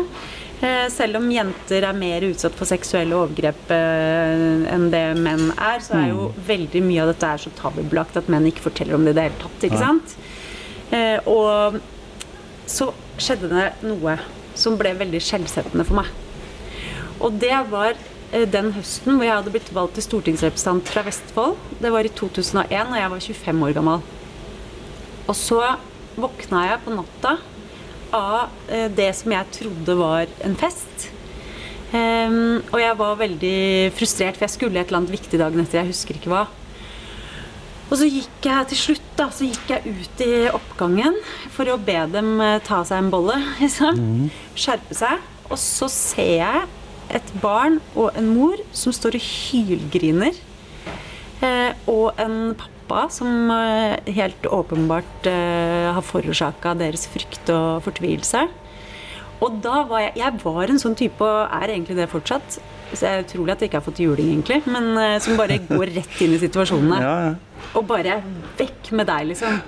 Eh, 0.65 0.87
Selv 0.89 1.19
om 1.21 1.27
jenter 1.31 1.85
er 1.85 1.97
mer 1.97 2.25
utsatt 2.31 2.55
for 2.57 2.69
seksuelle 2.69 3.13
overgrep 3.19 3.71
eh, 3.77 4.65
enn 4.73 4.87
det 4.93 5.03
menn 5.21 5.51
er, 5.53 5.83
så 5.85 5.99
er 6.01 6.07
jo 6.15 6.31
veldig 6.47 6.81
mye 6.87 7.03
av 7.05 7.11
dette 7.13 7.29
er 7.29 7.43
så 7.43 7.53
tabubelagt 7.59 8.17
at 8.17 8.31
menn 8.33 8.49
ikke 8.49 8.65
forteller 8.71 8.97
om 8.97 9.05
det 9.05 9.13
i 9.13 9.19
det 9.19 9.27
hele 9.29 9.41
tatt. 9.43 9.67
ikke 9.69 9.83
sant? 9.83 10.17
Eh, 10.97 11.19
Og 11.29 11.77
så 12.67 12.89
skjedde 13.21 13.51
det 13.53 13.67
noe 13.87 14.17
som 14.57 14.79
ble 14.81 14.95
veldig 14.97 15.21
skjellsettende 15.23 15.85
for 15.87 16.01
meg. 16.01 16.09
Og 17.21 17.37
det 17.41 17.53
var 17.71 17.93
den 18.53 18.73
høsten 18.75 19.15
hvor 19.17 19.25
jeg 19.25 19.37
hadde 19.37 19.53
blitt 19.55 19.69
valgt 19.77 19.95
til 19.97 20.05
stortingsrepresentant 20.05 20.89
fra 20.91 21.05
Vestfold. 21.07 21.61
Det 21.81 21.93
var 21.95 22.05
i 22.09 22.11
2001, 22.11 22.91
og 22.91 22.97
jeg 22.99 23.13
var 23.13 23.23
25 23.29 23.63
år 23.69 23.77
gammel. 23.77 24.03
Og 25.29 25.37
så 25.39 25.61
våkna 26.17 26.65
jeg 26.71 26.83
på 26.85 26.97
natta 26.97 27.37
av 28.15 28.53
eh, 28.71 28.89
det 28.93 29.11
som 29.19 29.35
jeg 29.35 29.53
trodde 29.61 29.97
var 29.99 30.31
en 30.47 30.57
fest. 30.59 31.11
Um, 31.87 32.65
og 32.75 32.81
jeg 32.83 32.95
var 32.99 33.19
veldig 33.21 33.59
frustrert, 33.95 34.37
for 34.37 34.45
jeg 34.45 34.55
skulle 34.57 34.81
et 34.81 34.91
eller 34.91 35.05
annet 35.05 35.15
viktig 35.15 35.39
dagen 35.41 35.63
etter. 35.63 35.85
Jeg 35.85 35.95
husker 35.95 36.19
ikke 36.19 36.33
hva. 36.33 36.47
Og 37.87 37.95
så 38.01 38.09
gikk 38.11 38.49
jeg 38.49 38.71
til 38.73 38.81
slutt 38.81 39.11
da, 39.19 39.29
så 39.31 39.47
gikk 39.47 39.71
jeg 39.71 39.95
ut 39.95 40.23
i 40.25 40.33
oppgangen 40.51 41.15
for 41.55 41.71
å 41.71 41.79
be 41.79 41.99
dem 42.11 42.41
eh, 42.43 42.59
ta 42.67 42.83
seg 42.87 43.05
en 43.05 43.13
bolle. 43.15 43.39
Liksom. 43.63 44.29
Skjerpe 44.59 44.99
seg. 44.99 45.23
Og 45.47 45.59
så 45.63 45.89
ser 45.93 46.33
jeg 46.41 46.65
et 47.15 47.29
barn 47.39 47.79
og 47.95 48.17
en 48.19 48.33
mor 48.35 48.59
som 48.75 48.95
står 48.95 49.21
og 49.21 49.29
hylgriner. 49.31 50.41
Eh, 51.47 51.71
og 51.87 52.19
en 52.19 52.57
pappa 52.59 52.76
som 53.11 53.51
eh, 53.51 54.13
helt 54.15 54.47
åpenbart 54.47 55.27
eh, 55.27 55.93
har 55.93 56.03
forårsaka 56.03 56.75
deres 56.79 57.07
frykt 57.11 57.51
og 57.51 57.83
fortvilelse. 57.85 58.47
Og 59.45 59.59
da 59.61 59.83
var 59.85 60.01
jeg 60.01 60.13
Jeg 60.17 60.41
var 60.45 60.71
en 60.71 60.79
sånn 60.79 60.97
type, 60.97 61.21
og 61.21 61.49
er 61.53 61.75
egentlig 61.75 61.97
det 61.97 62.09
fortsatt. 62.09 62.59
Så 62.93 63.03
jeg 63.03 63.13
er 63.13 63.25
utrolig 63.25 63.53
at 63.53 63.61
jeg 63.61 63.69
ikke 63.71 63.81
har 63.81 63.87
fått 63.89 64.01
juling, 64.01 64.29
egentlig. 64.33 64.63
Men 64.67 64.97
eh, 64.97 65.19
som 65.21 65.37
bare 65.37 65.59
går 65.59 65.93
rett 65.97 66.21
inn 66.23 66.37
i 66.37 66.39
situasjonene. 66.39 67.01
Ja, 67.03 67.17
ja. 67.27 67.35
Og 67.77 67.87
bare 67.87 68.21
vekk 68.59 68.93
med 68.93 69.07
deg, 69.11 69.33
liksom. 69.33 69.59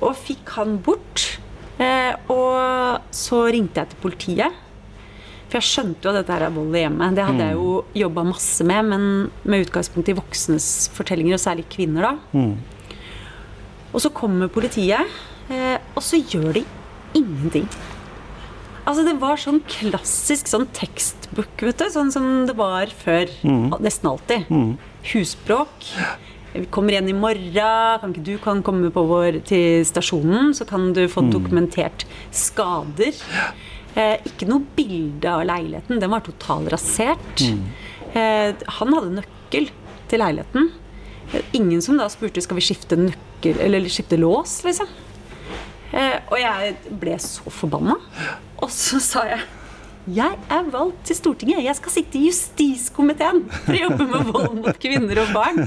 Og 0.00 0.16
fikk 0.16 0.56
han 0.56 0.78
bort. 0.82 1.38
Eh, 1.80 2.12
og 2.28 3.00
så 3.14 3.46
ringte 3.48 3.80
jeg 3.80 3.92
til 3.92 4.02
politiet. 4.02 4.66
For 5.50 5.58
jeg 5.58 5.66
skjønte 5.66 6.06
jo 6.06 6.12
at 6.12 6.20
dette 6.20 6.34
her 6.36 6.46
er 6.46 6.54
vold 6.54 6.76
i 6.78 6.84
hjemmet. 6.84 7.16
Det 7.18 7.24
hadde 7.26 7.46
jeg 7.48 7.56
jo 7.58 7.70
jobba 8.04 8.22
masse 8.28 8.66
med, 8.66 8.90
men 8.92 9.06
med 9.42 9.64
utgangspunkt 9.66 10.10
i 10.12 10.14
voksnes 10.14 10.66
fortellinger, 10.94 11.34
og 11.34 11.42
særlig 11.42 11.66
kvinner, 11.72 12.06
da. 12.06 12.38
Mm. 12.38 12.52
Og 13.90 14.04
så 14.04 14.12
kommer 14.14 14.52
politiet, 14.52 15.10
eh, 15.50 15.78
og 15.96 16.04
så 16.06 16.20
gjør 16.22 16.60
de 16.60 16.62
ingenting. 17.18 17.66
Altså 18.86 19.04
Det 19.06 19.16
var 19.20 19.38
sånn 19.38 19.60
klassisk 19.70 20.48
sånn 20.50 20.68
tekstbook, 20.74 21.62
vet 21.66 21.82
du. 21.82 21.90
Sånn 21.92 22.10
som 22.14 22.28
det 22.48 22.56
var 22.58 22.90
før. 23.02 23.30
Nesten 23.82 24.10
alltid. 24.10 24.46
Husbråk. 25.12 25.90
Vi 26.54 26.64
kommer 26.74 26.94
igjen 26.94 27.10
i 27.12 27.14
morgen. 27.14 28.00
Kan 28.02 28.14
ikke 28.14 28.24
du 28.26 28.38
kan 28.42 28.62
komme 28.66 28.90
på 28.94 29.04
vår, 29.06 29.42
til 29.46 29.84
stasjonen, 29.86 30.54
så 30.56 30.66
kan 30.66 30.92
du 30.96 31.04
få 31.10 31.26
dokumentert 31.30 32.06
skader. 32.34 33.14
Eh, 33.98 34.16
ikke 34.28 34.46
noe 34.48 34.62
bilde 34.76 35.30
av 35.30 35.44
leiligheten. 35.48 36.00
Den 36.00 36.12
var 36.12 36.22
totalrasert. 36.26 37.42
Eh, 38.14 38.54
han 38.78 38.94
hadde 38.96 39.14
nøkkel 39.20 39.70
til 40.10 40.22
leiligheten. 40.22 40.70
Eh, 41.34 41.42
Ingen 41.58 41.82
som 41.82 41.98
da 41.98 42.08
spurte 42.10 42.42
skal 42.42 42.58
vi 42.60 42.66
skifte 42.70 42.98
nøkkel 42.98 43.60
eller 43.62 43.86
skifte 43.90 44.18
lås, 44.20 44.60
liksom. 44.66 44.90
Eh, 45.92 46.18
og 46.30 46.38
jeg 46.38 46.76
ble 47.00 47.16
så 47.18 47.50
forbanna. 47.50 47.96
Og 48.62 48.70
så 48.70 49.00
sa 49.02 49.24
jeg 49.30 49.40
jeg 50.10 50.32
er 50.50 50.62
valgt 50.72 51.04
til 51.06 51.14
Stortinget. 51.14 51.60
Jeg 51.62 51.76
skal 51.76 51.92
sitte 51.92 52.16
i 52.18 52.24
justiskomiteen 52.30 53.42
for 53.52 53.76
å 53.76 53.80
jobbe 53.82 54.06
med 54.08 54.30
vold 54.32 54.54
mot 54.56 54.78
kvinner 54.80 55.20
og 55.22 55.28
barn. 55.36 55.60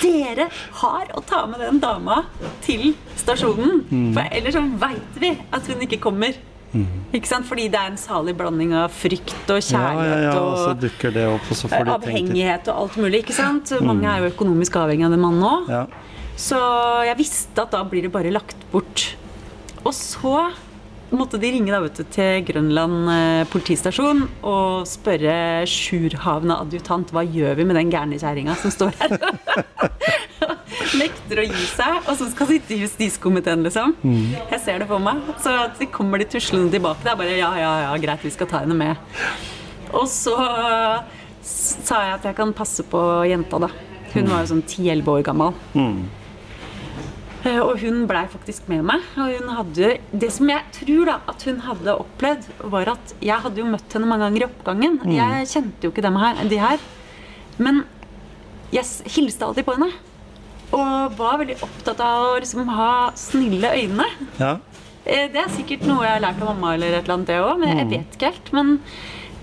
Dere 0.00 0.46
har 0.78 1.10
å 1.18 1.22
ta 1.26 1.42
med 1.50 1.60
den 1.60 1.80
dama 1.82 2.20
til 2.64 2.94
stasjonen. 3.18 3.82
For 4.14 4.30
ellers 4.30 4.54
så 4.56 4.62
veit 4.80 5.18
vi 5.20 5.32
at 5.52 5.66
hun 5.68 5.82
ikke 5.84 5.98
kommer. 6.06 6.38
Ikke 7.16 7.28
sant? 7.30 7.46
Fordi 7.48 7.68
det 7.72 7.78
er 7.80 7.92
en 7.92 8.00
salig 8.00 8.34
blanding 8.36 8.74
av 8.76 8.92
frykt 8.92 9.48
og 9.48 9.62
kjærlighet 9.64 10.26
ja, 10.26 10.28
ja, 10.28 10.34
og 10.36 10.68
og 10.68 11.32
opp, 11.38 11.48
og 11.48 11.56
så 11.56 11.70
får 11.72 11.92
avhengighet 11.94 12.68
og 12.68 12.84
alt 12.84 13.00
mulig. 13.00 13.22
ikke 13.24 13.36
sant? 13.36 13.72
Mange 13.84 14.08
er 14.10 14.22
jo 14.22 14.32
økonomisk 14.34 14.76
avhengig 14.80 15.08
av 15.08 15.16
den 15.16 15.24
mannen 15.24 15.46
òg. 15.48 15.72
Ja. 15.72 15.84
Så 16.38 16.60
jeg 17.08 17.18
visste 17.18 17.64
at 17.64 17.74
da 17.74 17.82
blir 17.88 18.06
det 18.06 18.14
bare 18.14 18.30
lagt 18.34 18.60
bort. 18.72 19.08
Og 19.82 19.94
så 19.96 20.50
måtte 21.08 21.40
de 21.40 21.50
ringe 21.54 21.72
da, 21.72 21.80
vet 21.80 21.98
du, 21.98 22.04
til 22.12 22.42
Grønland 22.50 23.08
eh, 23.12 23.44
politistasjon 23.48 24.26
og 24.46 24.84
spørre 24.88 25.64
Sjurhavna 25.68 26.60
adjutant 26.66 27.14
hva 27.14 27.24
gjør 27.24 27.56
vi 27.58 27.66
med 27.68 27.78
den 27.80 27.92
gærne 27.92 28.20
kjerringa 28.20 28.58
som 28.60 28.74
står 28.74 28.92
her. 29.00 29.16
Nekter 30.98 31.40
å 31.42 31.46
gi 31.48 31.66
seg, 31.72 32.02
og 32.04 32.18
som 32.20 32.28
skal 32.32 32.50
sitte 32.52 32.74
i 32.76 32.80
justiskomiteen, 32.82 33.62
liksom. 33.66 33.94
Jeg 34.52 34.60
ser 34.64 34.82
det 34.82 34.88
for 34.90 35.02
meg. 35.02 35.22
Så 35.42 35.54
kommer 35.94 36.20
de 36.20 36.28
tuslende 36.28 36.70
tilbake. 36.74 37.02
Det 37.04 37.12
er 37.14 37.18
bare 37.20 37.36
ja, 37.38 37.52
ja, 37.58 37.72
ja, 37.86 37.96
greit, 38.02 38.24
vi 38.24 38.34
skal 38.34 38.50
ta 38.50 38.62
henne 38.64 38.76
med. 38.76 39.00
Og 39.96 40.04
så 40.10 40.36
sa 41.48 42.02
jeg 42.04 42.14
at 42.18 42.24
jeg 42.28 42.36
kan 42.36 42.52
passe 42.56 42.84
på 42.84 43.00
jenta, 43.28 43.60
da. 43.64 43.72
Hun 44.12 44.28
var 44.28 44.44
jo 44.44 44.54
sånn 44.54 44.64
10-11 44.64 45.12
år 45.12 45.26
gammel. 45.26 45.52
Mm. 45.76 46.06
Og 47.48 47.78
hun 47.80 48.02
blei 48.10 48.24
faktisk 48.28 48.66
med 48.68 48.82
meg. 48.84 49.04
Og 49.16 49.30
hun 49.38 49.52
hadde 49.54 49.92
Det 50.10 50.28
som 50.34 50.48
jeg 50.50 50.64
tror 50.74 51.08
da 51.08 51.14
at 51.30 51.44
hun 51.48 51.60
hadde 51.64 51.94
opplevd, 52.02 52.48
var 52.74 52.90
at 52.96 53.14
jeg 53.24 53.44
hadde 53.44 53.62
jo 53.62 53.68
møtt 53.70 53.94
henne 53.94 54.10
mange 54.10 54.26
ganger 54.26 54.44
i 54.44 54.48
oppgangen. 54.48 54.98
Jeg 55.14 55.48
kjente 55.52 55.86
jo 55.86 55.92
ikke 55.94 56.04
dem 56.04 56.18
her, 56.20 56.42
de 56.50 56.60
her. 56.60 56.82
Men 57.58 57.84
jeg 58.74 58.84
hilste 59.14 59.46
alltid 59.46 59.64
på 59.64 59.78
henne. 59.78 59.92
Og 60.76 61.14
var 61.16 61.38
veldig 61.40 61.56
opptatt 61.64 62.00
av 62.04 62.24
å 62.34 62.40
liksom 62.42 62.68
ha 62.76 63.10
snille 63.16 63.70
øyne. 63.74 64.04
ja. 64.38 64.56
Eh, 65.06 65.28
Det 65.32 65.40
er 65.40 65.48
sikkert 65.54 65.86
noe 65.88 66.04
jeg 66.04 66.12
har 66.18 66.20
lært 66.20 66.42
av 66.42 66.50
mamma, 66.54 66.74
eller 66.74 66.92
et 66.92 67.04
eller 67.04 67.14
annet 67.14 67.26
det 67.30 67.38
òg, 67.40 67.58
men 67.62 67.78
jeg 67.78 67.88
vet 67.88 68.16
ikke 68.18 68.28
helt. 68.32 68.52
Men 68.52 68.80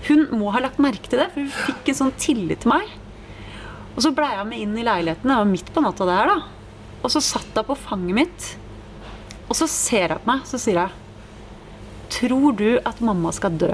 hun 0.06 0.26
må 0.38 0.52
ha 0.52 0.60
lagt 0.62 0.78
merke 0.78 1.08
til 1.10 1.18
det, 1.18 1.30
for 1.32 1.40
hun 1.40 1.50
fikk 1.50 1.88
en 1.88 1.98
sånn 1.98 2.12
tillit 2.22 2.60
til 2.62 2.70
meg. 2.70 2.86
Og 3.96 4.02
så 4.04 4.12
blei 4.14 4.30
jeg 4.36 4.46
med 4.46 4.58
inn 4.62 4.76
i 4.78 4.84
leiligheten. 4.86 5.26
Det 5.26 5.36
var 5.40 5.44
midt 5.50 5.72
på 5.74 5.82
natta, 5.82 6.06
det 6.06 6.14
her, 6.20 6.26
da. 6.26 6.38
Og 7.02 7.10
så 7.10 7.20
satt 7.24 7.56
hun 7.56 7.64
på 7.64 7.76
fanget 7.76 8.14
mitt. 8.14 8.56
Og 9.48 9.56
så 9.56 9.66
ser 9.66 10.08
hun 10.14 10.18
på 10.22 10.30
meg, 10.30 10.46
så 10.46 10.58
sier 10.62 10.86
hun 10.86 11.02
Tror 12.08 12.52
du 12.56 12.78
at 12.86 13.00
mamma 13.02 13.32
skal 13.34 13.50
dø? 13.58 13.72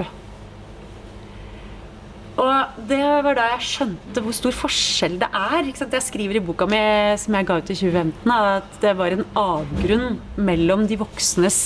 Og 2.41 2.79
det 2.89 2.99
var 3.25 3.35
da 3.37 3.43
jeg 3.53 3.65
skjønte 3.67 4.21
hvor 4.25 4.33
stor 4.33 4.55
forskjell 4.57 5.19
det 5.21 5.29
er. 5.37 5.67
Ikke 5.69 5.83
sant? 5.83 5.93
Jeg 5.93 6.05
skriver 6.07 6.39
i 6.39 6.43
boka 6.43 6.65
mi 6.69 6.79
som 7.21 7.35
jeg 7.37 7.45
ga 7.49 7.59
ut 7.61 7.69
i 7.69 7.77
2015, 7.77 8.33
at 8.33 8.77
det 8.81 8.93
var 8.97 9.13
en 9.13 9.25
avgrunn 9.37 10.17
mellom 10.41 10.87
de 10.89 10.97
voksnes 11.01 11.59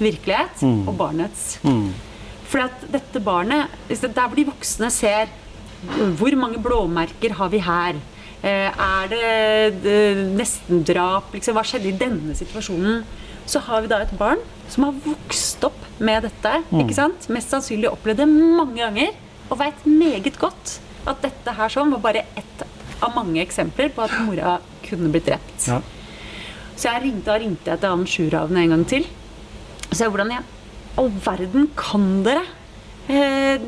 virkelighet 0.00 0.64
og 0.88 0.94
barnets. 0.96 1.58
Fordi 2.46 2.64
at 2.64 2.86
dette 2.92 3.20
barnet 3.24 3.72
Der 3.88 4.26
hvor 4.28 4.36
de 4.36 4.46
voksne 4.48 4.90
ser 4.92 5.28
hvor 6.16 6.32
mange 6.40 6.58
blåmerker 6.62 7.34
har 7.36 7.48
vi 7.52 7.58
her? 7.60 7.98
Eh, 8.42 8.70
Er 8.72 9.08
det, 9.10 10.32
nestendrap? 10.36 11.28
Liksom, 11.34 11.54
hva 11.56 11.64
skjedde 11.66 11.90
i 11.90 11.98
denne 11.98 12.34
situasjonen? 12.36 13.02
Så 13.46 13.60
har 13.62 13.82
vi 13.84 13.90
da 13.90 14.00
et 14.02 14.14
barn 14.18 14.40
som 14.72 14.84
har 14.88 14.96
vokst 15.04 15.62
opp 15.68 15.76
med 16.00 16.22
dette. 16.26 16.62
ikke 16.72 16.94
sant? 16.96 17.28
Mest 17.28 17.52
sannsynlig 17.52 17.90
opplevd 17.92 18.24
det 18.24 18.28
mange 18.28 18.80
ganger 18.80 19.12
og 19.50 19.60
veit 19.60 19.84
meget 19.86 20.38
godt 20.40 20.78
at 21.06 21.22
dette 21.22 21.54
her 21.54 21.70
sånn 21.72 21.92
var 21.94 22.02
bare 22.08 22.24
ett 22.38 22.64
av 23.04 23.12
mange 23.14 23.42
eksempler 23.42 23.92
på 23.94 24.04
at 24.06 24.14
mora 24.26 24.56
kunne 24.86 25.10
blitt 25.12 25.28
drept. 25.28 25.68
Ja. 25.68 25.80
Så 26.76 26.90
jeg 26.90 27.06
ringte, 27.06 27.30
da 27.30 27.38
ringte 27.40 27.72
jeg 27.72 27.80
til 27.82 27.92
han 27.92 28.06
Sjurhavn 28.10 28.60
en 28.60 28.74
gang 28.74 28.84
til. 28.88 29.06
Så 29.90 30.04
jeg, 30.04 30.12
hvordan 30.12 30.34
i 30.34 30.40
all 31.00 31.10
verden 31.24 31.68
kan 31.78 32.06
dere 32.26 32.42
eh, 33.12 33.62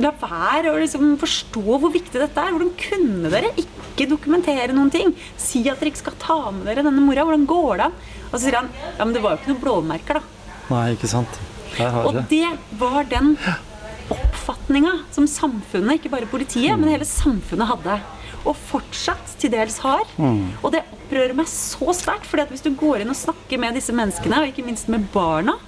la 0.00 0.12
være 0.22 0.72
å 0.72 0.80
liksom 0.80 1.16
forstå 1.20 1.64
hvor 1.66 1.92
viktig 1.94 2.22
dette 2.22 2.42
er? 2.42 2.54
Hvordan 2.54 2.72
kunne 2.80 3.32
dere 3.34 3.52
ikke 3.60 4.08
dokumentere 4.10 4.74
noen 4.74 4.90
ting? 4.94 5.12
Si 5.36 5.62
at 5.66 5.78
dere 5.82 5.92
ikke 5.92 6.04
skal 6.06 6.18
ta 6.22 6.40
med 6.54 6.66
dere 6.70 6.86
denne 6.86 7.04
mora. 7.04 7.26
Hvordan 7.26 7.46
går 7.50 7.70
det 7.82 7.88
an? 7.90 8.00
Og 8.28 8.34
så 8.34 8.42
sier 8.46 8.58
han 8.60 8.72
ja, 8.72 9.04
men 9.04 9.14
det 9.16 9.22
var 9.24 9.34
jo 9.34 9.42
ikke 9.42 9.52
noen 9.52 9.64
blåmerker, 9.66 10.20
da. 10.20 10.52
Nei, 10.68 10.84
ikke 10.96 11.10
sant. 11.10 11.40
Har 11.78 12.08
Og 12.08 12.16
det 12.30 12.48
var 12.80 13.06
den 13.08 13.36
oppfatninga 14.14 14.94
som 15.14 15.26
samfunnet, 15.28 15.98
ikke 15.98 16.12
bare 16.12 16.28
politiet, 16.30 16.76
men 16.78 16.88
hele 16.92 17.04
samfunnet 17.08 17.68
hadde. 17.68 17.98
Og 18.48 18.56
fortsatt 18.70 19.34
til 19.40 19.50
dels 19.52 19.78
har. 19.84 20.04
Og 20.62 20.72
det 20.72 20.84
opprører 20.94 21.34
meg 21.36 21.48
så 21.50 21.92
sterkt. 21.96 22.26
fordi 22.26 22.46
hvis 22.52 22.62
du 22.64 22.70
går 22.78 23.02
inn 23.02 23.10
og 23.12 23.16
snakker 23.18 23.58
med 23.58 23.74
disse 23.74 23.92
menneskene, 23.92 24.42
og 24.42 24.48
ikke 24.52 24.64
minst 24.64 24.88
med 24.88 25.08
barna, 25.12 25.58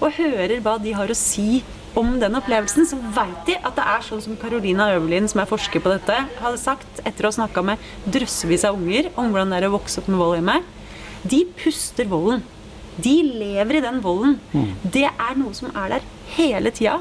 og 0.00 0.12
hører 0.18 0.60
hva 0.60 0.76
de 0.82 0.92
har 0.92 1.08
å 1.10 1.14
si 1.16 1.62
om 1.94 2.14
den 2.18 2.34
opplevelsen, 2.34 2.86
så 2.88 2.96
veit 3.14 3.46
de 3.46 3.54
at 3.58 3.74
det 3.76 3.84
er 3.84 4.00
sånn 4.06 4.22
som 4.24 4.36
Carolina 4.40 4.88
Øverlin, 4.94 5.28
som 5.28 5.40
er 5.42 5.50
forsker 5.50 5.82
på 5.84 5.92
dette, 5.92 6.14
hadde 6.40 6.58
sagt 6.58 7.02
etter 7.04 7.26
å 7.26 7.30
ha 7.30 7.36
snakka 7.36 7.62
med 7.64 7.78
drøssevis 8.06 8.64
av 8.64 8.78
unger 8.78 9.10
om 9.14 9.28
hvordan 9.28 9.52
det 9.52 9.60
er 9.60 9.68
å 9.68 9.74
vokse 9.76 10.00
opp 10.00 10.08
med 10.08 10.18
vold 10.22 10.38
hjemme. 10.40 10.62
De 11.22 11.44
puster 11.60 12.08
volden. 12.10 12.42
De 12.96 13.14
lever 13.22 13.78
i 13.78 13.84
den 13.84 14.00
volden. 14.04 14.38
Det 14.82 15.04
er 15.08 15.36
noe 15.38 15.54
som 15.56 15.70
er 15.76 15.96
der 15.98 16.08
hele 16.36 16.70
tida. 16.74 16.98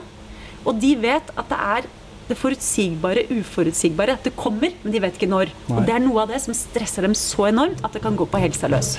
Og 0.66 0.78
de 0.82 0.94
vet 1.02 1.34
at 1.36 1.52
det 1.52 1.60
er 1.76 1.90
det 2.32 2.38
forutsigbare, 2.40 3.26
uforutsigbare. 3.34 4.18
Det 4.24 4.34
kommer, 4.40 4.74
men 4.84 4.94
de 4.94 5.02
vet 5.04 5.18
ikke 5.18 5.30
når. 5.32 5.52
Nei. 5.68 5.78
Og 5.78 5.88
det 5.88 5.96
er 5.96 6.04
noe 6.04 6.24
av 6.24 6.32
det 6.32 6.42
som 6.44 6.56
stresser 6.56 7.08
dem 7.08 7.16
så 7.18 7.50
enormt 7.50 7.82
at 7.86 7.96
det 7.96 8.04
kan 8.04 8.18
gå 8.20 8.28
på 8.30 8.42
helsa 8.42 8.70
løs. 8.72 8.94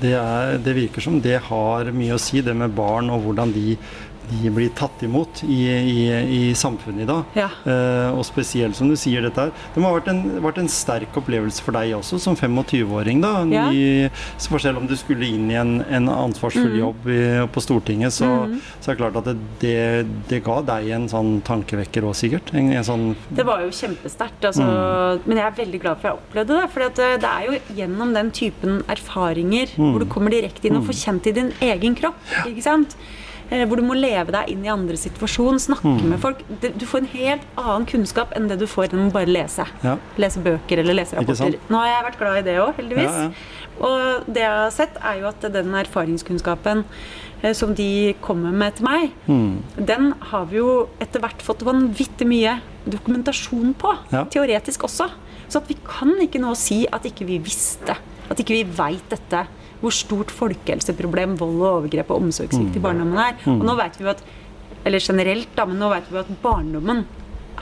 Det, 0.00 0.14
er, 0.16 0.56
det 0.64 0.74
virker 0.76 1.04
som 1.04 1.20
det 1.22 1.38
har 1.46 1.90
mye 1.94 2.16
å 2.16 2.20
si, 2.20 2.40
det 2.44 2.54
med 2.56 2.74
barn 2.76 3.12
og 3.14 3.26
hvordan 3.26 3.52
de, 3.54 3.76
de 4.30 4.50
blir 4.54 4.70
tatt 4.76 5.02
imot 5.06 5.42
i, 5.46 5.60
i, 5.70 5.98
i 6.38 6.40
samfunnet 6.56 7.04
i 7.04 7.08
dag. 7.08 7.24
Ja. 7.38 7.48
Eh, 7.68 8.10
og 8.16 8.24
spesielt 8.28 8.76
som 8.78 8.88
du 8.90 8.96
sier 8.98 9.24
dette 9.26 9.48
her. 9.48 9.52
Det 9.74 9.82
må 9.82 9.90
ha 9.90 9.98
vært 9.98 10.08
en, 10.12 10.22
vært 10.44 10.58
en 10.62 10.70
sterk 10.72 11.16
opplevelse 11.20 11.62
for 11.64 11.76
deg 11.76 11.92
også, 11.98 12.18
som 12.22 12.36
25-åring. 12.38 13.20
da. 13.24 13.32
Ja. 13.52 13.66
I, 13.72 14.08
selv 14.38 14.78
om 14.80 14.86
du 14.88 14.94
skulle 14.96 15.26
inn 15.28 15.50
i 15.52 15.58
en, 15.60 15.76
en 15.88 16.08
ansvarsfull 16.12 16.64
Mm. 16.64 16.78
jobb 16.80 17.08
i, 17.12 17.18
på 17.52 17.60
Stortinget, 17.60 18.12
så, 18.16 18.28
så 18.80 18.90
er 18.90 18.94
det 18.94 19.00
klart 19.02 19.16
at 19.20 19.26
det, 19.28 19.34
det, 19.60 19.74
det 20.30 20.38
ga 20.46 20.60
deg 20.64 20.88
en 20.96 21.04
sånn 21.10 21.32
tankevekker 21.44 22.06
òg, 22.08 22.14
sikkert. 22.16 22.52
En, 22.56 22.70
en 22.78 22.86
sånn 22.86 23.04
Det 23.34 23.44
var 23.46 23.60
jo 23.64 23.72
kjempesterkt. 23.74 24.46
Altså, 24.48 24.64
Men 25.26 25.40
jeg 25.42 25.46
er 25.50 25.58
veldig 25.58 25.80
glad 25.82 26.00
for 26.00 26.08
at 26.08 26.14
jeg 26.14 26.22
opplevde 26.22 26.60
det. 26.60 26.70
For 26.72 26.96
det 27.20 27.28
er 27.30 27.48
jo 27.50 27.58
gjennom 27.80 28.14
den 28.16 28.30
typen 28.34 28.80
erfaringer 28.90 29.74
hvor 29.76 30.00
du 30.02 30.08
kommer 30.10 30.32
direkte 30.34 30.70
inn 30.70 30.78
og 30.80 30.86
får 30.88 30.98
kjent 31.02 31.28
i 31.30 31.36
din 31.36 31.52
egen 31.68 31.94
kropp. 31.98 32.18
ikke 32.48 32.64
sant? 32.64 32.96
Eh, 33.54 33.64
Hvor 33.70 33.78
du 33.78 33.84
må 33.86 33.94
leve 33.94 34.32
deg 34.34 34.48
inn 34.50 34.64
i 34.66 34.70
andre 34.72 34.96
situasjon, 34.98 35.60
snakke 35.62 35.94
med 36.10 36.18
folk. 36.22 36.40
Du 36.60 36.84
får 36.90 37.04
en 37.04 37.10
helt 37.14 37.44
annen 37.60 37.84
kunnskap 37.86 38.32
enn 38.34 38.48
det 38.50 38.58
du 38.58 38.66
får 38.66 38.88
gjennom 38.88 39.12
bare 39.14 39.30
lese. 39.30 39.66
Ja. 39.84 39.96
Lese 40.18 40.42
bøker 40.42 40.82
eller 40.82 40.96
lese 40.98 41.14
rapporter. 41.20 41.58
Nå 41.70 41.78
har 41.78 41.92
jeg 41.92 42.06
vært 42.08 42.18
glad 42.18 42.38
i 42.40 42.46
det 42.48 42.56
òg, 42.64 42.72
heldigvis. 42.80 43.12
Ja, 43.12 43.28
ja. 43.28 43.62
Og 43.84 44.26
det 44.32 44.42
jeg 44.44 44.50
har 44.54 44.70
sett, 44.74 44.98
er 45.02 45.20
jo 45.20 45.28
at 45.30 45.46
den 45.54 45.72
erfaringskunnskapen 45.74 46.84
eh, 47.42 47.52
som 47.54 47.74
de 47.74 48.14
kommer 48.22 48.52
med 48.54 48.76
til 48.78 48.86
meg, 48.86 49.10
Mm. 49.28 49.62
den 49.86 50.12
har 50.30 50.44
vi 50.46 50.56
jo 50.60 50.88
etter 51.00 51.20
hvert 51.20 51.42
fått 51.42 51.62
vanvittig 51.66 52.26
mye 52.26 52.58
dokumentasjon 52.86 53.74
på. 53.74 53.94
Teoretisk 54.30 54.84
også. 54.88 55.10
Så 55.48 55.60
at 55.60 55.68
vi 55.68 55.76
kan 55.86 56.14
ikke 56.24 56.40
nå 56.40 56.54
si 56.56 56.86
at 56.90 57.04
ikke 57.04 57.26
vi 57.28 57.38
visste. 57.38 57.96
At 58.30 58.38
ikke 58.40 58.54
vi 58.56 58.64
veit 58.64 59.08
dette. 59.12 59.46
Hvor 59.84 59.92
stort 59.92 60.32
folkehelseproblem 60.32 61.36
vold 61.40 61.58
og 61.60 61.68
overgrep 61.74 62.10
og 62.14 62.22
omsorgssvikt 62.24 62.78
i 62.78 62.82
barndommen 62.84 63.18
er. 63.20 63.36
Og 63.52 63.64
nå 63.68 63.76
vet 63.76 64.00
vi 64.00 64.08
at 64.14 64.24
eller 64.84 65.00
generelt, 65.00 65.48
da, 65.56 65.64
men 65.68 65.78
nå 65.80 65.88
vet 65.94 66.08
vi 66.12 66.18
at 66.20 66.30
barndommen 66.42 67.04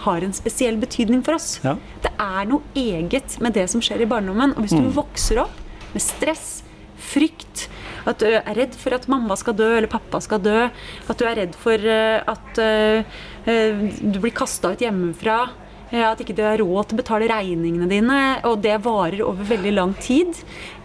har 0.02 0.24
en 0.26 0.32
spesiell 0.34 0.78
betydning 0.82 1.20
for 1.22 1.36
oss. 1.36 1.60
Ja. 1.62 1.76
Det 2.02 2.10
er 2.18 2.48
noe 2.50 2.62
eget 2.74 3.36
med 3.44 3.54
det 3.54 3.68
som 3.70 3.82
skjer 3.84 4.02
i 4.02 4.08
barndommen. 4.10 4.54
Og 4.56 4.64
hvis 4.64 4.72
Mm. 4.74 4.88
du 4.88 4.90
vokser 4.96 5.38
opp 5.44 5.54
med 5.92 6.02
stress, 6.02 6.62
frykt, 6.98 7.68
at 8.06 8.18
du 8.18 8.26
er 8.26 8.54
redd 8.56 8.74
for 8.74 8.94
at 8.94 9.06
mamma 9.10 9.36
skal 9.38 9.54
dø 9.54 9.68
eller 9.76 9.86
pappa 9.90 10.20
skal 10.20 10.40
dø, 10.42 10.68
at 11.08 11.18
du 11.18 11.24
er 11.26 11.36
redd 11.36 11.54
for 11.54 11.74
eh, 11.78 12.22
at 12.26 12.58
eh, 12.58 13.04
eh, 13.46 13.82
du 14.02 14.18
blir 14.22 14.32
kasta 14.34 14.72
ut 14.72 14.82
hjemmefra, 14.82 15.50
at 15.92 16.20
ikke 16.24 16.34
du 16.36 16.42
har 16.42 16.56
råd 16.56 16.88
til 16.88 16.96
å 16.96 17.00
betale 17.02 17.28
regningene 17.28 17.88
dine, 17.90 18.20
og 18.48 18.62
det 18.64 18.78
varer 18.84 19.20
over 19.26 19.44
veldig 19.44 19.72
lang 19.76 19.92
tid, 20.00 20.32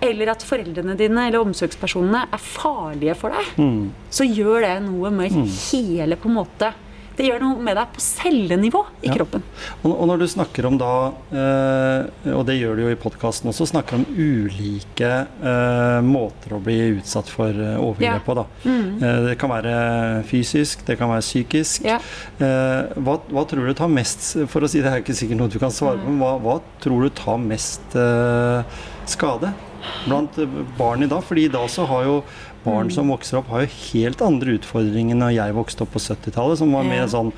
eller 0.03 0.33
at 0.33 0.43
foreldrene 0.43 0.97
dine 0.99 1.27
eller 1.29 1.39
omsorgspersonene 1.45 2.25
er 2.27 2.37
farlige 2.43 3.15
for 3.15 3.29
deg, 3.31 3.53
Mm. 3.57 3.89
så 4.11 4.27
gjør 4.27 4.61
det 4.61 4.73
noe 4.89 5.09
med 5.11 5.31
hele 5.71 6.15
på 6.19 6.27
en 6.27 6.35
måte 6.35 6.73
Det 7.17 7.25
gjør 7.25 7.39
noe 7.41 7.63
med 7.65 7.73
deg 7.79 7.87
på 7.95 8.01
cellenivå 8.03 8.83
i 9.01 9.07
Ja. 9.09 9.15
kroppen. 9.17 9.41
Og, 9.83 10.03
når 10.07 10.19
du 10.21 10.25
snakker 10.29 10.67
om 10.69 10.77
da, 10.77 10.89
eh, 11.33 12.29
og 12.35 12.45
det 12.45 12.59
gjør 12.59 12.75
du 12.77 12.81
jo 12.83 12.91
i 12.93 12.99
podkasten 13.01 13.49
også, 13.49 13.65
snakker 13.71 13.95
om 13.97 14.05
ulike 14.13 15.09
eh, 15.41 16.01
måter 16.05 16.53
å 16.53 16.61
bli 16.61 16.77
utsatt 16.99 17.27
for 17.33 17.49
eh, 17.49 17.79
overgrep 17.81 18.23
på. 18.27 18.35
da. 18.37 18.45
Eh, 18.69 19.21
det 19.31 19.37
kan 19.41 19.49
være 19.49 20.23
fysisk, 20.29 20.85
det 20.85 20.99
kan 20.99 21.09
være 21.09 21.25
psykisk. 21.25 21.83
Ja. 21.89 21.97
Eh, 22.37 22.93
hva, 23.01 23.17
hva 23.33 23.47
tror 23.49 23.65
du 23.65 23.73
tar 23.73 23.89
mest 23.89 24.37
For 24.47 24.61
å 24.61 24.69
si 24.69 24.81
det 24.81 24.91
er 24.93 25.01
ikke 25.01 25.15
sikkert 25.17 25.37
noe 25.41 25.49
du 25.49 25.57
kan 25.59 25.73
svare 25.73 25.97
på, 25.97 26.09
men 26.13 26.21
hva, 26.21 26.35
hva 26.41 26.59
tror 26.83 27.01
du 27.07 27.09
tar 27.17 27.37
mest 27.41 27.97
skade 29.07 29.53
blant 30.07 30.37
eh, 30.39 30.59
barn 30.77 31.03
i 31.03 31.09
dag? 31.11 31.23
Fordi 31.23 31.45
i 31.47 31.53
dag 31.53 31.69
så 31.69 31.85
har 31.89 32.03
jo 32.07 32.19
barn 32.67 32.89
som 32.91 33.07
vokser 33.07 33.37
opp, 33.39 33.47
har 33.53 33.61
jo 33.63 33.69
helt 33.93 34.19
andre 34.25 34.57
utfordringer 34.57 35.15
enn 35.15 35.21
da 35.23 35.29
jeg 35.31 35.53
vokste 35.55 35.85
opp 35.85 35.93
på 35.95 36.01
70-tallet, 36.03 36.57
som 36.59 36.73
var 36.75 36.83
Ja. 36.83 36.89
mer 36.89 37.05
sånn 37.07 37.29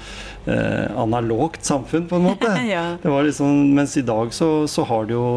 eh, 0.49 0.87
analogt 0.97 1.61
samfunn, 1.67 2.07
på 2.09 2.17
en 2.17 2.25
måte. 2.31 2.49
Ja. 2.69 2.95
Det 3.03 3.11
var 3.13 3.23
liksom, 3.27 3.75
mens 3.77 3.93
i 3.97 4.01
dag 4.07 4.33
så, 4.33 4.65
så 4.67 4.83
har 4.89 5.05
du 5.05 5.13
jo 5.13 5.27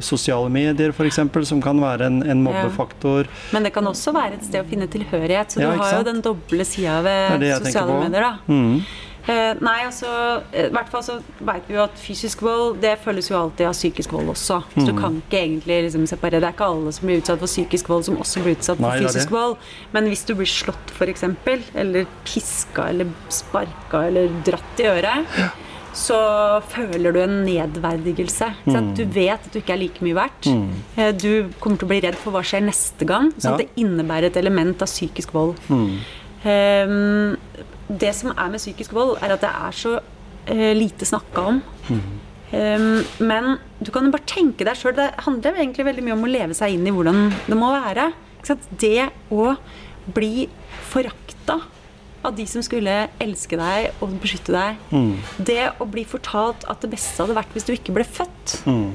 sosiale 0.00 0.48
medier, 0.52 0.94
f.eks., 0.96 1.20
som 1.48 1.60
kan 1.60 1.80
være 1.82 2.08
en, 2.08 2.22
en 2.24 2.42
mobbefaktor. 2.46 3.28
Men 3.52 3.68
det 3.68 3.74
kan 3.76 3.84
også 3.92 4.14
være 4.16 4.38
et 4.40 4.44
sted 4.48 4.64
å 4.64 4.68
finne 4.72 4.88
tilhørighet. 4.88 5.52
Så 5.52 5.60
du 5.60 5.68
har 5.68 5.98
jo 5.98 6.04
den 6.08 6.22
doble 6.24 6.64
sida 6.64 7.02
ved 7.04 7.44
sosiale 7.60 8.00
medier. 8.06 8.30
da. 8.30 8.32
Mm. 8.48 8.84
Eh, 9.28 9.54
nei, 9.62 9.84
altså 9.86 10.08
eh, 10.52 10.66
I 10.66 10.72
hvert 10.74 10.88
fall 10.90 11.02
så 11.06 11.14
vet 11.46 11.68
vi 11.68 11.74
jo 11.76 11.82
at 11.84 11.94
fysisk 11.94 12.40
vold 12.42 12.80
det 12.82 12.96
følges 13.04 13.28
jo 13.30 13.36
alltid 13.38 13.66
av 13.68 13.72
psykisk 13.76 14.10
vold 14.16 14.28
også. 14.32 14.62
Så 14.74 14.80
Mm. 14.82 14.86
du 14.86 14.92
kan 15.00 15.22
ikke 15.22 15.38
egentlig 15.38 15.76
liksom 15.86 16.06
separere. 16.10 16.40
Det 16.40 16.48
er 16.48 16.52
ikke 16.56 16.66
alle 16.72 16.92
som 16.92 17.06
blir 17.06 17.20
utsatt 17.22 17.38
for 17.38 17.46
psykisk 17.46 17.88
vold, 17.88 18.04
som 18.04 18.16
også 18.16 18.42
blir 18.42 18.56
utsatt 18.56 18.78
for 18.78 18.90
fysisk 18.98 19.30
vold. 19.30 19.56
Men 19.92 20.06
hvis 20.10 20.24
du 20.26 20.34
blir 20.34 20.46
slått, 20.50 20.90
f.eks., 20.98 21.22
eller 21.74 22.06
piska 22.24 22.88
eller 22.88 23.06
sparka 23.28 24.06
eller 24.08 24.28
dratt 24.42 24.80
i 24.80 24.88
øret, 24.90 25.26
så 25.94 26.60
føler 26.72 27.12
du 27.12 27.20
en 27.20 27.44
nedverdigelse. 27.44 28.48
Mm. 28.66 28.94
Du 28.96 29.04
vet 29.04 29.38
at 29.38 29.52
du 29.52 29.58
ikke 29.60 29.74
er 29.74 29.78
like 29.78 30.00
mye 30.02 30.14
verdt. 30.16 30.46
Eh, 30.96 31.12
Du 31.12 31.48
kommer 31.60 31.76
til 31.78 31.86
å 31.86 31.88
bli 31.92 32.00
redd 32.00 32.16
for 32.16 32.32
hva 32.32 32.42
skjer 32.42 32.62
neste 32.64 33.06
gang. 33.06 33.30
Så 33.38 33.50
Ja. 33.52 33.56
det 33.58 33.68
innebærer 33.76 34.24
et 34.32 34.36
element 34.36 34.80
av 34.82 34.88
psykisk 34.88 35.32
vold. 35.32 35.54
Mm. 35.68 35.98
Ehm, 36.44 37.36
det 38.00 38.12
som 38.16 38.32
er 38.32 38.52
med 38.52 38.62
psykisk 38.62 38.94
vold, 38.96 39.16
er 39.20 39.34
at 39.34 39.44
det 39.44 39.52
er 39.52 39.76
så 39.76 39.96
uh, 39.98 40.72
lite 40.76 41.08
snakka 41.08 41.48
om. 41.52 41.62
Ehm, 42.52 43.00
men 43.18 43.56
du 43.80 43.90
kan 43.92 44.06
jo 44.06 44.12
bare 44.12 44.28
tenke 44.28 44.66
deg 44.68 44.78
sjøl. 44.78 44.96
Det 44.96 45.08
handler 45.26 45.60
egentlig 45.60 45.88
veldig 45.88 46.06
mye 46.06 46.16
om 46.18 46.26
å 46.26 46.32
leve 46.32 46.56
seg 46.56 46.76
inn 46.76 46.88
i 46.88 46.94
hvordan 46.94 47.30
det 47.48 47.58
må 47.58 47.72
være. 47.72 48.10
Det 48.82 49.08
å 49.32 49.54
bli 50.12 50.48
forakta 50.90 51.60
av 52.22 52.34
de 52.38 52.44
som 52.46 52.62
skulle 52.62 53.06
elske 53.22 53.58
deg 53.58 54.02
og 54.02 54.18
beskytte 54.22 54.54
deg. 54.54 54.82
Mm. 54.92 55.14
Det 55.42 55.62
å 55.82 55.88
bli 55.90 56.04
fortalt 56.06 56.66
at 56.70 56.84
det 56.84 56.92
beste 56.92 57.22
hadde 57.22 57.38
vært 57.38 57.56
hvis 57.56 57.66
du 57.66 57.72
ikke 57.74 57.94
ble 57.96 58.06
født. 58.06 58.60
Mm. 58.68 58.92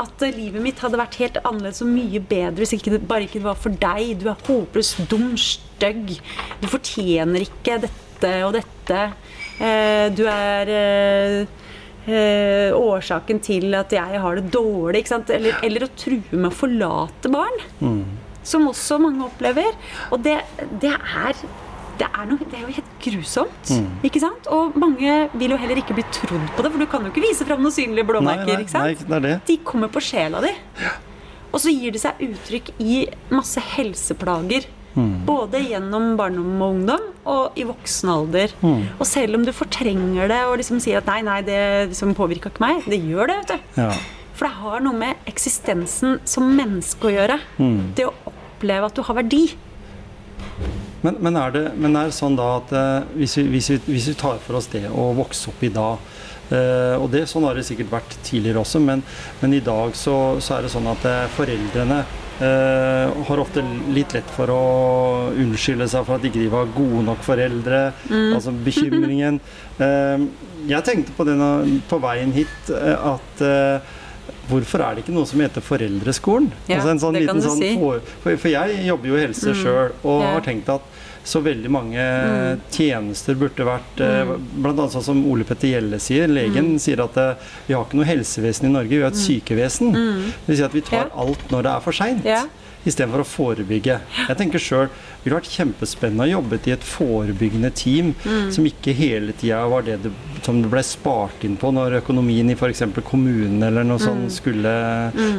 At 0.00 0.24
eh, 0.26 0.34
livet 0.34 0.62
mitt 0.62 0.80
hadde 0.82 0.98
vært 0.98 1.20
helt 1.20 1.38
annerledes 1.44 1.84
og 1.84 1.92
mye 1.92 2.18
bedre 2.18 2.64
hvis 2.64 2.74
ikke 2.74 2.96
det 2.96 3.04
bare 3.10 3.28
ikke 3.28 3.44
var 3.44 3.58
for 3.60 3.74
deg. 3.84 4.16
Du 4.18 4.26
er 4.30 4.48
håpløs, 4.48 4.94
dum, 5.10 5.34
stygg. 5.38 6.16
Du 6.62 6.66
fortjener 6.72 7.46
ikke 7.46 7.78
dette 7.84 8.03
og 8.46 8.54
dette. 8.56 9.00
Eh, 9.62 10.06
du 10.14 10.24
er 10.26 10.70
eh, 10.74 11.64
eh, 12.10 12.74
årsaken 12.74 13.40
til 13.44 13.74
at 13.78 13.92
jeg 13.94 14.22
har 14.22 14.40
det 14.40 14.50
dårlig. 14.54 15.04
Eller, 15.12 15.58
eller 15.64 15.86
å 15.86 15.90
true 15.96 16.22
med 16.32 16.50
å 16.50 16.54
forlate 16.54 17.32
barn. 17.32 17.60
Mm. 17.80 18.02
Som 18.44 18.68
også 18.68 18.98
mange 19.00 19.24
opplever. 19.24 19.76
Og 20.12 20.24
det, 20.24 20.40
det 20.82 20.94
er 20.94 21.44
det 21.94 22.08
er, 22.08 22.24
noe, 22.26 22.42
det 22.50 22.58
er 22.58 22.64
jo 22.64 22.72
helt 22.74 22.94
grusomt. 23.04 23.68
Mm. 23.70 23.90
ikke 24.08 24.18
sant? 24.18 24.48
Og 24.50 24.74
mange 24.82 25.12
vil 25.38 25.54
jo 25.54 25.58
heller 25.62 25.78
ikke 25.78 25.94
bli 25.94 26.02
trodd 26.10 26.48
på 26.56 26.64
det, 26.64 26.72
for 26.74 26.82
du 26.82 26.88
kan 26.90 27.04
jo 27.06 27.12
ikke 27.12 27.22
vise 27.22 27.46
fram 27.46 27.62
noen 27.62 27.74
synlige 27.74 28.02
Nei, 28.02 28.08
blåmerker. 28.08 28.64
nei, 28.74 28.94
nei, 28.98 29.10
det 29.12 29.20
det. 29.22 29.34
De 29.46 29.56
kommer 29.62 29.92
på 29.94 30.02
sjela 30.02 30.40
di. 30.42 30.50
Og 31.54 31.62
så 31.62 31.70
gir 31.70 31.94
det 31.94 32.02
seg 32.02 32.18
uttrykk 32.26 32.72
i 32.82 33.04
masse 33.30 33.62
helseplager 33.76 34.66
Mm. 34.94 35.14
Både 35.26 35.60
gjennom 35.64 36.12
barndom 36.18 36.62
og 36.62 36.76
ungdom 36.76 37.06
og 37.30 37.58
i 37.58 37.66
voksen 37.66 38.12
alder. 38.12 38.54
Mm. 38.62 38.82
Og 38.98 39.06
selv 39.08 39.38
om 39.38 39.46
du 39.46 39.52
fortrenger 39.54 40.30
det 40.30 40.42
og 40.48 40.58
liksom 40.60 40.82
sier 40.82 41.00
at 41.00 41.08
nei, 41.10 41.20
nei, 41.26 41.40
det 41.46 41.60
liksom 41.90 42.14
påvirka 42.18 42.52
ikke 42.52 42.64
meg, 42.64 42.84
det 42.90 43.00
gjør 43.02 43.32
det. 43.32 43.40
vet 43.42 43.54
du. 43.54 43.80
Ja. 43.82 43.90
For 44.34 44.48
det 44.48 44.54
har 44.62 44.82
noe 44.82 44.98
med 44.98 45.28
eksistensen 45.30 46.18
som 46.28 46.48
menneske 46.56 47.10
å 47.10 47.14
gjøre. 47.14 47.38
Mm. 47.58 47.78
Det 47.98 48.08
å 48.08 48.14
oppleve 48.30 48.90
at 48.90 48.98
du 48.98 49.04
har 49.06 49.18
verdi. 49.18 49.44
Men, 51.04 51.18
men, 51.20 51.36
er 51.36 51.52
det, 51.52 51.64
men 51.76 51.96
er 52.00 52.08
det 52.08 52.16
sånn 52.16 52.36
da 52.38 52.54
at 52.58 52.70
eh, 52.72 53.08
hvis, 53.18 53.36
vi, 53.36 53.44
hvis, 53.52 53.70
vi, 53.74 53.80
hvis 53.92 54.06
vi 54.08 54.14
tar 54.18 54.38
for 54.40 54.56
oss 54.56 54.70
det 54.72 54.86
å 54.88 55.10
vokse 55.16 55.50
opp 55.50 55.60
i 55.66 55.68
dag 55.72 55.98
eh, 56.48 56.94
Og 56.96 57.10
det, 57.12 57.26
sånn 57.28 57.44
har 57.44 57.58
det 57.58 57.66
sikkert 57.68 57.90
vært 57.92 58.16
tidligere 58.24 58.62
også, 58.62 58.80
men, 58.80 59.02
men 59.42 59.56
i 59.58 59.60
dag 59.64 59.92
så, 60.00 60.14
så 60.40 60.56
er 60.56 60.64
det 60.64 60.72
sånn 60.72 60.88
at 60.88 61.04
eh, 61.10 61.26
foreldrene 61.36 62.00
eh, 62.42 63.24
har 63.28 63.42
ofte 63.42 63.62
litt 63.94 64.14
lett 64.16 64.30
for 64.34 64.50
å 64.52 64.62
unnskylde 65.38 65.88
seg 65.90 66.06
for 66.06 66.18
at 66.18 66.26
ikke 66.28 66.42
de 66.42 66.52
var 66.52 66.72
gode 66.74 67.04
nok 67.06 67.22
foreldre. 67.26 67.82
Altså 68.10 68.54
bekymringen. 68.64 69.40
Uh, 69.78 70.24
jeg 70.72 70.86
tenkte 70.86 71.14
på 71.16 71.26
det 71.28 71.36
på 71.90 72.00
veien 72.02 72.32
hit 72.34 72.72
uh, 72.72 73.14
at 73.14 73.44
Hvorfor 74.48 74.82
er 74.84 74.96
det 74.96 75.04
ikke 75.04 75.14
noe 75.14 75.28
som 75.28 75.40
heter 75.40 75.64
Foreldreskolen? 75.64 76.50
Ja, 76.68 76.76
altså 76.76 76.90
en 76.92 77.00
sånn 77.00 77.16
liten 77.16 77.40
sånn 77.44 77.60
si. 77.60 77.70
for, 77.80 78.36
for, 78.36 78.48
jeg 78.52 78.82
jobber 78.84 79.08
jo 79.08 79.16
i 79.16 79.22
helse 79.22 79.54
sjøl, 79.56 79.94
og 80.02 80.20
yeah. 80.20 80.34
har 80.34 80.44
tenkt 80.44 80.68
at 80.72 80.84
så 81.24 81.40
veldig 81.44 81.70
mange 81.72 82.02
tjenester 82.74 83.38
burde 83.40 83.64
vært 83.64 84.00
mm. 84.00 84.32
Blant 84.60 84.82
annet 84.82 84.92
sånn 84.92 85.06
som 85.06 85.22
Ole 85.30 85.46
Petter 85.48 85.72
Gjelle 85.72 86.00
sier. 86.02 86.28
Legen 86.28 86.74
sier 86.82 87.00
at 87.04 87.16
eh, 87.20 87.46
vi 87.68 87.76
har 87.76 87.86
ikke 87.86 88.00
noe 88.00 88.08
helsevesen 88.08 88.68
i 88.68 88.74
Norge, 88.74 88.92
vi 88.92 89.02
har 89.04 89.14
et 89.14 89.20
sykevesen. 89.20 89.94
Det 89.94 90.52
vil 90.52 90.60
si 90.60 90.66
at 90.66 90.76
vi 90.76 90.84
tar 90.84 91.10
alt 91.10 91.48
når 91.54 91.66
det 91.66 91.72
er 91.72 91.84
for 91.86 91.96
seint. 91.96 92.28
Ja. 92.28 92.44
Istedenfor 92.84 93.22
å 93.22 93.26
forebygge. 93.28 93.98
Jeg 94.28 94.36
tenker 94.36 94.60
selv, 94.60 94.88
Det 95.24 95.30
ville 95.30 95.38
vært 95.40 95.54
kjempespennende 95.56 96.26
å 96.26 96.32
jobbe 96.34 96.58
i 96.68 96.72
et 96.74 96.82
forebyggende 96.84 97.70
team 97.72 98.10
som 98.52 98.66
ikke 98.68 98.92
hele 98.92 99.32
tida 99.32 99.62
var 99.72 99.86
det, 99.86 100.02
det 100.04 100.10
som 100.44 100.58
det 100.60 100.68
ble 100.68 100.82
spart 100.84 101.46
inn 101.48 101.54
på 101.56 101.70
når 101.72 101.96
økonomien 102.02 102.50
i 102.52 102.56
f.eks. 102.58 102.82
kommunen 103.08 103.62
eller 103.64 103.86
noe 103.88 103.96
sånt 104.02 104.28
skulle, 104.34 104.74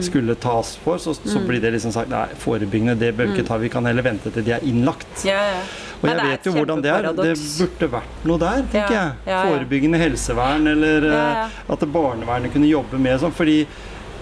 skulle 0.01 0.33
tas 0.41 0.73
for. 0.81 0.97
Så, 0.97 1.13
så 1.21 1.43
blir 1.45 1.61
det 1.61 1.75
liksom 1.75 1.93
sagt 1.93 2.09
nei, 2.09 2.25
forebyggende 2.41 2.97
det 2.97 3.13
bør 3.13 3.29
vi 3.29 3.37
ikke 3.37 3.47
ta, 3.51 3.59
vi 3.61 3.69
kan 3.69 3.85
heller 3.85 4.07
vente 4.09 4.33
til 4.33 4.45
de 4.47 4.55
er 4.57 4.65
innlagt. 4.65 5.05
Ja, 5.29 5.37
ja. 5.53 5.61
Og 6.01 6.09
jeg 6.09 6.31
vet 6.31 6.47
jo 6.49 6.53
hvordan 6.57 6.81
det 6.83 6.91
er. 6.91 7.07
Det 7.15 7.33
burde 7.37 7.91
vært 7.95 8.25
noe 8.27 8.41
der, 8.41 8.63
tenker 8.73 8.95
Ja, 8.95 9.05
jeg. 9.25 9.51
Forebyggende 9.51 10.01
helsevern, 10.01 10.67
eller 10.73 11.07
eh, 11.09 11.59
at 11.75 11.85
barnevernet 11.93 12.53
kunne 12.53 12.69
jobbe 12.69 12.99
med 13.01 13.21
sånn. 13.21 13.33
Fordi 13.35 13.61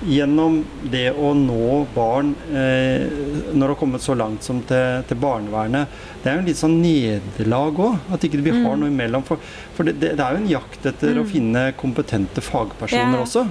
gjennom 0.07 0.59
det 0.91 1.11
å 1.15 1.33
nå 1.37 1.85
barn 1.95 2.33
eh, 2.51 3.05
når 3.53 3.59
det 3.61 3.69
har 3.71 3.79
kommet 3.79 4.03
så 4.03 4.15
langt 4.17 4.43
som 4.43 4.59
til, 4.67 5.03
til 5.09 5.19
barnevernet, 5.21 5.87
det 6.23 6.31
er 6.31 6.37
jo 6.37 6.43
en 6.43 6.49
litt 6.49 6.59
sånn 6.59 6.75
nederlag 6.81 7.79
òg. 7.83 7.97
At 8.13 8.23
ikke 8.27 8.41
vi 8.41 8.51
Mm. 8.53 8.65
har 8.65 8.77
noe 8.77 8.91
imellom. 8.91 9.23
For, 9.27 9.37
for 9.75 9.83
det, 9.87 9.95
det, 10.01 10.19
er 10.19 10.35
jo 10.37 10.41
en 10.43 10.49
jakt 10.51 10.85
etter 10.85 11.17
å 11.19 11.25
finne 11.27 11.71
kompetente 11.79 12.41
fagpersoner 12.41 13.17
Ja, 13.17 13.23
ja. 13.23 13.23
også. 13.25 13.47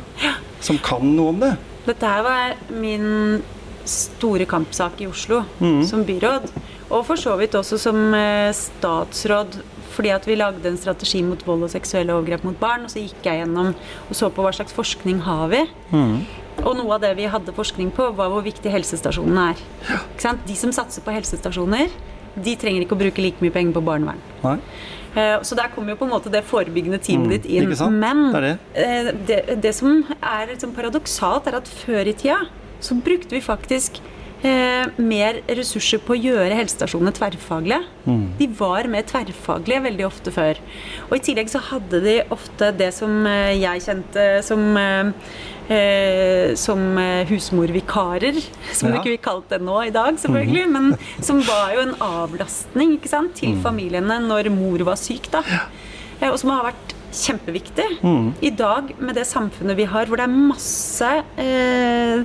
Som 0.63 0.79
kan 0.79 1.03
noe 1.17 1.33
om 1.35 1.41
det. 1.43 1.57
Dette 1.87 2.07
her 2.07 2.23
var 2.23 2.55
min 2.71 3.43
store 3.85 4.45
kampsak 4.47 5.01
i 5.03 5.09
Oslo 5.11 5.43
mm. 5.61 5.83
som 5.89 6.05
byråd. 6.07 6.51
Og 6.93 7.07
for 7.09 7.17
så 7.19 7.35
vidt 7.41 7.57
også 7.59 7.79
som 7.81 7.99
eh, 8.15 8.53
statsråd, 8.55 9.57
fordi 9.93 10.13
at 10.15 10.25
vi 10.29 10.37
lagde 10.39 10.65
en 10.71 10.79
strategi 10.81 11.21
mot 11.27 11.41
vold 11.45 11.67
og 11.67 11.73
seksuelle 11.73 12.15
overgrep 12.15 12.45
mot 12.47 12.57
barn. 12.61 12.87
Og 12.87 12.93
så 12.95 13.03
gikk 13.03 13.27
jeg 13.27 13.43
gjennom 13.43 13.73
og 13.75 14.15
så 14.17 14.31
på 14.33 14.45
hva 14.45 14.53
slags 14.55 14.73
forskning 14.77 15.25
har 15.27 15.49
vi. 15.53 15.65
Mhm. 15.91 16.23
Og 16.63 16.77
noe 16.79 16.95
av 16.95 17.01
det 17.03 17.15
vi 17.19 17.27
hadde 17.27 17.53
forskning 17.57 17.91
på, 17.97 18.11
var 18.17 18.29
hvor 18.31 18.45
viktig 18.45 18.71
helsestasjonene 18.71 19.51
er. 19.55 19.63
De 20.47 20.55
som 20.59 20.73
satser 20.75 21.03
på 21.03 21.11
helsestasjoner, 21.15 21.89
de 22.37 22.57
trenger 22.57 22.85
ikke 22.85 22.95
å 22.97 23.01
bruke 23.03 23.23
like 23.25 23.43
mye 23.45 23.53
penger 23.55 23.75
på 23.77 23.83
barnevern. 23.85 24.21
Nei? 24.45 24.59
Eh, 25.17 25.39
Så 25.45 25.55
der 25.59 25.69
kommer 25.75 25.93
jo 25.93 25.97
på 26.01 26.07
en 26.07 26.15
måte 26.15 26.31
det 26.33 26.45
forebyggende 26.49 26.99
teamet 27.03 27.27
Mm, 27.27 27.31
ditt 27.35 27.47
inn. 27.47 27.99
Men 27.99 28.33
Det 28.33 28.39
er 28.39 28.47
det. 28.47 28.59
eh, 28.75 29.13
det, 29.27 29.61
det 29.63 29.75
som 29.75 30.05
er 30.23 30.47
sånn 30.57 30.73
paradoksalt, 30.75 31.47
er 31.47 31.57
at 31.57 31.69
før 31.69 32.07
i 32.09 32.13
tida 32.15 32.47
så 32.81 32.95
brukte 32.95 33.31
vi 33.31 33.41
faktisk 33.41 34.01
eh, 34.43 34.87
mer 34.99 35.43
ressurser 35.49 35.99
på 36.03 36.15
å 36.15 36.19
gjøre 36.23 36.57
helsestasjonene 36.57 37.13
tverrfaglige. 37.15 37.85
Mm. 38.07 38.25
De 38.39 38.47
var 38.49 38.89
mer 38.89 39.03
tverrfaglige 39.03 39.83
veldig 39.85 40.07
ofte 40.07 40.33
før. 40.33 40.57
Og 41.11 41.17
i 41.17 41.21
tillegg 41.21 41.49
så 41.53 41.61
hadde 41.61 42.01
de 42.03 42.23
ofte 42.31 42.73
det 42.77 42.93
som 42.95 43.27
eh, 43.27 43.53
jeg 43.61 43.85
kjente 43.85 44.43
som 44.43 44.77
eh, 44.77 45.13
eh, 45.71 46.55
som 46.59 46.99
eh, 46.99 47.25
husmorvikarer, 47.29 48.39
som 48.73 48.89
Ja. 48.89 48.95
du 48.95 48.99
ikke 49.01 49.13
vil 49.15 49.19
kalt 49.19 49.49
det 49.49 49.61
nå 49.63 49.79
i 49.87 49.91
dag, 49.95 50.15
selvfølgelig, 50.19 50.69
men 50.71 50.97
som 51.21 51.41
var 51.41 51.73
jo 51.75 51.81
en 51.87 51.95
avlastning 52.01 52.97
ikke 52.99 53.09
sant, 53.09 53.35
til 53.35 53.57
familiene 53.63 54.21
når 54.27 54.51
mor 54.51 54.79
var 54.85 54.97
syk. 54.97 55.31
da. 55.31 55.43
Eh, 56.21 56.31
Og 56.31 56.39
som 56.39 56.51
har 56.51 56.73
vært 56.73 56.95
kjempeviktig. 57.13 57.87
I 58.43 58.51
dag, 58.51 58.95
med 58.99 59.15
det 59.15 59.27
samfunnet 59.27 59.77
vi 59.77 59.85
har, 59.85 60.07
hvor 60.07 60.17
det 60.17 60.25
er 60.25 60.35
masse 60.35 61.25
eh, 61.39 62.25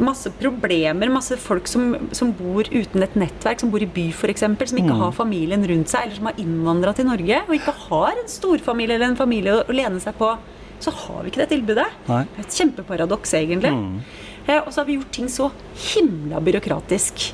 Masse 0.00 0.30
problemer, 0.40 1.10
masse 1.12 1.36
folk 1.36 1.66
som, 1.68 2.08
som 2.16 2.30
bor 2.32 2.64
uten 2.72 3.02
et 3.02 3.14
nettverk, 3.20 3.60
som 3.60 3.68
bor 3.70 3.82
i 3.84 3.86
by 3.86 4.06
f.eks., 4.08 4.40
som 4.40 4.78
ikke 4.80 4.96
har 4.96 5.12
familien 5.12 5.60
rundt 5.68 5.90
seg, 5.92 6.06
eller 6.06 6.16
som 6.16 6.24
har 6.30 6.38
innvandra 6.40 6.94
til 6.96 7.04
Norge 7.04 7.42
og 7.46 7.52
ikke 7.58 7.74
har 7.90 8.12
en 8.16 8.30
storfamilie 8.32 8.94
eller 8.96 9.10
en 9.10 9.16
familie 9.20 9.58
å 9.60 9.74
lene 9.76 10.00
seg 10.00 10.16
på, 10.16 10.30
så 10.82 10.92
har 10.94 11.22
vi 11.22 11.32
ikke 11.32 11.44
det 11.44 11.50
tilbudet. 11.54 11.86
Nei. 12.08 12.24
Det 12.32 12.42
er 12.42 12.48
et 12.48 12.58
kjempeparadoks, 12.58 13.36
egentlig. 13.38 13.72
Eh, 14.46 14.58
og 14.58 14.72
så 14.72 14.82
har 14.82 14.88
vi 14.88 14.98
gjort 14.98 15.14
ting 15.14 15.30
så 15.30 15.50
himla 15.92 16.40
byråkratisk. 16.42 17.28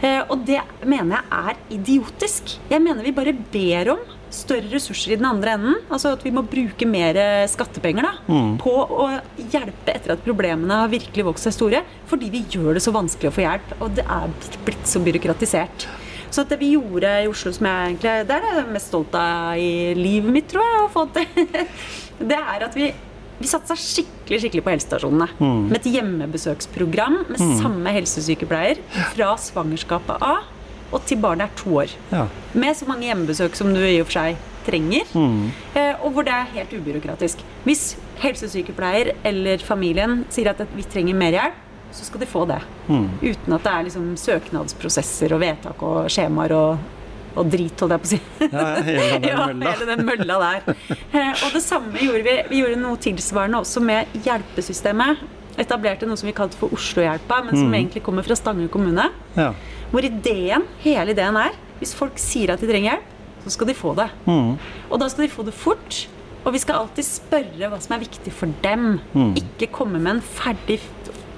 Eh, 0.00 0.20
og 0.30 0.44
det 0.46 0.60
mener 0.86 1.18
jeg 1.18 1.42
er 1.42 1.58
idiotisk. 1.74 2.54
Jeg 2.70 2.84
mener 2.84 3.02
vi 3.02 3.14
bare 3.16 3.34
ber 3.34 3.94
om 3.96 4.04
større 4.30 4.68
ressurser 4.70 5.14
i 5.14 5.18
den 5.18 5.26
andre 5.26 5.56
enden. 5.56 5.78
Altså 5.88 6.12
at 6.14 6.22
vi 6.22 6.30
må 6.36 6.44
bruke 6.46 6.86
mer 6.86 7.18
skattepenger 7.50 8.06
da, 8.06 8.12
på 8.60 8.74
å 8.76 9.08
hjelpe 9.40 9.94
etter 9.94 10.14
at 10.14 10.22
problemene 10.22 10.82
har 10.84 10.92
virkelig 10.92 11.24
vokst 11.30 11.48
seg 11.48 11.56
store. 11.56 11.80
Fordi 12.10 12.28
vi 12.30 12.44
gjør 12.52 12.76
det 12.76 12.84
så 12.84 12.94
vanskelig 12.94 13.32
å 13.32 13.34
få 13.38 13.46
hjelp, 13.46 13.72
og 13.80 13.96
det 13.98 14.04
er 14.04 14.36
blitt 14.68 14.86
så 14.86 15.02
byråkratisert. 15.02 15.88
Så 16.34 16.44
det 16.48 16.58
vi 16.60 16.72
gjorde 16.74 17.10
i 17.24 17.28
Oslo, 17.30 17.52
som 17.56 17.68
jeg 17.68 17.92
egentlig 17.92 18.14
det 18.28 18.36
er 18.36 18.44
det 18.44 18.54
jeg 18.54 18.62
er 18.62 18.72
mest 18.74 18.92
stolt 18.92 19.14
av 19.18 19.58
i 19.60 19.94
livet 19.98 20.34
mitt, 20.34 20.48
tror 20.50 20.66
jeg, 20.66 20.80
å 20.84 20.90
få 20.92 21.04
til, 21.16 21.46
det 22.32 22.40
er 22.40 22.66
at 22.68 22.78
vi 22.78 22.92
vi 23.38 23.46
satsa 23.46 23.76
skikkelig 23.78 24.40
skikkelig 24.42 24.64
på 24.66 24.72
helsestasjonene. 24.72 25.28
Med 25.70 25.76
et 25.78 25.92
hjemmebesøksprogram 25.94 27.20
med 27.28 27.42
samme 27.60 27.92
helsesykepleier 27.94 28.80
fra 29.12 29.28
svangerskapet 29.38 30.24
av 30.26 30.48
og 30.88 31.04
til 31.06 31.20
barnet 31.20 31.46
er 31.46 31.58
to 31.60 31.74
år. 31.82 31.92
Ja. 32.10 32.24
Med 32.56 32.76
så 32.76 32.88
mange 32.88 33.06
hjemmebesøk 33.06 33.54
som 33.58 33.70
du 33.76 33.82
i 33.84 34.00
og 34.00 34.08
for 34.08 34.18
seg 34.18 34.38
trenger. 34.68 35.06
Mm. 35.14 35.48
og 36.04 36.10
hvor 36.12 36.26
det 36.26 36.34
er 36.34 36.50
helt 36.56 36.74
ubyråkratisk. 36.76 37.40
Hvis 37.64 37.84
helsesykepleier 38.20 39.14
eller 39.28 39.62
familien 39.64 40.22
sier 40.32 40.50
at 40.52 40.60
vi 40.74 40.84
trenger 40.88 41.16
mer 41.16 41.36
hjelp, 41.36 41.64
så 41.92 42.04
skal 42.04 42.20
de 42.22 42.28
få 42.28 42.44
det. 42.48 42.60
Uten 42.88 43.56
at 43.56 43.64
det 43.64 43.72
er 43.72 43.88
liksom 43.88 44.12
søknadsprosesser 44.20 45.34
og 45.36 45.42
vedtak 45.42 45.82
og 45.86 46.08
skjemaer 46.12 46.54
og, 46.56 46.84
og 47.38 47.50
drit, 47.52 47.80
holdt 47.80 47.94
jeg 47.94 48.02
på 48.02 48.08
å 48.08 48.12
si. 48.12 48.20
Ja, 48.48 48.66
hele 48.84 49.20
den 49.22 49.28
ja, 49.66 49.72
hele 49.72 49.88
den 49.92 50.04
mølla 50.08 50.38
der. 50.42 50.76
Eh, 50.92 51.32
og 51.46 51.56
det 51.56 51.62
samme 51.64 51.96
gjorde 52.02 52.24
vi. 52.26 52.36
Vi 52.52 52.62
gjorde 52.62 52.80
noe 52.82 53.00
tilsvarende 53.02 53.62
også 53.64 53.82
med 53.84 54.20
hjelpesystemet. 54.26 55.24
Etablerte 55.58 56.06
noe 56.06 56.18
som 56.20 56.28
vi 56.30 56.36
kalte 56.36 56.58
for 56.60 56.70
Oslohjelpa, 56.76 57.40
men 57.48 57.56
som 57.56 57.72
egentlig 57.74 58.04
kommer 58.06 58.26
fra 58.26 58.36
Stange 58.38 58.68
kommune. 58.70 59.08
Ja. 59.34 59.50
Hvor 59.90 60.04
ideen, 60.06 60.68
hele 60.84 61.16
ideen 61.16 61.38
er 61.40 61.56
hvis 61.80 61.94
folk 61.94 62.18
sier 62.20 62.52
at 62.52 62.62
de 62.62 62.68
trenger 62.68 62.96
hjelp, 62.96 63.10
så 63.44 63.52
skal 63.54 63.68
de 63.70 63.74
få 63.78 63.94
det. 63.98 64.08
Og 64.28 64.96
da 65.00 65.08
skal 65.10 65.24
de 65.26 65.32
få 65.32 65.44
det 65.46 65.54
fort. 65.56 66.04
Og 66.46 66.54
vi 66.54 66.60
skal 66.62 66.80
alltid 66.80 67.06
spørre 67.06 67.68
hva 67.70 67.78
som 67.82 67.94
er 67.96 68.02
viktig 68.02 68.32
for 68.34 68.50
dem. 68.64 68.98
Ikke 69.38 69.70
komme 69.74 70.00
med 70.02 70.16
en 70.16 70.22
ferdig 70.24 70.78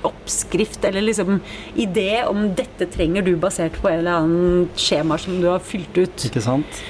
oppskrift 0.06 0.84
eller 0.88 1.04
liksom 1.04 1.40
idé 1.74 2.22
om 2.28 2.48
dette 2.56 2.88
trenger 2.92 3.26
du 3.26 3.34
basert 3.40 3.76
på 3.80 3.90
en 3.90 4.00
eller 4.02 4.22
annen 4.22 4.70
skjema 4.78 5.18
som 5.20 5.40
du 5.42 5.50
har 5.50 5.62
fylt 5.64 5.96
ut. 5.98 6.26
Ikke 6.30 6.42
sant? 6.44 6.80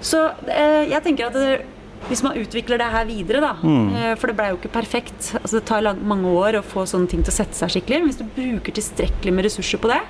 Så 0.00 0.22
eh, 0.48 0.88
jeg 0.88 1.04
tenker 1.04 1.28
at 1.28 1.36
det, 1.36 1.58
hvis 2.08 2.22
man 2.24 2.38
utvikler 2.40 2.80
det 2.80 2.86
her 2.92 3.04
videre, 3.08 3.42
da 3.44 3.50
mm. 3.60 4.14
For 4.20 4.30
det 4.30 4.36
blei 4.38 4.46
jo 4.52 4.56
ikke 4.56 4.72
perfekt. 4.72 5.34
Altså 5.42 5.58
Det 5.58 5.66
tar 5.68 5.90
mange 6.00 6.30
år 6.32 6.56
å 6.58 6.62
få 6.64 6.86
sånne 6.88 7.10
ting 7.12 7.24
til 7.26 7.32
å 7.32 7.36
sette 7.36 7.58
seg 7.58 7.74
skikkelig. 7.74 7.98
Men 8.00 8.08
hvis 8.08 8.20
du 8.22 8.24
bruker 8.36 8.76
tilstrekkelig 8.78 9.34
med 9.36 9.46
ressurser 9.48 9.82
på 9.82 9.90
det, 9.92 10.00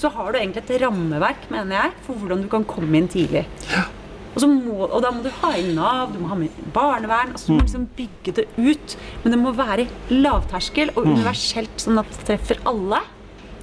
så 0.00 0.12
har 0.12 0.28
du 0.28 0.40
egentlig 0.40 0.66
et 0.66 0.76
rammeverk, 0.84 1.48
mener 1.52 1.78
jeg, 1.78 1.96
for 2.04 2.20
hvordan 2.20 2.44
du 2.44 2.50
kan 2.52 2.68
komme 2.68 3.00
inn 3.00 3.08
tidlig. 3.10 3.46
Og, 4.34 4.40
så 4.42 4.46
må, 4.50 4.76
og 4.86 5.00
da 5.02 5.10
må 5.10 5.24
du 5.24 5.30
ha 5.40 5.52
inn 5.58 5.72
Nav, 5.74 6.12
du 6.14 6.20
må 6.22 6.28
ha 6.30 6.36
med 6.38 6.58
barnevern. 6.74 7.32
Altså 7.34 7.50
du 7.50 7.56
må 7.56 7.64
liksom 7.64 7.88
bygge 7.98 8.34
det 8.36 8.44
ut. 8.58 8.96
Men 9.24 9.34
det 9.34 9.38
må 9.42 9.52
være 9.58 9.88
lavterskel 10.14 10.92
og 10.94 11.08
universelt, 11.10 11.72
sånn 11.82 11.98
at 12.02 12.12
det 12.14 12.26
treffer 12.28 12.60
alle. 12.70 13.00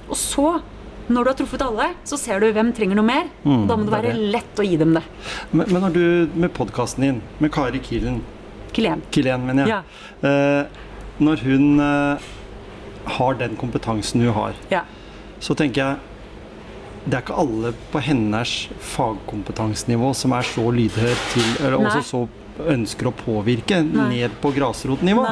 Og 0.08 0.16
så, 0.20 0.58
når 1.08 1.24
du 1.24 1.30
har 1.32 1.38
truffet 1.40 1.64
alle, 1.64 1.86
så 2.08 2.18
ser 2.20 2.40
du 2.44 2.50
hvem 2.52 2.74
trenger 2.76 2.98
noe 3.00 3.08
mer. 3.08 3.30
og 3.48 3.64
da 3.70 3.76
må 3.80 3.88
det 3.88 3.94
være 3.96 4.12
lett 4.36 4.60
å 4.60 4.66
gi 4.68 4.76
dem 4.80 4.92
det. 4.98 5.02
Men, 5.52 5.64
men 5.72 5.80
når 5.86 5.96
du 5.96 6.36
med 6.44 6.52
podkasten 6.56 7.06
din, 7.06 7.22
med 7.40 7.52
Kari 7.54 7.80
Kilen, 7.84 8.20
Kilen. 8.76 9.00
Kilen, 9.10 9.46
mener 9.48 9.66
jeg, 9.66 9.82
eh, 10.28 10.84
når 11.24 11.40
hun 11.48 11.80
eh, 11.80 12.26
har 13.16 13.38
den 13.40 13.56
kompetansen 13.56 14.20
hun 14.26 14.34
har, 14.36 14.52
Ja. 14.70 14.84
så 15.40 15.56
tenker 15.56 15.80
jeg 15.80 15.96
det 17.04 17.14
er 17.14 17.22
ikke 17.22 17.38
alle 17.40 17.72
på 17.92 18.02
hennes 18.04 18.54
fagkompetansenivå 18.94 20.12
som 20.16 20.34
er 20.36 20.46
så 20.46 20.64
lydhør 20.74 21.16
til 21.32 21.48
Eller 21.64 21.78
Nei. 21.78 21.86
også 21.88 22.02
så 22.08 22.22
ønsker 22.66 23.06
å 23.10 23.14
påvirke 23.14 23.82
Nei. 23.84 24.08
ned 24.18 24.30
på 24.42 24.52
grasrotnivå. 24.54 25.24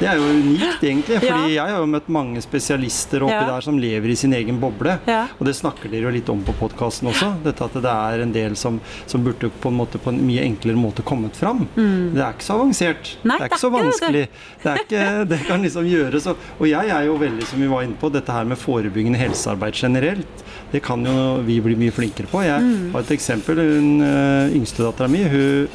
Det 0.00 0.06
er 0.08 0.16
jo 0.18 0.22
unikt, 0.30 0.82
egentlig. 0.82 1.18
Fordi 1.22 1.54
Ja. 1.54 1.64
jeg 1.66 1.72
har 1.74 1.80
jo 1.80 1.86
møtt 1.86 2.08
mange 2.08 2.40
spesialister 2.42 3.22
oppi 3.22 3.32
Ja. 3.32 3.46
der 3.46 3.60
som 3.60 3.78
lever 3.78 4.08
i 4.10 4.14
sin 4.16 4.32
egen 4.32 4.58
boble. 4.60 4.98
Ja. 5.06 5.26
Og 5.40 5.46
det 5.46 5.54
snakker 5.54 5.88
dere 5.90 6.02
jo 6.02 6.10
litt 6.10 6.28
om 6.28 6.42
på 6.42 6.52
podkasten 6.58 7.08
også. 7.08 7.42
Dette 7.44 7.62
at 7.64 7.72
det 7.74 7.84
er 7.84 8.20
en 8.22 8.32
del 8.32 8.54
som, 8.56 8.80
som 9.06 9.22
burde 9.24 9.50
på 9.60 9.68
en 9.68 9.76
måte 9.76 9.98
på 9.98 10.08
en 10.10 10.20
mye 10.26 10.42
enklere 10.42 10.76
måte 10.76 11.02
kommet 11.04 11.32
fram. 11.34 11.66
Det 11.76 12.18
er 12.18 12.32
ikke 12.32 12.42
så 12.46 12.54
avansert. 12.60 13.16
Mm. 13.22 13.24
Nei, 13.24 13.38
det 13.38 13.44
er 13.44 13.48
ikke 13.48 13.58
så 13.58 13.70
vanskelig. 13.70 14.28
Det, 14.62 14.76
ikke, 14.84 15.28
det 15.28 15.40
kan 15.46 15.62
liksom 15.62 15.84
gjøres. 15.86 16.26
Og, 16.26 16.36
og 16.60 16.66
jeg 16.68 16.88
er 16.90 17.04
jo 17.06 17.16
veldig, 17.18 17.46
som 17.46 17.60
vi 17.60 17.66
var 17.68 17.82
inne 17.82 17.98
på, 18.00 18.10
dette 18.12 18.32
her 18.32 18.44
med 18.44 18.58
forebyggende 18.58 19.18
helsearbeid 19.18 19.74
generelt. 19.74 20.44
Det 20.72 20.82
kan 20.82 21.04
jo 21.04 21.40
vi 21.46 21.60
bli 21.60 21.74
mye 21.76 21.92
flinkere 21.94 22.26
på. 22.26 22.42
Jeg 22.44 22.60
Mm. 22.62 22.92
har 22.92 23.00
et 23.00 23.10
eksempel. 23.14 23.56
Hun 23.56 24.00
øh, 24.02 24.50
yngstedattera 24.54 25.08
mi, 25.08 25.22
hun 25.24 25.68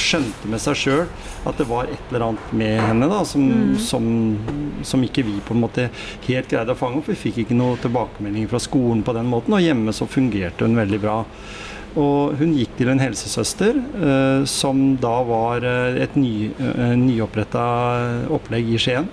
skjønte 0.00 0.50
med 0.50 0.62
seg 0.62 0.78
sjøl 0.78 1.04
at 1.48 1.58
det 1.60 1.66
var 1.68 1.88
et 1.88 2.10
eller 2.10 2.28
annet 2.28 2.54
med 2.56 2.80
henne 2.80 3.08
da, 3.10 3.20
som, 3.28 3.44
Mm. 3.44 3.78
som, 3.78 4.04
som 4.82 5.02
ikke 5.04 5.24
vi 5.26 5.38
på 5.44 5.54
en 5.54 5.62
måte 5.64 5.88
helt 6.26 6.48
greide 6.50 6.72
å 6.72 6.78
fange 6.78 6.98
opp. 7.00 7.08
Vi 7.08 7.18
fikk 7.18 7.42
ikke 7.44 7.56
noe 7.56 7.76
tilbakemelding 7.82 8.48
fra 8.50 8.60
skolen 8.62 9.02
på 9.04 9.14
den 9.16 9.28
måten, 9.30 9.54
og 9.54 9.62
hjemme 9.64 9.92
så 9.94 10.08
fungerte 10.10 10.66
hun 10.66 10.76
veldig 10.76 11.00
bra. 11.02 11.24
Og 11.94 12.34
hun 12.40 12.56
gikk 12.58 12.72
til 12.78 12.90
en 12.90 12.98
helsesøster 12.98 13.76
eh, 13.78 14.44
som 14.50 14.96
da 14.98 15.14
var 15.28 15.62
eh, 15.62 16.00
et 16.02 16.16
ny, 16.18 16.50
uh, 16.58 16.94
nyoppretta 16.98 17.66
opplegg 18.34 18.72
i 18.74 18.80
Skien. 18.82 19.06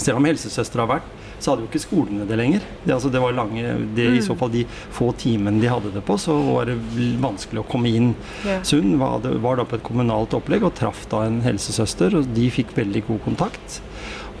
Selv 0.00 0.16
om 0.16 0.24
helsesøster 0.24 0.80
har 0.80 0.88
vært, 0.94 1.10
så 1.40 1.52
hadde 1.52 1.64
jo 1.64 1.70
ikke 1.70 1.82
skolene 1.82 2.26
det 2.28 2.38
lenger. 2.40 2.64
Det, 2.84 2.94
altså, 2.94 3.10
det 3.12 3.22
var 3.22 3.36
lange, 3.36 3.74
det, 3.96 4.06
I 4.18 4.22
så 4.24 4.36
fall 4.38 4.52
de 4.54 4.64
få 4.94 5.10
timene 5.20 5.62
de 5.62 5.70
hadde 5.72 5.92
det 5.94 6.04
på, 6.06 6.16
så 6.20 6.36
var 6.50 6.70
det 6.70 6.78
vanskelig 7.22 7.64
å 7.64 7.68
komme 7.70 7.92
inn. 7.92 8.12
Ja. 8.46 8.60
Så 8.66 8.80
hun 8.80 8.98
var, 9.00 9.24
var 9.44 9.60
da 9.60 9.66
på 9.68 9.78
et 9.78 9.86
kommunalt 9.86 10.36
opplegg 10.36 10.66
og 10.66 10.76
traff 10.78 11.06
da 11.12 11.24
en 11.26 11.40
helsesøster, 11.44 12.18
og 12.20 12.32
de 12.36 12.50
fikk 12.52 12.76
veldig 12.78 13.06
god 13.08 13.22
kontakt. 13.28 13.80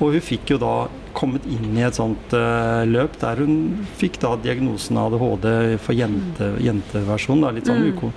Og 0.00 0.14
hun 0.14 0.22
fikk 0.24 0.54
jo 0.54 0.56
da 0.60 0.74
kommet 1.12 1.44
inn 1.50 1.74
i 1.76 1.82
et 1.84 1.96
sånt 1.98 2.32
uh, 2.32 2.86
løp 2.88 3.18
der 3.20 3.42
hun 3.42 3.82
fikk 4.00 4.16
da 4.22 4.30
diagnosen 4.40 4.96
ADHD 4.96 5.48
for 5.82 5.96
jente, 5.96 6.52
jenteversjon. 6.62 7.42
Da, 7.44 7.50
litt 7.52 7.68
sånn 7.68 7.82
Mm. 7.90 8.12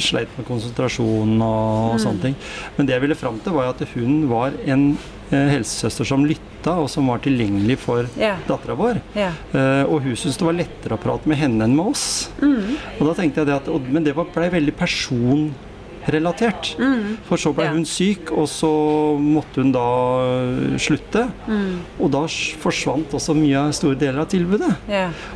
sleit 0.00 0.32
med 0.36 0.46
konsentrasjon 0.48 1.34
og, 1.40 1.96
og 1.96 2.00
sånne 2.00 2.22
ting. 2.22 2.34
Men 2.76 2.88
det 2.88 2.96
jeg 2.96 3.04
ville 3.04 3.18
fram 3.18 3.40
til, 3.42 3.56
var 3.56 3.72
at 3.74 3.82
hun 3.94 4.28
var 4.30 4.56
en 4.64 4.90
helsesøster 5.30 6.04
som 6.08 6.24
lytta, 6.26 6.72
og 6.82 6.88
som 6.90 7.06
var 7.10 7.18
tilgjengelig 7.24 7.78
for 7.82 8.06
yeah. 8.18 8.38
dattera 8.48 8.74
vår. 8.78 9.00
Yeah. 9.16 9.32
Eh, 9.52 9.84
og 9.86 10.02
hun 10.04 10.16
syntes 10.16 10.38
det 10.40 10.46
var 10.46 10.58
lettere 10.58 10.94
å 10.96 11.02
prate 11.02 11.28
med 11.30 11.36
henne 11.40 11.64
enn 11.66 11.76
med 11.76 11.86
oss. 11.92 12.30
Mm. 12.42 12.76
Og 12.98 13.06
da 13.08 13.12
tenkte 13.18 13.36
jeg 13.42 13.48
det 13.50 13.56
at, 13.60 13.68
og, 13.72 13.80
Men 13.90 14.04
det 14.04 14.14
var- 14.16 14.26
blei 14.34 14.48
veldig 14.52 14.74
personrelatert. 14.76 16.76
Mm. 16.78 17.16
For 17.28 17.36
så 17.36 17.52
ble 17.54 17.64
yeah. 17.64 17.74
hun 17.74 17.86
syk, 17.86 18.32
og 18.32 18.48
så 18.50 18.72
måtte 19.18 19.60
hun 19.62 19.72
da 19.74 19.88
øh, 20.26 20.78
slutte. 20.78 21.28
Mm. 21.46 21.78
Og 22.00 22.10
da 22.14 22.26
forsvant 22.62 23.14
også 23.14 23.34
mye 23.38 23.58
av 23.66 23.72
store 23.78 23.98
deler 23.98 24.20
av 24.22 24.28
tilbudet. 24.30 24.74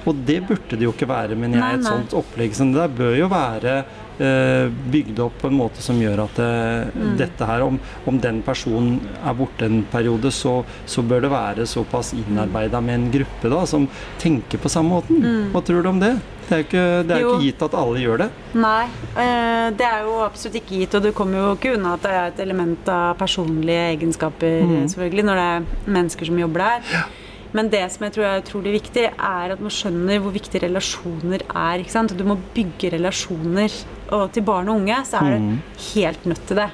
Og 0.07 0.15
det 0.27 0.41
burde 0.47 0.77
det 0.77 0.85
jo 0.87 0.93
ikke 0.95 1.09
være, 1.11 1.35
men 1.39 1.53
jeg, 1.59 1.81
et 1.81 1.87
sånt 1.87 2.15
opplegg 2.15 2.55
som 2.55 2.73
det 2.73 2.81
der 2.83 2.89
bør 3.03 3.15
jo 3.19 3.29
være 3.33 3.75
eh, 3.81 3.85
bygd 4.21 5.19
opp 5.25 5.39
på 5.41 5.49
en 5.49 5.57
måte 5.57 5.83
som 5.83 5.97
gjør 6.01 6.25
at 6.27 6.37
det, 6.37 6.51
Mm. 6.91 7.17
dette 7.17 7.47
her, 7.47 7.63
om, 7.63 7.79
om 8.07 8.19
den 8.21 8.43
personen 8.43 8.99
er 9.25 9.35
borte 9.35 9.65
en 9.65 9.83
periode, 9.93 10.31
så, 10.35 10.65
så 10.87 11.03
bør 11.03 11.21
det 11.25 11.31
være 11.33 11.67
såpass 11.67 12.13
innarbeida 12.17 12.81
med 12.85 12.95
en 12.95 13.11
gruppe 13.15 13.49
da, 13.53 13.63
som 13.67 13.87
tenker 14.19 14.59
på 14.61 14.69
samme 14.73 14.91
måten. 14.99 15.21
Mm. 15.23 15.51
Hva 15.55 15.63
tror 15.65 15.83
du 15.83 15.89
om 15.89 16.01
det? 16.03 16.13
Det 16.51 16.57
er 16.57 16.65
ikke, 16.65 16.85
det 17.07 17.15
er 17.15 17.21
jo 17.23 17.35
ikke 17.37 17.45
gitt 17.47 17.63
at 17.63 17.75
alle 17.79 18.01
gjør 18.03 18.19
det. 18.25 18.29
Nei, 18.59 18.85
eh, 19.15 19.69
det 19.79 19.87
er 19.87 20.03
jo 20.09 20.17
absolutt 20.25 20.57
ikke 20.59 20.81
gitt, 20.81 20.97
og 20.99 21.05
du 21.07 21.13
kommer 21.15 21.39
jo 21.39 21.53
ikke 21.55 21.77
unna 21.77 21.95
at 21.95 22.03
det 22.03 22.11
er 22.17 22.27
et 22.33 22.41
element 22.43 22.89
av 22.91 23.17
personlige 23.21 23.85
egenskaper, 23.95 24.57
eh, 24.65 24.87
selvfølgelig, 24.91 25.25
når 25.31 25.41
det 25.41 25.49
er 25.55 25.91
mennesker 25.99 26.27
som 26.27 26.39
jobber 26.43 26.67
der. 26.67 27.05
Men 27.53 27.69
det 27.69 27.91
som 27.93 28.05
jeg 28.07 28.13
tror 28.15 28.25
er 28.25 28.43
utrolig 28.43 28.73
viktig, 28.83 29.05
er 29.19 29.51
at 29.53 29.61
man 29.61 29.71
skjønner 29.71 30.21
hvor 30.21 30.33
viktige 30.33 30.63
relasjoner 30.69 31.43
er. 31.51 31.79
ikke 31.83 31.91
sant? 31.91 32.17
Du 32.17 32.23
må 32.25 32.39
bygge 32.55 32.93
relasjoner. 32.93 33.71
Og 34.13 34.33
til 34.33 34.43
barn 34.43 34.69
og 34.69 34.77
unge 34.81 34.97
så 35.07 35.21
er 35.23 35.31
det 35.31 35.41
Mhm. 35.41 35.59
helt 35.95 36.25
nødt 36.27 36.47
til 36.47 36.57
det. 36.57 36.71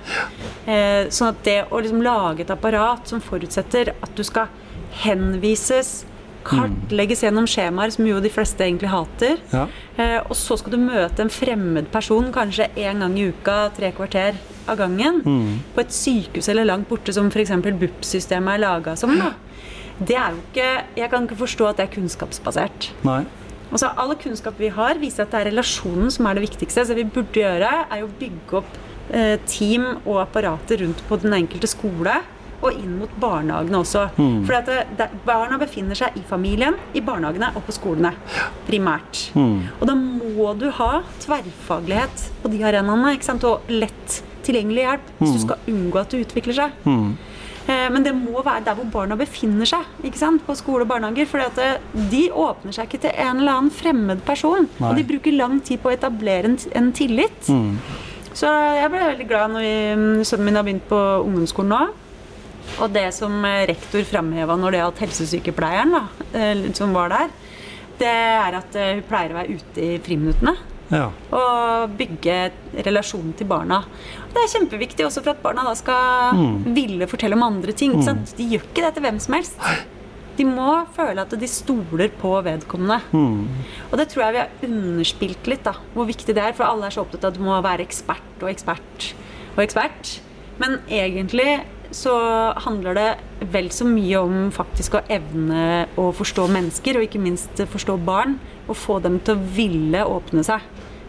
Eh, 0.67 1.07
sånn 1.09 1.29
at 1.29 1.43
det 1.45 1.69
å 1.71 1.81
liksom 1.83 2.03
lage 2.03 2.41
et 2.41 2.49
apparat 2.51 3.07
som 3.09 3.21
forutsetter 3.21 3.89
at 4.03 4.15
du 4.15 4.23
skal 4.23 4.49
henvises, 5.03 6.05
kartlegges 6.47 7.25
gjennom 7.25 7.47
skjemaer, 7.51 7.91
som 7.91 8.07
jo 8.07 8.21
de 8.23 8.31
fleste 8.31 8.63
egentlig 8.63 8.89
hater, 8.93 9.39
Ja. 9.53 9.67
Eh, 9.99 10.21
og 10.21 10.37
så 10.37 10.57
skal 10.59 10.71
du 10.73 10.77
møte 10.79 11.21
en 11.21 11.29
fremmed 11.29 11.91
person 11.91 12.31
kanskje 12.33 12.69
én 12.77 13.01
gang 13.01 13.17
i 13.19 13.33
uka, 13.33 13.71
tre 13.75 13.91
kvarter 13.93 14.35
av 14.69 14.77
gangen, 14.79 15.23
Mm. 15.25 15.59
på 15.75 15.81
et 15.81 15.89
sykehus 15.89 16.49
eller 16.49 16.65
langt 16.65 16.89
borte, 16.89 17.13
som 17.13 17.29
f.eks. 17.31 17.51
BUP-systemet 17.51 18.55
er 18.55 18.59
laga 18.59 18.97
som. 18.97 19.19
Da. 19.19 19.33
Det 19.99 20.17
er 20.19 20.35
jo 20.35 20.43
ikke, 20.45 20.69
jeg 20.99 21.11
kan 21.13 21.27
ikke 21.27 21.39
forstå 21.41 21.69
at 21.71 21.81
det 21.81 21.87
er 21.87 21.95
kunnskapsbasert. 21.95 22.91
Nei. 23.07 23.25
Altså, 23.71 23.91
All 23.99 24.15
kunnskap 24.21 24.61
vi 24.61 24.71
har, 24.73 25.01
viser 25.01 25.25
at 25.25 25.33
det 25.33 25.41
er 25.41 25.51
relasjonen 25.51 26.13
som 26.13 26.29
er 26.29 26.39
det 26.39 26.47
viktigste. 26.47 26.85
Så 26.85 26.95
det 26.95 27.03
vi 27.03 27.11
burde 27.17 27.43
gjøre, 27.43 27.73
er 27.91 28.05
å 28.05 28.13
bygge 28.21 28.61
opp 28.61 28.79
eh, 29.11 29.37
team 29.49 29.89
og 30.05 30.21
apparater 30.23 30.85
rundt 30.85 31.03
på 31.09 31.21
den 31.23 31.35
enkelte 31.37 31.71
skole. 31.71 32.21
Og 32.65 32.73
inn 32.73 32.95
mot 32.99 33.13
barnehagene 33.21 33.81
også. 33.83 34.07
Mm. 34.17 34.39
For 34.49 34.69
det, 34.69 34.77
det, 34.99 35.09
barna 35.27 35.59
befinner 35.61 35.99
seg 35.99 36.15
i 36.17 36.23
familien, 36.29 36.79
i 36.97 37.03
barnehagene 37.05 37.51
og 37.59 37.67
på 37.67 37.75
skolene. 37.77 38.15
Primært. 38.69 39.27
Mm. 39.37 39.59
Og 39.77 39.85
da 39.91 39.97
må 39.99 40.53
du 40.61 40.71
ha 40.79 41.03
tverrfaglighet 41.25 42.31
på 42.43 42.53
de 42.55 42.63
arenaene. 42.65 43.17
Og 43.37 43.73
lett 43.73 44.21
tilgjengelig 44.47 44.87
hjelp 44.87 45.09
hvis 45.19 45.35
du 45.35 45.41
skal 45.43 45.71
unngå 45.73 46.01
at 46.01 46.15
det 46.15 46.23
utvikler 46.27 46.57
seg. 46.63 46.85
Mm. 47.67 47.73
Eh, 47.75 47.91
Men 47.91 48.05
det 48.05 48.15
må 48.15 48.43
være 48.43 48.65
der 48.65 48.79
hvor 48.79 48.89
barna 48.93 49.17
befinner 49.17 49.67
seg. 49.67 49.85
På 50.47 50.55
skole 50.55 50.85
og 50.87 50.89
barnehager. 50.89 51.27
For 51.27 51.43
de 52.11 52.31
åpner 52.31 52.73
seg 52.73 52.89
ikke 52.89 53.03
til 53.07 53.15
en 53.15 53.43
eller 53.43 53.53
annen 53.53 53.71
fremmed 53.71 54.25
person. 54.25 54.69
Nei. 54.79 54.91
Og 54.91 54.97
de 54.97 55.05
bruker 55.05 55.33
lang 55.33 55.61
tid 55.61 55.81
på 55.83 55.91
å 55.91 55.97
etablere 55.97 56.57
en, 56.75 56.93
tillit. 56.93 57.49
Mm. 57.49 57.79
Så 58.37 58.47
jeg 58.47 58.91
ble 58.93 59.01
veldig 59.01 59.29
glad 59.29 59.55
når 59.55 59.65
vi, 59.65 60.25
sønnen 60.29 60.51
min 60.51 60.59
har 60.59 60.67
begynt 60.67 60.89
på 60.91 61.01
ungdomsskolen 61.25 61.73
nå. 61.73 61.85
Og 62.83 62.93
det 62.93 63.09
som 63.15 63.33
eh, 63.47 63.65
rektor 63.71 64.05
framheva 64.05 64.57
når 64.59 64.75
det 64.75 64.81
gjaldt 64.81 65.03
helsesykepleieren, 65.05 65.95
da, 65.95 66.03
eh, 66.37 66.65
som 66.77 66.93
var 66.97 67.13
der, 67.13 67.31
det 68.01 68.11
er 68.11 68.57
at 68.59 68.77
eh, 68.77 68.97
hun 68.99 69.07
pleier 69.09 69.33
å 69.33 69.39
være 69.39 69.57
ute 69.57 69.85
i 69.87 70.01
friminuttene 70.05 70.57
Ja. 70.91 71.09
og 71.35 71.91
bygge 71.99 72.53
relasjonen 72.87 73.33
til 73.37 73.47
barna. 73.51 73.81
Det 74.33 74.39
er 74.45 74.53
kjempeviktig 74.59 75.07
også 75.07 75.23
for 75.25 75.31
at 75.35 75.43
barna 75.43 75.65
da 75.67 75.75
skal 75.75 76.35
Mm. 76.37 76.75
ville 76.75 77.07
fortelle 77.11 77.35
om 77.35 77.43
andre 77.43 77.73
ting. 77.73 77.93
Mm. 77.97 78.25
De 78.37 78.45
gjør 78.53 78.63
ikke 78.69 78.85
det 78.87 78.95
til 78.95 79.03
hvem 79.03 79.19
som 79.21 79.35
helst. 79.35 79.59
De 80.37 80.45
må 80.45 80.87
føle 80.95 81.19
at 81.23 81.31
de 81.41 81.47
stoler 81.49 82.11
på 82.21 82.43
vedkommende. 82.45 83.01
Mm. 83.13 83.49
Og 83.91 83.99
det 83.99 84.09
tror 84.11 84.23
jeg 84.27 84.33
vi 84.33 84.39
har 84.39 84.51
underspilt 84.69 85.47
litt, 85.47 85.65
da, 85.65 85.73
hvor 85.95 86.07
viktig 86.07 86.35
det 86.35 86.39
er. 86.45 86.53
For 86.53 86.65
alle 86.65 86.87
er 86.87 86.91
så 86.91 87.01
opptatt 87.07 87.25
av 87.25 87.33
at 87.33 87.39
du 87.39 87.43
må 87.43 87.57
være 87.65 87.81
ekspert 87.87 88.43
og 88.43 88.51
ekspert 88.51 89.15
og 89.57 89.65
ekspert. 89.65 90.21
Men 90.61 90.79
egentlig 90.91 91.63
så 91.91 92.13
handler 92.65 92.95
det 92.95 93.17
vel 93.53 93.69
så 93.71 93.87
mye 93.87 94.19
om 94.21 94.51
faktisk 94.53 94.99
å 94.99 95.03
evne 95.09 95.87
å 95.97 96.13
forstå 96.13 96.49
mennesker, 96.51 96.97
og 96.99 97.07
ikke 97.07 97.21
minst 97.23 97.57
forstå 97.57 97.97
barn. 98.05 98.39
Og 98.67 98.77
få 98.77 98.99
dem 99.05 99.21
til 99.25 99.37
å 99.37 99.51
ville 99.57 100.03
åpne 100.17 100.45
seg. 100.47 100.65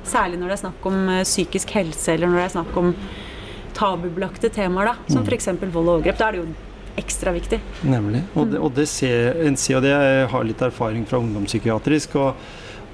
Særlig 0.08 0.40
når 0.40 0.52
det 0.52 0.58
er 0.58 0.64
snakk 0.66 0.86
om 0.88 1.00
eh, 1.12 1.26
psykisk 1.28 1.74
helse, 1.76 2.14
eller 2.14 2.32
når 2.32 2.42
det 2.42 2.46
er 2.46 2.56
snakk 2.60 2.78
om 2.80 2.94
tabubelagte 3.78 4.50
temaer, 4.54 4.94
da, 4.94 5.12
som 5.14 5.26
f.eks. 5.26 5.52
vold 5.62 5.84
og 5.84 5.94
overgrep. 5.98 6.18
Da 6.20 6.30
er 6.30 6.38
det 6.38 6.44
jo 6.44 6.48
ekstra 6.98 7.34
viktig. 7.36 7.60
Nemlig. 7.86 8.24
Og 8.34 8.48
det, 8.52 8.62
og 8.62 8.72
det 8.78 8.88
ser 8.90 9.38
en 9.46 9.58
ser, 9.60 9.78
og 9.78 9.86
det 9.86 9.92
jeg 9.94 10.30
har 10.32 10.48
litt 10.48 10.64
erfaring 10.66 11.06
fra 11.10 11.20
ungdomspsykiatrisk. 11.22 12.16
og 12.18 12.40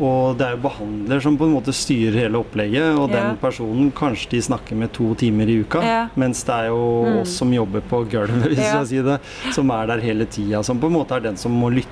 og 0.01 0.37
det 0.37 0.45
er 0.47 0.55
jo 0.55 0.61
behandler 0.63 1.21
som 1.21 1.37
på 1.37 1.45
en 1.45 1.53
måte 1.53 1.73
styrer 1.75 2.17
hele 2.25 2.39
opplegget, 2.39 2.95
og 2.97 3.11
den 3.11 3.35
personen 3.37 3.91
kanskje 3.91 4.29
de 4.31 4.41
snakker 4.41 4.75
med 4.75 4.91
to 4.95 5.13
timer 5.15 5.45
i 5.49 5.59
uka. 5.61 6.09
Mens 6.15 6.43
det 6.43 6.53
er 6.53 6.67
jo 6.71 6.81
Mm. 7.03 7.21
oss 7.21 7.35
som 7.37 7.51
jobber 7.53 7.81
på 7.81 8.03
gulvet, 8.09 8.47
hvis 8.53 8.57
jeg 8.73 8.85
sier 8.87 9.03
det, 9.03 9.19
som 9.53 9.69
er 9.71 9.87
der 9.87 9.99
hele 10.01 10.25
tida. 10.25 10.63
Som 10.63 10.79
på 10.79 10.87
en 10.87 10.93
måte 10.97 11.15
er 11.15 11.19
den 11.21 11.37
som 11.37 11.51
må 11.51 11.69
lytte 11.69 11.89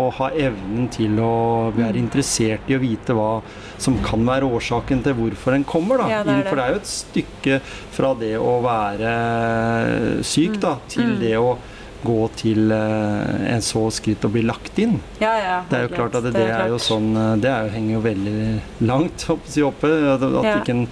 og 0.00 0.12
ha 0.14 0.30
evnen 0.30 0.88
til 0.90 1.18
å 1.20 1.72
være 1.76 1.98
interessert 2.00 2.68
i 2.68 2.74
å 2.76 2.80
vite 2.80 3.12
hva 3.12 3.42
som 3.78 3.98
kan 4.02 4.24
være 4.24 4.48
årsaken 4.48 5.02
til 5.04 5.12
hvorfor 5.14 5.52
en 5.54 5.64
kommer. 5.64 5.98
Da. 5.98 6.22
Det 6.24 6.36
det. 6.44 6.46
For 6.48 6.56
det 6.56 6.64
er 6.64 6.72
jo 6.72 6.80
et 6.80 6.88
stykke 6.92 7.60
fra 7.92 8.14
det 8.14 8.34
å 8.38 8.62
være 8.62 10.22
syk 10.24 10.58
da, 10.60 10.76
til 10.88 11.04
Mm. 11.12 11.20
det 11.20 11.34
å 11.36 11.56
gå 12.04 12.18
til 12.36 12.72
eh, 12.74 13.54
en 13.54 13.62
så 13.64 13.86
skritt 13.94 14.24
og 14.26 14.32
bli 14.34 14.42
lagt 14.46 14.78
inn. 14.82 14.98
Ja, 15.22 15.32
ja, 15.38 15.56
Det 15.70 15.78
er 15.78 15.86
jo 15.88 15.94
klart 15.94 16.14
at 16.18 16.26
det, 16.26 16.32
det 16.36 16.44
det 16.46 16.54
er 16.58 16.68
jo 16.72 16.78
sånn 16.82 17.10
eh, 17.16 17.32
Det 17.42 17.50
er 17.50 17.66
jo, 17.68 17.72
henger 17.76 17.94
jo 17.96 18.02
veldig 18.06 18.86
langt 18.92 19.26
oppe. 19.30 19.92
At 20.14 20.26
Ja. 20.44 20.56
ikke 20.60 20.76
en 20.76 20.86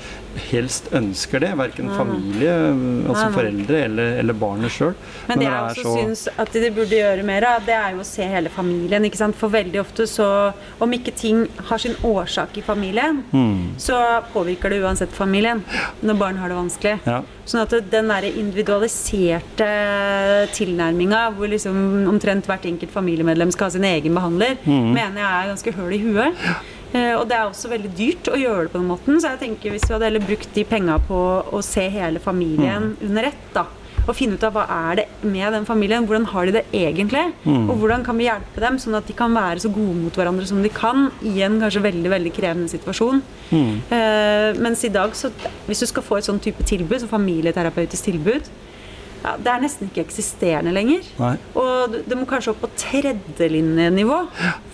helst 0.51 0.89
ønsker 0.95 1.41
det. 1.41 1.51
Verken 1.59 1.89
familie, 1.97 2.53
altså 3.09 3.31
foreldre 3.35 3.85
eller, 3.85 4.13
eller 4.21 4.33
barnet 4.35 4.71
sjøl. 4.71 4.95
Men 5.29 5.39
det 5.39 5.47
jeg 5.49 5.61
også 5.61 5.83
så- 5.83 5.95
syns 5.99 6.29
at 6.39 6.53
de 6.53 6.71
burde 6.71 6.91
gjøre 6.97 7.25
mer 7.25 7.45
av, 7.45 7.65
det 7.67 7.75
er 7.75 7.91
jo 7.93 8.01
å 8.01 8.05
se 8.07 8.23
hele 8.23 8.49
familien. 8.49 9.05
ikke 9.05 9.17
sant? 9.17 9.37
For 9.37 9.49
veldig 9.49 9.81
ofte 9.81 10.07
så 10.07 10.53
Om 10.81 10.93
ikke 10.93 11.15
ting 11.15 11.47
har 11.69 11.79
sin 11.79 11.95
årsak 12.03 12.57
i 12.59 12.63
familien, 12.63 13.23
Mm. 13.33 13.75
så 13.79 14.23
påvirker 14.33 14.71
det 14.71 14.81
uansett 14.83 15.11
familien 15.13 15.63
når 16.03 16.19
barn 16.19 16.37
har 16.37 16.49
det 16.49 16.57
vanskelig. 16.57 17.01
Ja. 17.07 17.23
Sånn 17.47 17.63
at 17.63 17.91
den 17.91 18.09
der 18.09 18.23
individualiserte 18.23 19.69
tilnærminga, 20.55 21.35
hvor 21.37 21.49
liksom 21.51 22.07
omtrent 22.09 22.47
hvert 22.47 22.65
enkelt 22.67 22.91
familiemedlem 22.95 23.51
skal 23.53 23.67
ha 23.67 23.71
sin 23.71 23.85
egen 23.85 24.15
behandler, 24.15 24.57
mm. 24.65 24.93
mener 24.95 25.21
jeg 25.21 25.31
er 25.31 25.51
ganske 25.55 25.75
høl 25.77 25.93
i 25.93 25.99
huet. 25.99 26.35
Eh, 26.93 27.13
og 27.15 27.27
det 27.31 27.37
er 27.37 27.49
også 27.49 27.71
veldig 27.71 27.91
dyrt 27.97 28.31
å 28.33 28.39
gjøre 28.39 28.67
det 28.67 28.73
på 28.73 28.81
den 28.81 28.89
måten, 28.91 29.21
så 29.21 29.35
jeg 29.35 29.43
tenker 29.45 29.75
hvis 29.75 29.87
vi 29.87 29.95
hadde 29.95 30.09
heller 30.09 30.25
brukt 30.25 30.55
de 30.57 30.65
penga 30.67 30.97
på 31.07 31.21
å 31.51 31.61
se 31.65 31.87
hele 31.93 32.23
familien 32.23 32.95
mm. 32.95 33.05
under 33.11 33.31
ett, 33.31 33.45
da. 33.55 33.67
Og 34.09 34.17
finne 34.17 34.39
ut 34.39 34.45
av 34.47 34.55
hva 34.57 34.65
er 34.73 35.03
det 35.03 35.05
med 35.23 35.53
den 35.55 35.67
familien, 35.69 36.07
hvordan 36.09 36.25
har 36.33 36.49
de 36.49 36.55
det 36.57 36.63
egentlig? 36.75 37.27
Mm. 37.45 37.69
Og 37.69 37.83
hvordan 37.83 38.03
kan 38.07 38.17
vi 38.19 38.27
hjelpe 38.27 38.63
dem, 38.63 38.79
sånn 38.81 38.97
at 38.99 39.07
de 39.07 39.15
kan 39.15 39.35
være 39.37 39.63
så 39.63 39.71
gode 39.71 39.99
mot 39.99 40.17
hverandre 40.17 40.49
som 40.49 40.63
de 40.65 40.73
kan 40.73 41.11
i 41.21 41.37
en 41.47 41.61
kanskje 41.63 41.85
veldig 41.85 42.15
veldig 42.15 42.33
krevende 42.35 42.73
situasjon. 42.73 43.21
Mm. 43.53 43.77
Eh, 43.93 44.49
mens 44.65 44.83
i 44.89 44.93
dag, 44.95 45.15
så 45.15 45.31
hvis 45.69 45.85
du 45.85 45.91
skal 45.91 46.07
få 46.07 46.19
et 46.19 46.27
sånn 46.27 46.41
type 46.43 46.65
tilbud, 46.67 46.99
så 47.03 47.11
familieterapeutisk 47.13 48.09
tilbud, 48.09 48.51
ja, 49.25 49.35
det 49.37 49.53
er 49.53 49.63
nesten 49.63 49.91
ikke 49.91 50.05
eksisterende 50.07 50.73
lenger. 50.75 51.07
Nei. 51.21 51.35
Og 51.61 51.97
det 52.09 52.19
må 52.19 52.27
kanskje 52.29 52.55
opp 52.55 52.63
på 52.65 52.71
tredjelinjenivå 52.81 54.21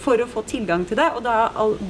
for 0.04 0.22
å 0.22 0.28
få 0.30 0.44
tilgang 0.46 0.86
til 0.86 1.00
det. 1.00 1.08
Og 1.18 1.24
da, 1.26 1.36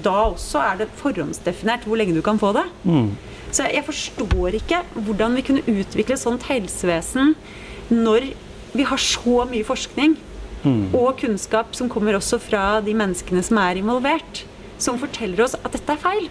da 0.04 0.16
også 0.30 0.62
er 0.64 0.82
det 0.82 0.90
forhåndsdefinert 1.00 1.84
hvor 1.88 2.00
lenge 2.00 2.16
du 2.16 2.22
kan 2.24 2.40
få 2.40 2.54
det. 2.56 2.64
Mm. 2.88 3.10
Så 3.50 3.68
jeg, 3.70 3.84
forstår 3.86 4.56
ikke 4.58 4.82
hvordan 5.06 5.36
vi 5.38 5.44
kunne 5.46 5.66
utvikle 5.68 6.16
et 6.16 6.22
sånt 6.22 6.48
helsevesen 6.48 7.36
når 7.92 8.32
vi 8.76 8.84
har 8.88 9.00
så 9.00 9.44
mye 9.48 9.64
forskning 9.64 10.16
Mm. 10.66 10.94
og 10.96 11.20
kunnskap 11.20 11.76
som 11.78 11.86
kommer 11.92 12.16
også 12.18 12.40
fra 12.42 12.80
de 12.82 12.94
menneskene 12.96 13.42
som 13.44 13.60
er 13.62 13.78
involvert, 13.78 14.42
som 14.82 14.98
forteller 14.98 15.44
oss 15.44 15.54
at 15.60 15.76
dette 15.76 15.94
er 15.94 16.00
feil. 16.02 16.26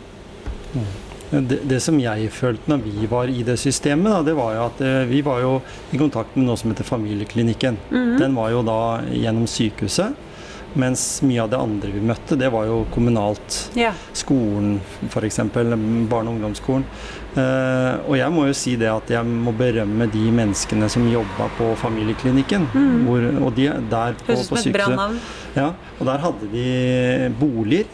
Det, 1.31 1.59
det 1.67 1.79
som 1.83 1.97
jeg 1.99 2.29
følte 2.31 2.69
når 2.69 2.83
vi 2.85 3.07
var 3.09 3.31
i 3.31 3.41
det 3.47 3.57
systemet, 3.59 4.11
da, 4.11 4.21
det 4.27 4.35
var 4.37 4.53
jo 4.55 4.65
at 4.67 4.83
eh, 4.85 5.01
vi 5.09 5.23
var 5.25 5.41
jo 5.43 5.55
i 5.91 5.99
kontakt 5.99 6.35
med 6.37 6.47
noe 6.47 6.59
som 6.59 6.71
heter 6.71 6.87
Familieklinikken. 6.87 7.79
Mhm. 7.89 8.15
Den 8.21 8.37
var 8.37 8.53
jo 8.53 8.61
da 8.67 8.79
gjennom 9.11 9.49
sykehuset. 9.49 10.21
Mens 10.75 11.21
mye 11.23 11.39
av 11.39 11.49
det 11.53 11.57
andre 11.57 11.89
vi 11.93 12.01
møtte, 12.03 12.35
det 12.35 12.49
var 12.51 12.65
jo 12.67 12.81
kommunalt. 12.91 13.61
Ja. 13.79 13.93
Skolen 14.11 14.81
f.eks. 15.07 15.39
Barne- 15.55 16.09
og 16.11 16.33
ungdomsskolen. 16.33 16.83
Eh, 17.35 17.93
og 18.09 18.17
jeg 18.19 18.31
må 18.35 18.45
jo 18.49 18.55
si 18.55 18.75
det 18.79 18.89
at 18.91 19.09
jeg 19.11 19.27
må 19.27 19.53
berømme 19.55 20.07
de 20.11 20.25
menneskene 20.35 20.89
som 20.91 21.07
jobba 21.07 21.47
på 21.57 21.71
Familieklinikken. 21.79 22.67
Hvor, 23.07 23.23
og 23.47 23.55
de 23.55 23.69
der 23.91 24.19
på. 24.19 24.33
Høres 24.33 24.51
ut 24.51 24.59
som 24.59 24.99
et. 25.07 25.31
Ja, 25.55 25.69
og 25.99 26.09
der 26.11 26.25
hadde 26.27 26.51
de 26.51 26.67
boliger. 27.39 27.87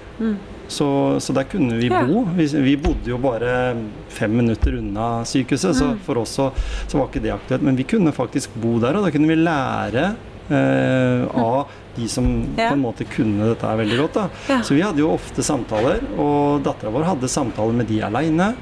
Så, 0.72 0.88
så 1.20 1.34
der 1.36 1.44
kunne 1.52 1.76
vi 1.78 1.90
Mm. 1.92 2.08
Bo. 2.08 2.24
Vi, 2.38 2.46
vi 2.64 2.76
bodde 2.80 3.12
jo 3.12 3.18
bare 3.22 3.76
fem 4.10 4.32
minutter 4.40 4.78
unna 4.80 5.24
sykehuset, 5.28 5.76
Mm. 5.76 5.80
så 5.80 5.92
for 6.06 6.18
oss 6.24 6.30
så, 6.40 6.52
så 6.88 6.98
var 6.98 7.10
ikke 7.12 7.22
det 7.26 7.34
aktuelt. 7.36 7.62
Men 7.68 7.76
vi 7.76 7.84
kunne 7.84 8.12
faktisk 8.16 8.50
bo 8.56 8.78
der, 8.80 8.96
og 8.96 9.04
da 9.06 9.12
kunne 9.12 9.28
vi 9.28 9.36
lære 9.36 10.14
eh, 10.52 11.28
av 11.38 11.68
de 11.96 12.08
som 12.08 12.26
Mm. 12.26 12.56
Ja. 12.58 12.70
på 12.70 12.74
en 12.74 12.82
måte 12.84 13.06
kunne 13.08 13.46
dette 13.52 13.68
her 13.68 13.78
veldig 13.78 13.98
godt. 14.00 14.18
Ja. 14.50 14.62
Så 14.64 14.74
vi 14.76 14.82
hadde 14.82 15.00
jo 15.00 15.12
ofte 15.14 15.44
samtaler, 15.44 16.00
og 16.18 16.64
dattera 16.64 16.92
vår 16.92 17.04
hadde 17.08 17.28
samtaler 17.32 17.74
med 17.74 17.88
de 17.88 18.00
aleine. 18.02 18.54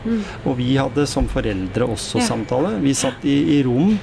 Og 0.45 0.57
vi 0.57 0.75
hadde 0.77 1.05
som 1.07 1.25
foreldre 1.29 1.85
også 1.87 2.17
Mm. 2.17 2.21
Ja. 2.21 2.27
samtaler. 2.27 2.79
Vi 2.81 2.93
satt 2.93 3.23
i, 3.25 3.59
i 3.59 3.63
rom 3.63 3.97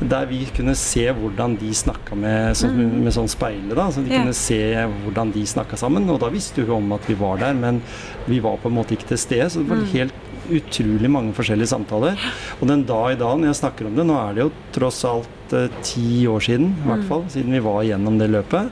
der 0.00 0.26
vi 0.26 0.46
kunne 0.56 0.74
se 0.74 1.06
hvordan 1.12 1.58
de 1.60 1.70
snakka 1.76 2.16
med, 2.16 2.54
sånn, 2.56 3.02
med 3.04 3.12
sånn 3.12 3.28
speile. 3.28 3.74
da, 3.74 3.88
Så 3.90 3.96
de 4.02 4.08
Mm. 4.08 4.12
Ja. 4.12 4.18
kunne 4.22 4.34
se 4.34 4.86
hvordan 5.04 5.32
de 5.32 5.42
snakka 5.46 5.76
sammen. 5.76 6.08
Og 6.08 6.20
da 6.20 6.28
visste 6.30 6.64
vi 6.64 6.70
om 6.72 6.92
at 6.92 7.00
vi 7.06 7.14
var 7.14 7.36
der, 7.38 7.52
men 7.54 7.82
vi 8.26 8.38
var 8.40 8.56
på 8.56 8.66
en 8.70 8.74
måte 8.76 8.92
ikke 8.96 9.08
til 9.08 9.18
stede. 9.18 9.50
Så 9.50 9.58
det 9.60 9.68
var 9.68 9.76
Mm. 9.76 9.86
helt 9.92 10.12
utrolig 10.50 11.10
mange 11.10 11.32
forskjellige 11.34 11.68
samtaler. 11.68 12.16
Og 12.60 12.66
den 12.68 12.84
dag 12.84 13.12
i 13.12 13.14
dag, 13.16 13.38
når 13.38 13.46
jeg 13.52 13.60
snakker 13.60 13.86
om 13.86 13.94
det, 13.96 14.06
nå 14.06 14.30
er 14.30 14.34
det 14.34 14.42
jo 14.44 14.52
tross 14.72 15.04
alt 15.04 15.28
eh, 15.52 15.68
ti 15.82 16.26
år 16.26 16.40
siden, 16.40 16.66
i 16.74 16.82
Mm. 16.82 16.86
hvert 16.86 17.08
fall, 17.08 17.24
siden 17.28 17.50
vi 17.52 17.58
var 17.60 17.82
gjennom 17.84 18.18
det 18.18 18.30
løpet. 18.30 18.70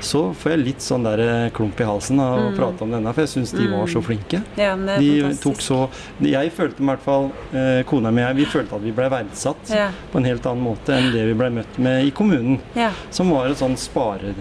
Så 0.00 0.34
får 0.36 0.50
jeg 0.52 0.60
litt 0.64 0.80
sånn 0.84 1.02
der 1.06 1.18
eh, 1.24 1.50
klump 1.56 1.80
i 1.80 1.84
halsen 1.84 2.20
av 2.20 2.38
å 2.38 2.48
Mm. 2.50 2.56
prate 2.56 2.82
om 2.82 2.90
denne, 2.90 3.12
for 3.14 3.22
jeg 3.22 3.28
syns 3.32 3.52
de 3.56 3.66
var 3.68 3.86
så 3.86 4.02
flinke. 4.04 4.42
Ja, 4.56 4.74
De 4.76 4.82
fantastisk. 4.84 5.42
tok 5.42 5.56
så 5.64 5.88
Jeg 6.22 6.52
følte 6.52 6.80
i 6.82 6.86
hvert 6.86 7.00
fall, 7.00 7.30
eh, 7.54 7.82
kona 7.84 8.10
mi 8.12 8.22
og 8.22 8.28
jeg, 8.28 8.36
vi 8.36 8.44
følte 8.44 8.74
at 8.76 8.82
vi 8.82 8.92
ble 8.92 9.08
verdsatt 9.10 9.70
Ja. 9.70 9.88
på 10.12 10.16
en 10.18 10.24
helt 10.24 10.42
annen 10.46 10.62
måte 10.64 10.92
enn 10.94 11.12
det 11.12 11.24
vi 11.26 11.34
ble 11.34 11.50
møtt 11.50 11.78
med 11.78 12.04
i 12.06 12.10
kommunen. 12.10 12.60
Ja. 12.74 12.90
Som 13.10 13.30
var 13.30 13.46
et 13.48 13.56
sånn 13.58 13.76
spare, 13.76 14.34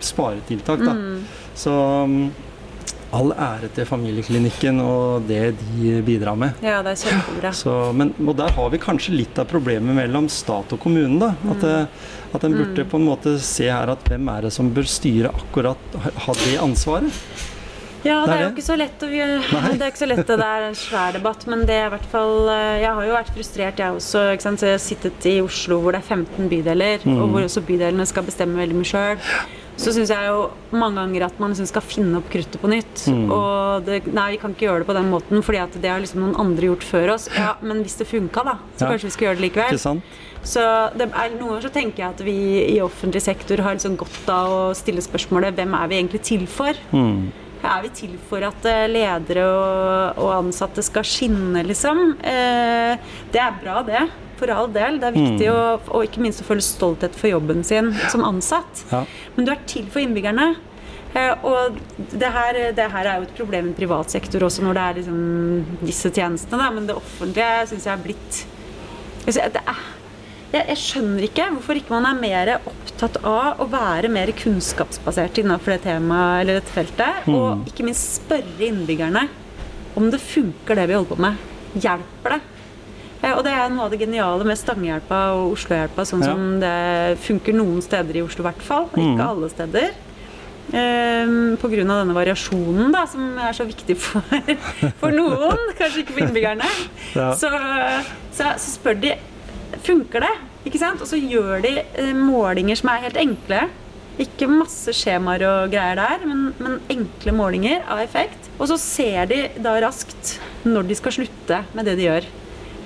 sparetiltak, 0.00 0.78
da. 0.84 0.92
Mm. 0.92 1.22
Så 1.54 1.70
um, 2.04 2.32
all 3.12 3.30
ære 3.32 3.68
til 3.74 3.86
familieklinikken 3.88 4.80
og 4.84 5.22
det 5.28 5.54
de 5.60 6.02
bidrar 6.04 6.36
med. 6.36 6.52
ja, 6.62 6.82
det 6.82 6.92
er 6.92 7.02
kjempebra. 7.08 7.52
Så, 7.56 7.92
men, 7.96 8.12
og 8.26 8.36
der 8.36 8.50
har 8.52 8.70
vi 8.70 8.78
kanskje 8.82 9.14
litt 9.16 9.38
av 9.38 9.46
problemet 9.48 9.94
mellom 9.96 10.28
stat 10.28 10.72
og 10.76 10.80
kommune. 10.82 11.18
da, 11.18 11.30
At, 11.50 11.62
mm. 11.62 12.34
at 12.34 12.44
en 12.44 12.52
burde 12.58 12.84
på 12.84 12.96
en 13.00 13.06
måte 13.08 13.38
se 13.40 13.70
her 13.70 13.88
at 13.94 14.04
hvem 14.08 14.28
er 14.28 14.42
det 14.48 14.52
som 14.52 14.68
bør 14.74 14.84
styre 14.88 15.30
akkurat 15.32 15.78
ha- 16.26 16.34
det 16.44 16.58
ansvaret? 16.60 17.12
Ja, 18.04 18.20
det 18.24 18.30
Det 18.30 18.34
er 18.38 18.42
jo 18.44 18.50
ikke 18.54 18.62
så 18.62 18.76
lett 18.78 19.00
vi- 19.00 19.18
Det 19.78 19.82
er 19.82 19.88
ikke 19.90 19.98
så 20.04 20.06
lett, 20.06 20.26
det 20.28 20.38
er 20.38 20.68
en 20.68 20.74
svær 20.78 21.12
debatt, 21.16 21.46
men 21.50 21.64
det 21.66 21.74
er 21.74 21.86
i 21.88 21.90
hvert 21.96 22.06
fall 22.12 22.48
eh, 22.48 22.80
Jeg 22.84 22.92
har 22.94 23.04
jo 23.08 23.12
vært 23.16 23.32
frustrert, 23.34 23.78
jeg 23.82 23.90
også. 23.96 24.22
Ikke 24.36 24.42
sant? 24.46 24.60
Så 24.60 24.66
jeg 24.68 24.76
har 24.76 24.84
sittet 24.84 25.26
i 25.26 25.40
Oslo 25.42 25.80
hvor 25.82 25.92
det 25.96 26.04
er 26.04 26.14
15 26.14 26.48
bydeler, 26.48 26.98
Mm. 27.04 27.16
og 27.22 27.28
hvor 27.32 27.42
også 27.48 27.60
bydelene 27.66 28.06
skal 28.06 28.22
bestemme 28.22 28.54
veldig 28.60 28.76
mye 28.78 28.84
sjøl. 28.92 29.18
Så 29.78 29.92
syns 29.94 30.10
jeg 30.10 30.26
jo 30.26 30.48
mange 30.74 30.98
ganger 30.98 31.28
at 31.28 31.36
man 31.38 31.52
liksom 31.52 31.68
skal 31.70 31.84
finne 31.86 32.18
opp 32.18 32.26
kruttet 32.32 32.58
på 32.60 32.70
nytt. 32.70 33.04
Mm. 33.06 33.28
Og 33.30 33.84
det, 33.86 34.00
nei, 34.10 34.32
vi 34.34 34.40
kan 34.42 34.54
ikke 34.56 34.66
gjøre 34.66 34.82
det 34.82 34.88
på 34.90 34.96
den 34.96 35.10
måten, 35.12 35.42
fordi 35.46 35.60
at 35.62 35.76
det 35.80 35.92
har 35.92 36.02
liksom 36.02 36.24
noen 36.24 36.34
andre 36.42 36.72
gjort 36.72 36.86
før 36.88 37.12
oss. 37.14 37.28
Ja, 37.36 37.52
Men 37.62 37.84
hvis 37.86 37.94
det 38.00 38.08
funka, 38.10 38.42
da, 38.44 38.56
så 38.76 38.84
Ja. 38.84 38.90
kanskje 38.90 39.06
vi 39.06 39.14
skal 39.14 39.28
gjøre 39.28 39.38
det 39.38 39.46
likevel. 39.46 40.02
Så 40.42 40.62
det 40.96 41.08
er, 41.12 41.30
Noen 41.38 41.48
ganger 41.54 41.62
så 41.68 41.72
tenker 41.74 42.02
jeg 42.04 42.08
at 42.14 42.20
vi 42.24 42.36
i 42.74 42.78
offentlig 42.82 43.22
sektor 43.22 43.58
har 43.62 43.74
liksom 43.78 43.96
godt 43.98 44.28
av 44.30 44.50
å 44.50 44.74
stille 44.74 45.02
spørsmålet 45.02 45.54
hvem 45.54 45.74
er 45.74 45.88
vi 45.88 45.98
egentlig 46.02 46.22
til 46.22 46.46
for? 46.46 46.74
Mm. 46.92 47.30
Er 47.64 47.82
vi 47.82 47.88
til 47.90 48.12
for 48.28 48.42
at 48.46 48.64
eh, 48.70 48.86
ledere 48.86 49.42
og, 49.46 50.18
og 50.22 50.30
ansatte 50.44 50.82
skal 50.86 51.02
skinne, 51.02 51.64
liksom? 51.66 52.16
Eh, 52.22 52.96
det 53.34 53.40
er 53.42 53.56
bra, 53.62 53.82
det. 53.82 54.04
For 54.38 54.54
all 54.54 54.70
del. 54.72 55.00
Det 55.02 55.10
er 55.10 55.16
viktig 55.18 55.50
å, 55.50 55.58
og 55.90 56.06
ikke 56.06 56.22
minst 56.22 56.42
å 56.44 56.46
føle 56.46 56.64
stolthet 56.64 57.16
for 57.18 57.30
jobben 57.32 57.64
sin 57.66 57.92
som 58.12 58.22
ansatt. 58.26 58.84
Ja. 58.92 59.04
Men 59.36 59.48
du 59.48 59.52
er 59.54 59.62
til 59.70 59.88
for 59.90 60.02
innbyggerne. 60.04 60.52
Eh, 61.16 61.44
og 61.46 61.78
det 61.96 62.30
her, 62.34 62.58
det 62.76 62.88
her 62.92 63.08
er 63.08 63.20
jo 63.20 63.28
et 63.28 63.36
problem 63.38 63.70
i 63.70 63.76
privat 63.76 64.12
sektor 64.12 64.44
også, 64.46 64.64
når 64.66 64.76
det 64.76 64.84
er 64.84 64.98
liksom 65.00 65.78
disse 65.82 66.12
tjenestene. 66.12 66.60
Da. 66.60 66.70
Men 66.74 66.88
det 66.88 66.98
offentlige 66.98 67.68
syns 67.72 67.88
jeg 67.88 67.94
er 67.94 68.04
blitt 68.04 68.42
jeg, 69.28 69.52
det 69.52 69.60
er, 69.60 69.80
jeg, 70.54 70.62
jeg 70.70 70.80
skjønner 70.80 71.24
ikke 71.26 71.48
hvorfor 71.52 71.80
ikke 71.80 71.92
man 71.92 72.06
er 72.08 72.20
mer 72.22 72.52
opptatt 72.58 73.18
av 73.28 73.60
å 73.60 73.66
være 73.68 74.08
mer 74.12 74.32
kunnskapsbasert 74.36 75.42
innenfor 75.42 75.74
det 75.74 75.82
temaet 75.84 76.44
eller 76.44 76.60
dette 76.60 76.72
feltet. 76.72 77.28
Og 77.32 77.68
ikke 77.68 77.88
minst 77.88 78.22
spørre 78.22 78.70
innbyggerne 78.70 79.26
om 79.98 80.08
det 80.12 80.20
funker, 80.22 80.78
det 80.78 80.86
vi 80.88 80.96
holder 80.96 81.10
på 81.10 81.20
med. 81.26 81.44
Hjelper 81.76 82.36
det? 82.36 82.57
Eh, 83.22 83.32
Og 83.34 83.42
det 83.44 83.52
er 83.52 83.68
noe 83.72 83.86
av 83.86 83.90
det 83.94 84.00
geniale 84.00 84.44
med 84.46 84.58
Stangehjelpa 84.58 85.20
og 85.36 85.54
Oslohjelpa, 85.56 86.04
sånn 86.06 86.22
Ja. 86.22 86.32
som 86.34 86.60
det 86.60 87.18
funker 87.24 87.52
noen 87.56 87.80
steder 87.82 88.16
i 88.16 88.22
Oslo 88.22 88.44
i 88.44 88.48
hvert 88.50 88.62
fall. 88.62 88.88
Ikke 88.94 89.26
alle 89.28 89.48
steder. 89.50 89.90
Um, 90.68 91.56
på 91.56 91.70
grunn 91.72 91.88
av 91.90 92.02
denne 92.02 92.12
variasjonen 92.12 92.92
da, 92.92 93.06
som 93.08 93.38
er 93.40 93.54
så 93.56 93.64
viktig 93.64 93.94
for, 93.96 94.20
for 95.00 95.14
noen, 95.16 95.56
kanskje 95.78 96.02
ikke 96.02 96.12
for 96.12 96.26
innbyggerne. 96.26 96.66
Ja. 97.16 97.30
Så, 97.32 97.48
så, 98.36 98.50
så 98.60 98.74
spør 98.74 98.98
de 99.00 99.14
funker 99.86 100.20
det, 100.26 100.34
ikke 100.68 100.78
sant? 100.82 101.00
Og 101.00 101.08
så 101.08 101.16
gjør 101.16 101.62
de 101.64 101.72
eh, 101.80 102.12
målinger 102.12 102.76
som 102.76 102.90
er 102.92 103.06
helt 103.06 103.16
enkle. 103.16 103.62
Ikke 104.20 104.48
masse 104.50 104.92
skjemaer 104.92 105.46
og 105.48 105.72
greier 105.72 105.96
der, 105.96 106.26
men, 106.28 106.50
men 106.60 106.76
enkle 106.92 107.32
målinger 107.38 107.86
av 107.88 108.02
effekt. 108.04 108.50
Og 108.58 108.68
så 108.68 108.76
ser 108.82 109.24
de 109.30 109.40
da 109.64 109.72
raskt 109.80 110.34
når 110.68 110.90
de 110.90 110.98
skal 111.00 111.16
slutte 111.16 111.62
med 111.72 111.88
det 111.88 111.96
de 111.96 112.10
gjør. 112.10 112.28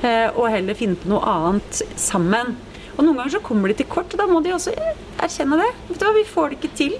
Eh, 0.02 0.28
og 0.34 0.50
heller 0.50 0.78
finne 0.78 0.98
på 0.98 1.10
noe 1.12 1.22
annet 1.30 1.82
sammen. 2.00 2.56
Og 2.96 3.04
noen 3.04 3.20
ganger 3.20 3.36
så 3.36 3.42
kommer 3.44 3.70
de 3.70 3.78
til 3.80 3.88
kort, 3.90 4.10
og 4.12 4.20
da 4.20 4.26
må 4.28 4.42
de 4.42 4.54
også 4.54 4.74
erkjenne 5.22 5.60
det. 5.60 5.70
Vet 5.88 6.00
du 6.00 6.06
hva, 6.06 6.14
Vi 6.16 6.26
får 6.28 6.50
det 6.50 6.58
ikke 6.58 6.76
til. 6.80 6.98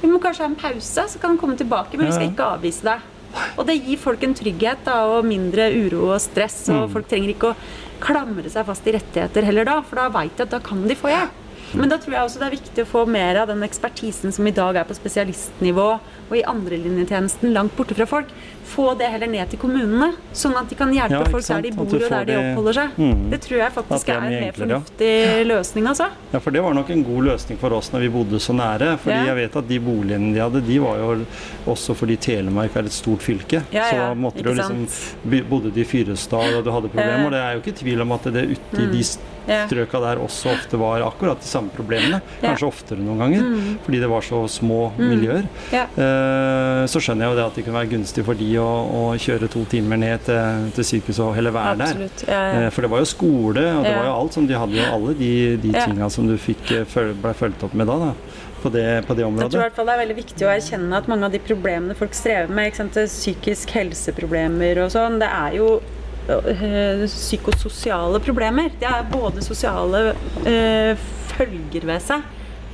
Vi 0.00 0.10
må 0.10 0.20
kanskje 0.22 0.44
ha 0.44 0.50
en 0.52 0.60
pause, 0.60 1.08
så 1.10 1.20
kan 1.20 1.34
du 1.34 1.40
komme 1.40 1.56
tilbake, 1.58 1.96
men 1.96 2.10
vi 2.10 2.14
skal 2.14 2.30
ikke 2.30 2.48
avvise 2.58 2.86
deg. 2.86 3.10
Og 3.58 3.64
det 3.66 3.80
gir 3.82 3.98
folk 3.98 4.22
en 4.22 4.36
trygghet 4.36 4.84
da, 4.86 5.00
og 5.10 5.26
mindre 5.26 5.70
uro 5.74 6.10
og 6.12 6.20
stress. 6.22 6.68
Og 6.70 6.92
folk 6.92 7.08
trenger 7.10 7.32
ikke 7.32 7.50
å 7.50 7.56
klamre 8.04 8.50
seg 8.52 8.66
fast 8.68 8.86
i 8.86 8.94
rettigheter 8.94 9.46
heller 9.48 9.66
da, 9.66 9.80
for 9.82 9.98
da 9.98 10.10
veit 10.14 10.36
de 10.36 10.44
at 10.44 10.52
da 10.54 10.60
kan 10.62 10.84
de 10.86 10.98
få 10.98 11.10
hjelp. 11.10 11.40
Men 11.74 11.90
da 11.90 11.96
tror 11.98 12.14
jeg 12.14 12.22
også 12.28 12.38
det 12.38 12.46
er 12.46 12.54
viktig 12.54 12.82
å 12.84 12.86
få 12.86 13.00
mer 13.10 13.40
av 13.40 13.48
den 13.50 13.64
ekspertisen 13.66 14.34
som 14.34 14.46
i 14.46 14.52
dag 14.54 14.76
er 14.78 14.86
på 14.86 14.94
spesialistnivå 14.94 15.86
og 15.96 16.34
i 16.38 16.44
andrelinjetjenesten 16.46 17.50
langt 17.56 17.74
borte 17.74 17.96
fra 17.98 18.06
folk. 18.06 18.30
Få 18.74 18.86
det 18.98 19.06
heller 19.12 19.30
ned 19.30 19.50
til 19.52 19.60
kommunene, 19.62 20.08
sånn 20.34 20.56
at 20.58 20.70
de 20.70 20.78
kan 20.78 20.90
hjelpe 20.94 21.20
Ja, 21.20 21.30
folk 21.30 21.46
der 21.46 21.62
de 21.62 21.70
bor 21.76 21.86
og 21.86 22.06
der 22.10 22.24
de 22.28 22.38
oppholder 22.40 22.78
seg. 22.80 22.96
Mm. 22.98 23.24
Det 23.30 23.40
tror 23.44 23.58
jeg 23.60 23.74
faktisk 23.76 24.08
er 24.10 24.16
en 24.18 24.34
mer 24.34 24.56
fornuftig 24.58 25.10
ja. 25.10 25.36
løsning, 25.46 25.86
altså. 25.92 26.08
Ja, 26.32 26.40
for 26.42 26.56
det 26.56 26.62
var 26.64 26.74
nok 26.74 26.90
en 26.90 27.04
god 27.06 27.28
løsning 27.30 27.60
for 27.60 27.76
oss 27.78 27.92
når 27.94 28.06
vi 28.06 28.10
bodde 28.16 28.40
så 28.42 28.56
nære. 28.56 28.96
Fordi 29.04 29.14
Ja. 29.14 29.28
jeg 29.30 29.36
vet 29.42 29.56
at 29.62 29.68
de 29.68 29.78
boligene 29.80 30.32
de 30.34 30.42
hadde, 30.42 30.64
de 30.66 30.78
var 30.82 30.98
jo 30.98 31.26
også 31.70 31.94
fordi 31.94 32.16
Telemark 32.16 32.76
er 32.76 32.90
et 32.90 32.92
stort 32.96 33.22
fylke. 33.22 33.62
Så 33.70 34.14
måtte 34.16 34.42
du 34.42 34.52
liksom 34.54 34.86
Bodde 35.48 35.70
de 35.74 35.80
i 35.80 35.84
Fyresdal 35.84 36.58
og 36.58 36.64
du 36.64 36.70
hadde 36.72 36.88
problemer. 36.88 37.24
Og 37.26 37.32
det 37.32 37.40
er 37.40 37.52
jo 37.54 37.62
ikke 37.62 37.78
tvil 37.78 38.00
om 38.04 38.12
at 38.12 38.24
det 38.34 38.44
ute 38.56 38.82
i 38.82 38.90
de 38.90 39.04
Ja. 39.04 39.33
Strøka 39.46 40.00
der 40.04 40.20
også 40.24 40.52
ofte 40.54 40.78
var 40.80 41.02
akkurat 41.06 41.40
de 41.40 41.48
samme 41.48 41.70
problemene. 41.74 42.20
Ja. 42.40 42.50
Kanskje 42.50 42.68
oftere 42.68 42.98
noen 43.04 43.18
ganger. 43.24 43.48
Fordi 43.84 44.00
det 44.00 44.08
var 44.10 44.24
så 44.26 44.42
små 44.48 44.92
miljøer. 44.98 45.46
Ja. 45.74 45.84
Eh, 45.96 46.84
så 46.90 47.00
skjønner 47.02 47.26
jeg 47.26 47.32
jo 47.34 47.38
det 47.40 47.46
at 47.46 47.58
det 47.58 47.64
kunne 47.66 47.78
være 47.80 47.92
gunstig 47.94 48.24
for 48.26 48.38
de 48.38 48.50
å, 48.62 48.68
å 48.68 49.02
kjøre 49.20 49.50
to 49.52 49.64
timer 49.70 50.00
ned 50.00 50.24
til, 50.28 50.70
til 50.76 50.88
sykehuset 50.90 51.24
og 51.26 51.34
heller 51.38 51.54
være 51.54 51.76
der. 51.82 51.92
Absolutt. 51.94 52.24
Ja, 52.28 52.40
ja. 52.40 52.62
Eh, 52.66 52.70
For 52.74 52.86
det 52.86 52.90
var 52.94 53.04
jo 53.04 53.10
skole, 53.10 53.66
og 53.78 53.84
det 53.84 53.92
Ja. 53.94 53.98
var 54.00 54.08
jo 54.10 54.16
alt 54.22 54.32
som 54.38 54.46
de 54.48 54.54
hadde 54.58 54.78
jo 54.80 54.88
alle 54.96 55.14
de, 55.18 55.32
de 55.62 55.74
Ja. 55.74 55.84
tinga 55.86 56.10
som 56.10 56.26
du 56.28 56.36
fikk 56.38 56.70
eh, 56.72 57.12
ble 57.22 57.34
fulgt 57.34 57.62
opp 57.66 57.74
med 57.74 57.86
da, 57.90 57.98
da 58.08 58.12
på, 58.64 58.70
det, 58.72 59.04
på 59.06 59.12
det 59.14 59.26
Jeg 59.26 59.50
tror 59.52 59.60
i 59.60 59.64
hvert 59.66 59.74
fall 59.76 59.86
det 59.90 59.92
er 59.94 60.00
veldig 60.06 60.16
viktig 60.16 60.46
å 60.46 60.52
erkjenne 60.54 60.96
at 60.96 61.08
mange 61.10 61.26
av 61.28 61.32
de 61.34 61.40
problemene 61.44 61.94
folk 61.98 62.14
strever 62.16 62.48
med, 62.48 62.70
ikke 62.70 62.80
sant? 62.80 62.94
psykisk 63.12 63.74
helseproblemer 63.76 64.80
og 64.84 64.90
sånn, 64.94 65.18
det 65.20 65.28
er 65.28 65.58
jo 65.58 65.68
psykososiale 66.26 68.20
problemer. 68.24 68.70
Det 68.80 68.88
er 68.88 69.10
både 69.10 69.44
sosiale 69.44 70.14
øh, 70.46 71.02
følger 71.34 71.84
ved 71.84 72.00
seg 72.00 72.22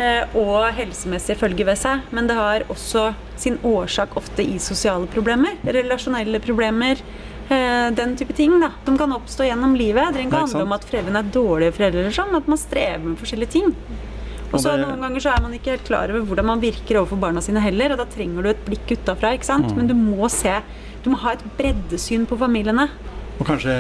øh, 0.00 0.36
og 0.38 0.68
helsemessige 0.76 1.38
følger 1.40 1.66
ved 1.72 1.80
seg, 1.80 2.04
men 2.14 2.30
det 2.30 2.36
har 2.38 2.66
også 2.70 3.10
sin 3.40 3.58
årsak 3.66 4.16
ofte 4.20 4.44
i 4.44 4.58
sosiale 4.62 5.08
problemer, 5.10 5.58
relasjonelle 5.66 6.40
problemer. 6.44 7.02
Den 7.50 8.12
type 8.14 8.30
ting 8.38 8.52
da, 8.62 8.68
som 8.86 8.94
kan 8.94 9.10
oppstå 9.10 9.48
gjennom 9.48 9.72
livet. 9.74 10.12
Det 10.12 10.20
trenger 10.20 10.28
ikke 10.30 10.42
handle 10.44 10.66
om 10.68 10.74
at 10.76 10.84
foreldrene 10.86 11.18
er 11.18 11.32
dårlige 11.34 11.74
foreldre, 11.74 12.04
eller 12.04 12.14
sånn, 12.14 12.36
at 12.38 12.46
man 12.46 12.60
strever 12.62 13.02
med 13.02 13.18
forskjellige 13.18 13.50
ting. 13.56 13.72
Og 14.50 14.58
så 14.62 14.76
Noen 14.78 15.02
ganger 15.02 15.22
så 15.22 15.32
er 15.32 15.42
man 15.42 15.56
ikke 15.56 15.74
helt 15.74 15.86
klar 15.86 16.10
over 16.12 16.26
hvordan 16.26 16.46
man 16.46 16.62
virker 16.62 17.00
overfor 17.00 17.18
barna 17.22 17.42
sine 17.42 17.62
heller, 17.62 17.94
og 17.94 17.98
da 18.02 18.06
trenger 18.10 18.46
du 18.46 18.52
et 18.52 18.64
blikk 18.66 18.94
utafra. 18.94 19.32
Mm. 19.34 19.66
Men 19.76 19.90
du 19.90 19.96
må 19.98 20.30
se, 20.30 20.56
du 21.02 21.10
må 21.10 21.18
ha 21.24 21.34
et 21.34 21.44
breddesyn 21.58 22.26
på 22.30 22.38
familiene. 22.38 22.86
Og 23.40 23.46
kanskje 23.48 23.74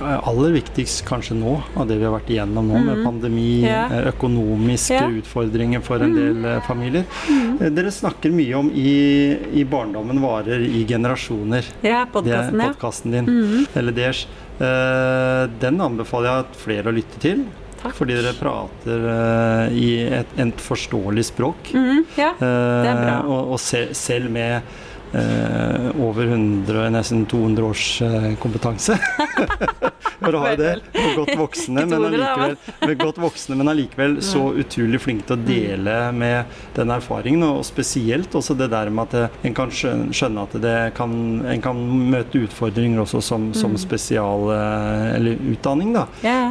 aller 0.00 0.54
viktigst 0.54 1.02
kanskje 1.04 1.34
nå, 1.36 1.58
av 1.76 1.88
det 1.88 1.98
vi 2.00 2.06
har 2.06 2.14
vært 2.14 2.30
igjennom 2.32 2.68
nå, 2.70 2.78
med 2.86 3.02
pandemi, 3.04 3.60
Mm. 3.60 3.68
Ja. 3.68 3.84
eh, 3.92 4.08
økonomiske 4.14 4.94
Ja. 4.94 5.06
Mm. 5.08 5.18
utfordringer 5.20 5.80
for 5.82 6.00
en 6.00 6.14
del 6.14 6.34
mm. 6.34 6.62
familier. 6.66 7.04
Mm. 7.28 7.74
Dere 7.74 7.90
snakker 7.92 8.32
mye 8.32 8.54
om 8.56 8.70
i, 8.72 9.36
i 9.60 9.64
barndommen 9.64 10.20
varer 10.22 10.60
i 10.64 10.86
generasjoner. 10.88 11.64
Ja, 11.82 12.06
podkasten, 12.10 12.56
ja. 12.58 12.68
Mm. 12.68 12.72
podkasten 12.72 13.10
din, 13.12 13.66
eller 13.74 13.92
deres. 13.92 14.26
Eh, 14.58 15.48
den 15.60 15.80
anbefaler 15.80 16.30
jeg 16.30 16.46
at 16.46 16.56
flere 16.56 16.88
å 16.88 16.96
lytte 16.96 17.20
til. 17.20 17.44
Takk. 17.80 17.94
Fordi 17.96 18.12
dere 18.12 18.34
prater 18.36 19.04
uh, 19.08 19.72
i 19.72 20.02
et, 20.04 20.26
et 20.36 20.58
forståelig 20.60 21.24
språk. 21.30 21.70
Mhm, 21.72 22.02
ja. 22.18 22.34
det 22.36 22.90
er 22.90 22.98
bra. 23.00 23.14
Og, 23.24 23.54
og 23.54 23.58
se, 23.62 23.86
selv 23.96 24.28
med 24.30 24.58
eh, 24.58 24.89
over 25.12 26.26
100, 26.26 26.90
nesten 26.90 27.26
200 27.26 27.64
års 27.64 28.02
eh, 28.02 28.34
kompetanse. 28.38 28.98
For 30.20 30.36
å 30.36 30.42
ha 30.42 30.50
det. 30.58 30.74
med 30.94 31.16
godt 31.16 31.32
voksne, 31.38 31.84
men 31.86 31.94
200 31.94 32.10
allikevel, 32.10 32.56
med 32.84 33.00
godt 33.00 33.20
voksne, 33.22 33.56
men 33.56 33.72
allikevel 33.72 34.18
så 34.24 34.42
utrolig 34.60 35.00
flinke 35.00 35.26
til 35.30 35.38
å 35.38 35.46
dele 35.46 35.96
med 36.12 36.60
den 36.76 36.92
erfaringen. 36.94 37.46
Og 37.48 37.64
spesielt 37.66 38.34
også 38.36 38.56
det 38.58 38.70
der 38.72 38.92
med 38.92 39.16
at 39.16 39.40
en 39.46 39.56
kan 39.56 39.72
skjønne, 39.72 40.44
at 40.44 40.56
det 40.62 40.76
kan, 40.98 41.14
en 41.48 41.64
kan 41.64 41.80
møte 42.12 42.44
utfordringer 42.44 43.02
også 43.06 43.22
som, 43.24 43.50
som 43.56 43.76
spesial 43.80 44.50
eh, 44.54 45.08
eller 45.16 45.44
utdanning, 45.54 45.94
da. 45.96 46.06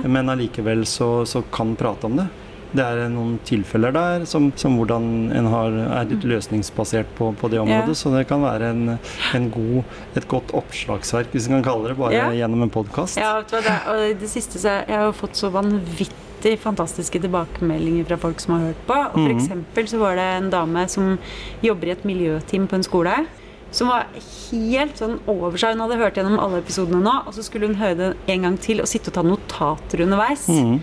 Men 0.09 0.33
allikevel 0.33 0.85
så, 0.89 1.25
så 1.29 1.45
kan 1.53 1.77
prate 1.79 2.09
om 2.09 2.19
det. 2.23 2.29
Det 2.71 2.83
er 2.85 3.07
noen 3.09 3.39
tilfeller 3.47 3.91
der 3.95 4.25
som, 4.29 4.51
som 4.55 4.75
hvordan 4.77 5.31
en 5.33 5.47
har, 5.49 5.73
er 5.99 6.05
litt 6.11 6.23
løsningsbasert 6.29 7.07
på, 7.17 7.31
på 7.39 7.49
det 7.49 7.57
området. 7.63 7.95
Yeah. 7.95 7.97
Så 7.97 8.11
det 8.13 8.27
kan 8.29 8.43
være 8.45 8.69
en, 8.75 8.99
en 9.33 9.47
god, 9.49 9.83
et 10.15 10.27
godt 10.29 10.53
oppslagsverk, 10.53 11.31
hvis 11.33 11.47
en 11.49 11.55
kan 11.57 11.63
kalle 11.71 11.89
det, 11.89 11.97
bare 11.97 12.13
yeah. 12.13 12.35
gjennom 12.43 12.61
en 12.67 12.69
podkast. 12.69 13.17
Ja, 13.17 13.39
vet 13.39 13.49
du 13.49 13.57
hva, 13.57 13.63
det, 13.65 13.77
og 14.13 14.21
det 14.21 14.29
siste 14.29 14.61
så 14.61 14.75
jeg 14.85 14.99
har 15.01 15.11
fått 15.17 15.39
så 15.39 15.49
vanvittig 15.55 16.53
fantastiske 16.61 17.19
tilbakemeldinger 17.25 18.05
fra 18.11 18.19
folk 18.21 18.39
som 18.39 18.53
har 18.59 18.67
hørt 18.69 18.85
på. 18.87 18.99
Og 18.99 19.17
for 19.17 19.27
Mhm. 19.31 19.39
eksempel 19.39 19.89
så 19.89 19.97
var 19.99 20.15
det 20.21 20.27
en 20.37 20.49
dame 20.53 20.85
som 20.87 21.17
jobber 21.65 21.87
i 21.87 21.91
et 21.97 22.05
miljøteam 22.05 22.67
på 22.69 22.75
en 22.77 22.83
skole. 22.85 23.15
Som 23.71 23.87
var 23.89 24.05
helt 24.51 24.97
sånn 24.97 25.19
over 25.27 25.57
seg. 25.57 25.73
Hun 25.75 25.83
hadde 25.89 25.97
hørt 25.99 26.15
gjennom 26.17 26.39
alle 26.41 26.61
episodene 26.61 27.01
nå, 27.05 27.17
og 27.27 27.33
så 27.33 27.43
skulle 27.45 27.67
hun 27.67 27.75
høre 27.81 27.97
det 27.97 28.13
en 28.33 28.41
gang 28.47 28.57
til 28.61 28.79
og 28.81 28.87
sitte 28.89 29.09
og 29.09 29.13
ta 29.17 29.21
notater 29.25 30.05
underveis. 30.05 30.47
Mhm. 30.47 30.79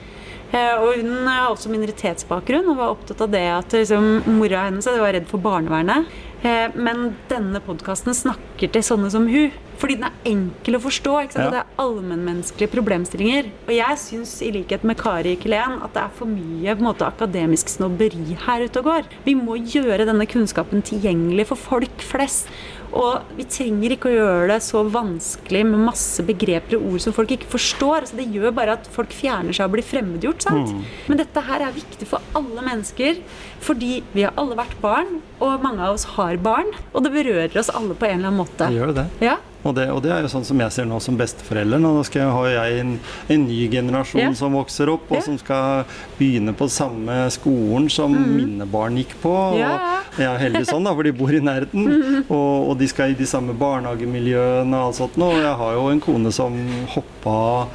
Eh, 0.52 0.74
og 0.78 1.00
hun 1.00 1.26
har 1.26 1.50
også 1.50 1.72
minoritetsbakgrunn 1.72 2.70
og 2.70 2.78
var 2.78 2.94
opptatt 2.94 3.24
av 3.24 3.32
det 3.34 3.44
at 3.50 3.74
liksom, 3.74 4.22
mora 4.38 4.68
hennes 4.68 4.86
var 4.86 5.14
redd 5.16 5.28
for 5.30 5.42
barnevernet. 5.42 6.06
Eh, 6.46 6.74
men 6.76 7.14
denne 7.30 7.62
podkasten 7.64 8.14
snakker 8.14 8.70
til 8.72 8.84
sånne 8.84 9.10
som 9.12 9.26
hun. 9.30 9.54
Fordi 9.76 9.98
den 9.98 10.06
er 10.08 10.28
enkel 10.30 10.78
å 10.78 10.82
forstå. 10.86 11.14
Ikke? 11.26 11.40
Ja. 11.42 11.50
Det 11.52 11.58
er 11.60 11.80
allmennmenneskelige 11.82 12.72
problemstillinger. 12.72 13.50
Og 13.66 13.72
jeg 13.76 14.00
syns 14.00 14.32
i 14.44 14.52
likhet 14.54 14.86
med 14.88 14.96
Kari 15.00 15.34
Kelen 15.40 15.80
at 15.84 15.92
det 15.96 16.04
er 16.06 16.14
for 16.16 16.30
mye 16.30 16.76
måte, 16.80 17.08
akademisk 17.08 17.72
snobberi 17.72 18.38
her 18.46 18.64
ute 18.64 18.80
og 18.80 18.88
går. 18.88 19.10
Vi 19.26 19.36
må 19.38 19.58
gjøre 19.60 20.08
denne 20.08 20.28
kunnskapen 20.30 20.84
tilgjengelig 20.86 21.50
for 21.52 21.60
folk 21.60 22.06
flest. 22.08 22.48
Og 22.94 23.32
vi 23.36 23.46
trenger 23.50 23.94
ikke 23.96 24.10
å 24.10 24.14
gjøre 24.14 24.48
det 24.52 24.60
så 24.64 24.82
vanskelig 24.86 25.62
med 25.68 25.84
masse 25.88 26.22
begreper 26.26 26.78
og 26.78 26.92
ord 26.92 27.04
som 27.04 27.16
folk 27.16 27.34
ikke 27.34 27.50
forstår. 27.50 28.04
Altså, 28.04 28.18
det 28.20 28.28
gjør 28.34 28.54
bare 28.56 28.76
at 28.78 28.88
folk 28.92 29.14
fjerner 29.14 29.56
seg 29.56 29.66
og 29.66 29.74
blir 29.76 29.86
fremmedgjort. 29.86 30.46
sant? 30.46 30.74
Men 31.10 31.20
dette 31.20 31.44
her 31.48 31.66
er 31.66 31.76
viktig 31.76 32.08
for 32.08 32.22
alle 32.38 32.64
mennesker, 32.66 33.20
fordi 33.60 34.02
vi 34.12 34.22
har 34.26 34.32
alle 34.36 34.54
vært 34.58 34.76
barn, 34.82 35.20
og 35.40 35.62
mange 35.62 35.82
av 35.82 35.94
oss 35.96 36.04
har 36.16 36.36
barn. 36.38 36.68
Og 36.94 37.02
det 37.04 37.12
berører 37.12 37.58
oss 37.58 37.70
alle 37.74 37.94
på 37.98 38.06
en 38.06 38.18
eller 38.20 38.28
annen 38.30 38.40
måte. 38.44 38.66
Det 38.68 38.76
gjør 38.78 38.94
det. 38.94 39.06
Ja, 39.24 39.36
Og 39.66 39.74
det, 39.74 39.88
og 39.90 39.98
det 40.04 40.12
er 40.14 40.22
jo 40.22 40.28
sånn 40.30 40.44
som 40.46 40.60
jeg 40.62 40.70
ser 40.70 40.84
nå 40.86 41.00
som 41.02 41.16
besteforelder. 41.18 41.80
Nå 41.82 42.04
skal 42.06 42.20
jeg, 42.22 42.30
har 42.36 42.46
jeg 42.52 42.80
en, 42.84 42.92
en 43.34 43.46
ny 43.48 43.56
generasjon 43.72 44.20
Ja. 44.22 44.28
som 44.38 44.52
vokser 44.54 44.92
opp, 44.92 45.08
og 45.10 45.16
Ja. 45.16 45.22
som 45.26 45.38
skal 45.42 45.84
begynne 46.20 46.54
på 46.54 46.68
samme 46.70 47.16
skolen 47.34 47.88
som 47.90 48.14
mine 48.14 48.62
barn 48.70 48.94
gikk 49.00 49.16
på. 49.24 49.32
Mm. 49.34 49.58
Ja, 49.58 49.72
ja. 49.74 49.96
Og 50.12 50.20
jeg 50.22 50.28
er 50.30 50.38
heldig 50.44 50.64
sånn, 50.70 50.84
da, 50.86 50.94
for 50.94 51.02
de 51.02 51.12
bor 51.12 51.34
i 51.34 51.40
nærheten. 51.42 51.88
Og, 52.30 52.70
og 52.70 52.78
de 52.78 52.86
skal 52.88 53.10
i 53.10 53.18
de 53.18 53.26
samme 53.26 53.56
barnehagemiljøene 53.58 54.70
og 54.76 54.86
alt 54.92 55.00
sånt. 55.00 55.18
Og 55.18 55.34
jeg 55.40 55.56
har 55.58 55.74
jo 55.74 55.88
en 55.90 56.00
kone 56.00 56.32
som 56.32 56.54
hoppa 56.94 57.66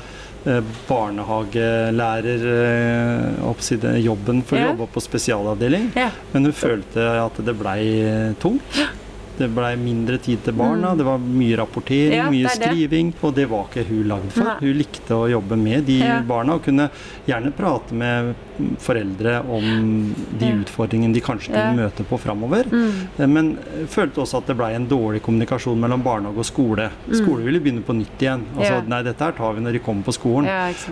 eh, 0.45 0.61
barnehagelærer 0.87 2.45
eh, 3.93 3.99
jobben 4.03 4.41
for 4.43 4.57
å 4.57 4.59
Ja. 4.61 4.71
jobbe 4.71 4.87
på 4.93 5.01
spesialavdeling. 5.01 5.91
ja. 5.95 6.09
Men 6.33 6.43
hun 6.45 6.53
følte 6.53 7.25
at 7.25 7.33
det 7.45 7.55
blei 7.57 8.33
tungt. 8.39 8.81
Det 9.37 9.47
blei 9.49 9.75
mindre 9.75 10.17
tid 10.21 10.43
til 10.43 10.53
barna, 10.53 10.95
det 10.95 11.03
var 11.05 11.17
mye 11.17 11.55
rapportering, 11.57 12.11
Mm. 12.11 12.15
Ja, 12.17 12.29
mye 12.29 12.49
skriving. 12.49 13.13
Og 13.23 13.33
det 13.33 13.47
var 13.49 13.65
ikke 13.71 13.87
hun 13.87 14.03
lagd 14.07 14.31
for. 14.31 14.43
Nei. 14.43 14.57
Hun 14.59 14.77
likte 14.77 15.09
å 15.15 15.29
jobbe 15.31 15.57
med 15.57 15.85
de 15.85 15.99
barna 16.27 16.53
og 16.55 16.63
kunne 16.63 16.89
gjerne 17.27 17.51
prate 17.55 17.91
med 17.93 18.35
foreldre 18.82 19.38
om 19.51 19.66
de 20.39 20.49
utfordringene 20.62 21.14
de 21.16 21.22
kanskje 21.24 21.51
kunne 21.53 21.78
møte 21.80 22.05
på 22.07 22.20
framover. 22.22 22.68
Mm. 22.72 22.91
Eh, 23.18 23.28
Men 23.32 23.51
følte 23.91 24.22
også 24.24 24.41
at 24.41 24.47
det 24.51 24.57
blei 24.59 24.74
en 24.76 24.88
dårlig 24.88 25.22
kommunikasjon 25.26 25.80
mellom 25.80 26.03
barnehage 26.05 26.38
og 26.43 26.45
skole. 26.47 26.89
Skole 27.12 27.43
ville 27.47 27.59
begynne 27.64 27.84
på 27.86 27.95
nytt 27.97 28.20
igjen. 28.22 28.45
Altså, 28.57 28.82
Mm. 28.82 28.88
Nei, 28.91 29.01
dette 29.03 29.24
her 29.24 29.32
tar 29.38 29.53
vi 29.53 29.62
når 29.62 29.74
de 29.74 29.80
kommer 29.80 30.03
på 30.03 30.14
skolen. 30.16 30.47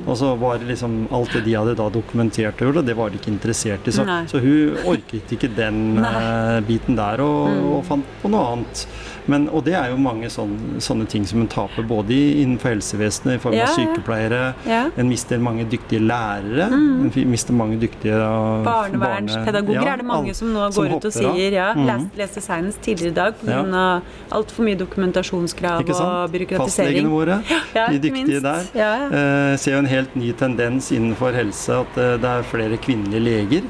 Og 0.05 0.15
så 0.17 0.33
var 0.37 0.57
det 0.59 0.67
liksom 0.67 1.07
alt 1.11 1.31
det 1.33 1.43
de 1.45 1.53
hadde 1.55 1.75
da 1.75 1.89
dokumentert 1.89 2.61
og 2.61 2.73
gjort, 2.73 2.85
det 2.85 2.95
var 2.97 3.09
de 3.09 3.17
ikke 3.17 3.31
interessert 3.31 3.87
i. 3.87 3.91
Så, 3.91 4.05
så 4.27 4.39
hun 4.43 4.75
orket 4.85 5.31
ikke 5.35 5.49
den 5.55 5.95
Nei. 5.95 6.09
Mm. 6.09 6.57
eh, 6.57 6.59
biten 6.67 6.95
der, 6.99 7.21
og, 7.21 7.47
og 7.79 7.85
fant 7.85 8.05
på 8.21 8.29
noe 8.29 8.53
annet. 8.53 8.85
Men, 9.29 9.47
og 9.53 9.63
det 9.67 9.75
er 9.77 9.91
jo 9.93 9.97
mange 10.01 10.29
sånne, 10.33 10.79
sånne 10.81 11.05
ting 11.11 11.25
som 11.29 11.41
en 11.43 11.47
taper 11.51 11.85
både 11.87 12.15
innenfor 12.41 12.73
helsevesenet, 12.73 13.35
i 13.37 13.41
form 13.43 13.53
av 13.53 13.59
ja. 13.61 13.67
sykepleiere. 13.75 14.41
Ja. 14.67 14.81
En 14.97 15.09
mister 15.11 15.37
mange 15.43 15.65
dyktige 15.69 16.01
lærere. 16.01 16.69
En 16.73 17.11
fi- 17.13 17.25
mister 17.29 17.53
mange 17.53 17.77
dyktige 17.81 18.17
uh, 18.17 18.63
Barnevernspedagoger 18.65 19.79
barne- 19.79 19.85
ja, 19.85 19.93
er 19.93 19.97
det 20.01 20.05
mange 20.09 20.33
som 20.37 20.51
nå 20.53 20.65
som 20.73 20.83
går 20.87 20.97
ut 20.97 21.05
og 21.09 21.13
sier. 21.13 21.51
Ja, 21.55 21.69
mm. 21.77 21.85
leste, 21.89 22.17
leste 22.23 22.41
senest 22.45 22.81
tidligere 22.85 23.11
i 23.11 23.17
dag 23.19 23.33
Ja. 23.49 23.61
pga. 23.63 24.01
altfor 24.39 24.63
mye 24.65 24.77
dokumentasjonskrav 24.77 25.81
og 25.89 26.31
byråkratisering. 26.33 26.59
Fastlegene 26.59 27.09
våre, 27.13 27.39
Ja, 27.77 27.87
de 27.89 27.99
dyktige 27.99 28.27
minst. 28.27 28.43
der. 28.43 28.63
Ja, 28.77 28.89
ja. 28.97 29.07
Eh, 29.51 29.57
ser 29.57 29.73
jo 29.77 29.79
en 29.83 29.89
helt 29.89 30.15
ny 30.15 30.31
tendens 30.33 30.91
innenfor 30.95 31.33
helse, 31.37 31.79
at 31.83 31.97
eh, 31.97 32.15
det 32.21 32.29
er 32.29 32.43
flere 32.49 32.77
kvinnelige 32.81 33.23
leger 33.23 33.63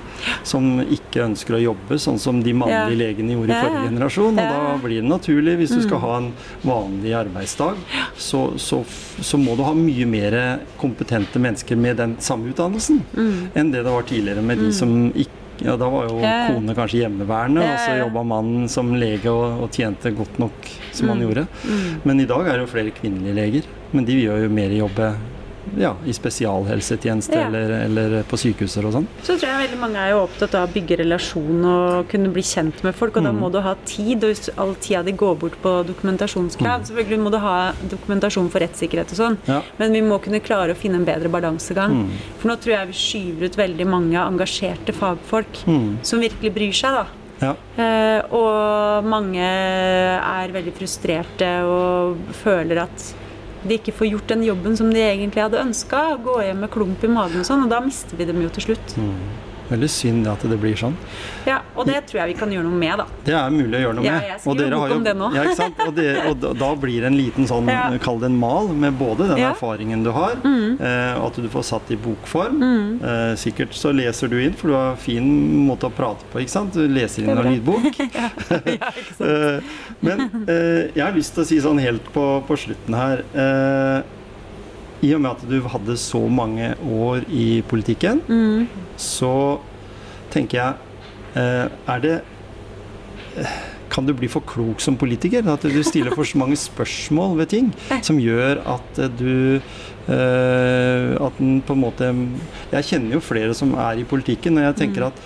som 0.43 0.79
ikke 0.83 1.23
ønsker 1.27 1.55
å 1.57 1.61
jobbe 1.63 1.99
sånn 1.99 2.19
som 2.19 2.41
de 2.43 2.53
mannlige 2.53 2.95
Ja. 2.95 2.99
legene 3.07 3.33
gjorde 3.35 3.49
i 3.49 3.55
Ja, 3.55 3.61
forrige 3.63 3.83
ja. 3.83 3.89
generasjon. 3.89 4.39
Og 4.39 4.55
da 4.55 4.77
blir 4.83 5.01
det 5.01 5.09
naturlig, 5.09 5.48
hvis 5.57 5.71
du 5.73 5.81
skal 5.81 5.99
ha 5.99 6.17
en 6.17 6.31
vanlig 6.61 7.13
arbeidsdag, 7.15 7.75
så, 8.17 8.53
så, 8.57 8.83
så 9.21 9.37
må 9.37 9.55
du 9.57 9.63
ha 9.63 9.73
mye 9.73 10.05
mer 10.05 10.59
kompetente 10.77 11.39
mennesker 11.39 11.75
med 11.77 11.97
den 11.97 12.17
samme 12.19 12.51
utdannelsen 12.53 13.01
Mm. 13.15 13.49
enn 13.55 13.71
det 13.71 13.83
det 13.83 13.91
var 13.91 14.03
tidligere 14.03 14.41
med 14.45 14.57
de 14.59 14.71
som 14.73 15.11
ikke 15.13 15.35
ja, 15.59 15.73
Da 15.75 15.89
var 15.89 16.05
jo 16.07 16.19
Mm. 16.21 16.47
Kone 16.55 16.73
kanskje 16.75 17.01
hjemmeværende, 17.01 17.59
og 17.59 17.79
så 17.83 17.97
jobba 17.99 18.23
mannen 18.23 18.69
som 18.69 18.93
lege 18.95 19.27
og, 19.27 19.63
og 19.63 19.71
tjente 19.75 20.11
godt 20.15 20.39
nok 20.39 20.53
som 20.93 21.09
han 21.09 21.17
Mm. 21.19 21.23
gjorde. 21.27 21.47
Mm. 21.65 21.99
Men 22.05 22.19
i 22.21 22.25
dag 22.25 22.47
er 22.47 22.53
det 22.53 22.63
jo 22.63 22.71
flere 22.71 22.91
kvinnelige 22.95 23.35
leger. 23.35 23.63
Men 23.91 24.05
de 24.05 24.13
gjør 24.23 24.43
jo 24.45 24.49
mer 24.49 24.69
jobbe 24.71 25.09
ja, 25.77 25.95
i 26.05 26.11
spesialhelsetjeneste 26.13 27.35
Ja. 27.35 27.47
eller, 27.47 27.69
eller 27.85 28.23
på 28.23 28.37
sykehuser 28.37 28.85
og 28.85 28.93
sånn. 28.93 29.07
Så 29.23 29.35
tror 29.37 29.49
jeg 29.49 29.69
veldig 29.69 29.79
mange 29.79 29.97
er 29.97 30.11
jo 30.11 30.23
opptatt 30.27 30.55
av 30.55 30.67
å 30.69 30.73
bygge 30.73 30.97
relasjon 31.03 31.65
og 31.65 32.07
kunne 32.09 32.31
bli 32.33 32.41
kjent 32.41 32.83
med 32.83 32.95
folk, 32.95 33.17
og 33.17 33.23
da 33.23 33.31
Mm. 33.31 33.39
må 33.39 33.51
du 33.51 33.59
ha 33.61 33.75
tid, 33.85 34.23
og 34.23 34.29
hvis 34.33 34.49
all 34.57 34.73
tida 34.75 35.03
di 35.03 35.11
går 35.11 35.35
bort 35.39 35.61
på 35.61 35.83
dokumentasjonskrav, 35.85 36.85
selvfølgelig 36.87 37.19
må 37.19 37.31
du 37.31 37.37
ha 37.37 37.71
dokumentasjon 37.89 38.49
for 38.49 38.59
rettssikkerhet 38.59 39.11
og 39.11 39.17
sånn, 39.17 39.37
Ja. 39.47 39.61
men 39.77 39.91
vi 39.93 40.01
må 40.01 40.19
kunne 40.21 40.39
klare 40.41 40.71
å 40.71 40.75
finne 40.75 40.95
en 40.95 41.05
bedre 41.05 41.29
balansegang. 41.29 41.91
Mm. 41.91 42.09
For 42.39 42.47
nå 42.49 42.55
tror 42.57 42.73
jeg 42.77 42.87
vi 42.87 42.93
skyver 42.93 43.45
ut 43.45 43.55
veldig 43.55 43.87
mange 43.87 44.15
engasjerte 44.17 44.93
fagfolk 44.93 45.65
Mm. 45.67 45.97
som 46.03 46.19
virkelig 46.19 46.53
bryr 46.53 46.73
seg, 46.73 46.91
da. 46.91 47.05
Ja. 47.41 47.55
Eh, 47.77 48.21
og 48.33 49.03
mange 49.05 49.39
er 49.39 50.47
veldig 50.51 50.73
frustrerte 50.73 51.63
og 51.63 52.17
føler 52.43 52.81
at 52.83 53.13
de 53.63 53.75
ikke 53.79 53.95
får 53.95 54.11
gjort 54.13 54.31
den 54.31 54.45
jobben 54.47 54.77
som 54.79 54.91
de 54.93 55.01
egentlig 55.03 55.43
hadde 55.43 55.61
ønska. 55.61 56.01
Gå 56.23 56.39
hjem 56.45 56.63
med 56.63 56.71
klump 56.73 57.03
i 57.03 57.11
magen 57.11 57.43
og 57.43 57.47
sånn, 57.47 57.65
og 57.65 57.73
da 57.73 57.81
mister 57.83 58.19
vi 58.19 58.27
dem 58.29 58.41
jo 58.43 58.51
til 58.55 58.69
slutt. 58.69 58.95
Mm. 58.99 59.15
Veldig 59.69 59.89
synd 59.89 60.27
at 60.27 60.41
det 60.49 60.57
blir 60.59 60.75
sånn. 60.75 60.95
Ja, 61.45 61.59
Og 61.77 61.85
det 61.85 61.99
tror 62.09 62.19
jeg 62.23 62.33
vi 62.33 62.39
kan 62.39 62.49
gjøre 62.51 62.63
noe 62.65 62.77
med, 62.79 62.97
da. 62.97 63.05
Det 63.23 63.33
er 63.37 63.49
mulig 63.53 63.77
å 63.77 63.81
gjøre 63.85 63.95
noe 63.99 64.03
Ja, 64.05 64.11
med. 64.17 64.23
jeg 64.29 64.39
skriver 64.41 64.69
bok 64.71 64.79
har 64.79 64.89
jo- 64.89 64.95
om 64.95 65.03
det 65.03 65.13
nå. 65.15 65.27
Ja, 65.35 65.43
ikke 65.43 65.55
sant? 65.55 65.79
Og, 65.87 65.95
det, 65.95 66.07
og 66.27 66.57
da, 66.59 66.75
blir 66.75 66.99
det 67.01 67.05
en 67.11 67.17
liten 67.17 67.47
sånn, 67.47 67.67
Ja. 67.69 67.97
kall 68.01 68.19
det 68.19 68.25
en 68.31 68.37
mal, 68.39 68.67
med 68.69 68.93
både 68.97 69.27
den 69.29 69.37
Ja. 69.37 69.51
erfaringen 69.53 70.03
du 70.03 70.11
har, 70.11 70.35
Mm. 70.43 70.81
eh, 70.81 71.25
at 71.25 71.33
du 71.35 71.47
får 71.47 71.63
satt 71.63 71.91
i 71.91 71.95
bokform. 71.95 72.57
Mm. 72.59 73.03
Eh, 73.03 73.35
sikkert 73.35 73.71
så 73.73 73.93
leser 73.95 74.27
du 74.29 74.37
inn, 74.41 74.53
for 74.53 74.67
du 74.67 74.73
har 74.73 74.95
fin 74.95 75.23
måte 75.67 75.85
å 75.87 75.91
prate 75.91 76.23
på, 76.33 76.39
ikke 76.41 76.49
sant? 76.49 76.73
Du 76.73 76.87
leser 76.87 77.23
inn 77.23 77.29
en 77.37 77.43
lydbok. 77.43 77.93
ja? 78.13 78.29
Eh, 79.19 79.61
men 80.01 80.19
eh, 80.47 80.91
jeg 80.95 81.03
har 81.03 81.11
lyst 81.13 81.33
til 81.35 81.43
å 81.43 81.45
si 81.47 81.57
sånn 81.59 81.79
helt 81.79 82.03
på, 82.13 82.43
på 82.47 82.57
slutten 82.57 82.95
her 82.95 83.23
eh, 83.35 84.01
I 85.01 85.13
og 85.15 85.21
med 85.23 85.31
at 85.31 85.43
du 85.49 85.61
hadde 85.71 85.95
så 85.97 86.19
mange 86.29 86.73
år 86.83 87.23
i 87.31 87.61
politikken, 87.67 88.21
Mm. 88.27 88.67
så 88.97 89.59
tenker 90.31 90.57
jeg 90.59 90.73
eh, 91.35 91.67
Er 91.87 91.99
det 92.03 92.15
eh, 93.37 93.53
Kan 93.89 94.05
du 94.05 94.13
bli 94.13 94.27
for 94.29 94.41
klok 94.45 94.81
som 94.81 94.97
politiker? 94.97 95.41
At 95.49 95.61
du 95.65 95.81
stiller 95.83 96.13
for 96.13 96.23
så 96.27 96.37
mange 96.37 96.55
spørsmål 96.59 97.37
ved 97.39 97.47
ting 97.49 97.71
som 98.05 98.19
gjør 98.21 98.59
at 98.75 98.99
eh, 98.99 99.09
du 99.19 99.61
At 100.09 101.37
den 101.39 101.61
på 101.61 101.73
en 101.75 101.81
måte 101.83 102.07
Jeg 102.73 102.83
kjenner 102.91 103.13
jo 103.17 103.21
flere 103.21 103.53
som 103.53 103.73
er 103.77 103.99
i 104.01 104.05
politikken, 104.09 104.57
og 104.57 104.63
jeg 104.69 104.75
tenker 104.83 105.05
at 105.07 105.19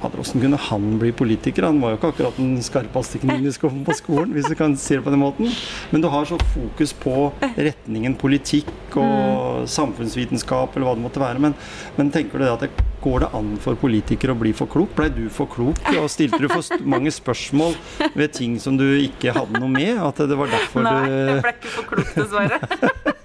Hvordan 0.00 0.40
kunne 0.40 0.56
han 0.56 0.86
bli 1.00 1.12
politiker? 1.12 1.66
Han 1.68 1.80
var 1.82 1.92
jo 1.92 1.98
ikke 1.98 2.10
akkurat 2.14 2.38
den 2.40 2.54
skarpeste 2.64 3.20
kniven 3.20 3.48
i 3.48 3.52
skuffen 3.52 3.82
på 3.84 3.96
skolen, 3.98 4.32
hvis 4.32 4.48
du 4.48 4.56
kan 4.56 4.76
si 4.80 4.96
det 4.96 5.04
på 5.04 5.12
den 5.12 5.20
måten. 5.20 5.50
Men 5.92 6.04
du 6.04 6.08
har 6.08 6.24
så 6.28 6.38
fokus 6.54 6.94
på 6.96 7.30
retningen 7.58 8.16
politikk 8.20 8.96
og 8.96 9.68
samfunnsvitenskap 9.68 10.76
eller 10.76 10.88
hva 10.88 10.96
det 10.96 11.04
måtte 11.04 11.22
være. 11.22 11.42
Men, 11.44 11.56
men 11.98 12.12
tenker 12.14 12.40
du 12.40 12.46
det 12.46 12.54
at 12.54 12.64
det 12.64 12.88
går 13.00 13.24
det 13.24 13.30
an 13.36 13.52
for 13.60 13.78
politikere 13.80 14.34
å 14.34 14.40
bli 14.40 14.54
for 14.56 14.70
klok? 14.72 14.92
Blei 14.96 15.10
du 15.12 15.26
for 15.32 15.48
klok, 15.52 15.80
og 15.94 16.08
stilte 16.12 16.40
du 16.40 16.48
for 16.52 16.84
mange 16.84 17.12
spørsmål 17.14 17.76
ved 18.16 18.36
ting 18.36 18.58
som 18.60 18.80
du 18.80 18.86
ikke 18.96 19.36
hadde 19.36 19.60
noe 19.60 19.72
med? 19.72 19.96
At 20.00 20.20
det 20.24 20.36
var 20.36 20.52
derfor 20.52 20.84
Nei, 20.84 20.98
jeg 21.08 21.40
ble 21.44 21.56
ikke 21.58 21.74
for 21.76 21.90
klok, 21.94 22.14
dessverre. 22.16 23.16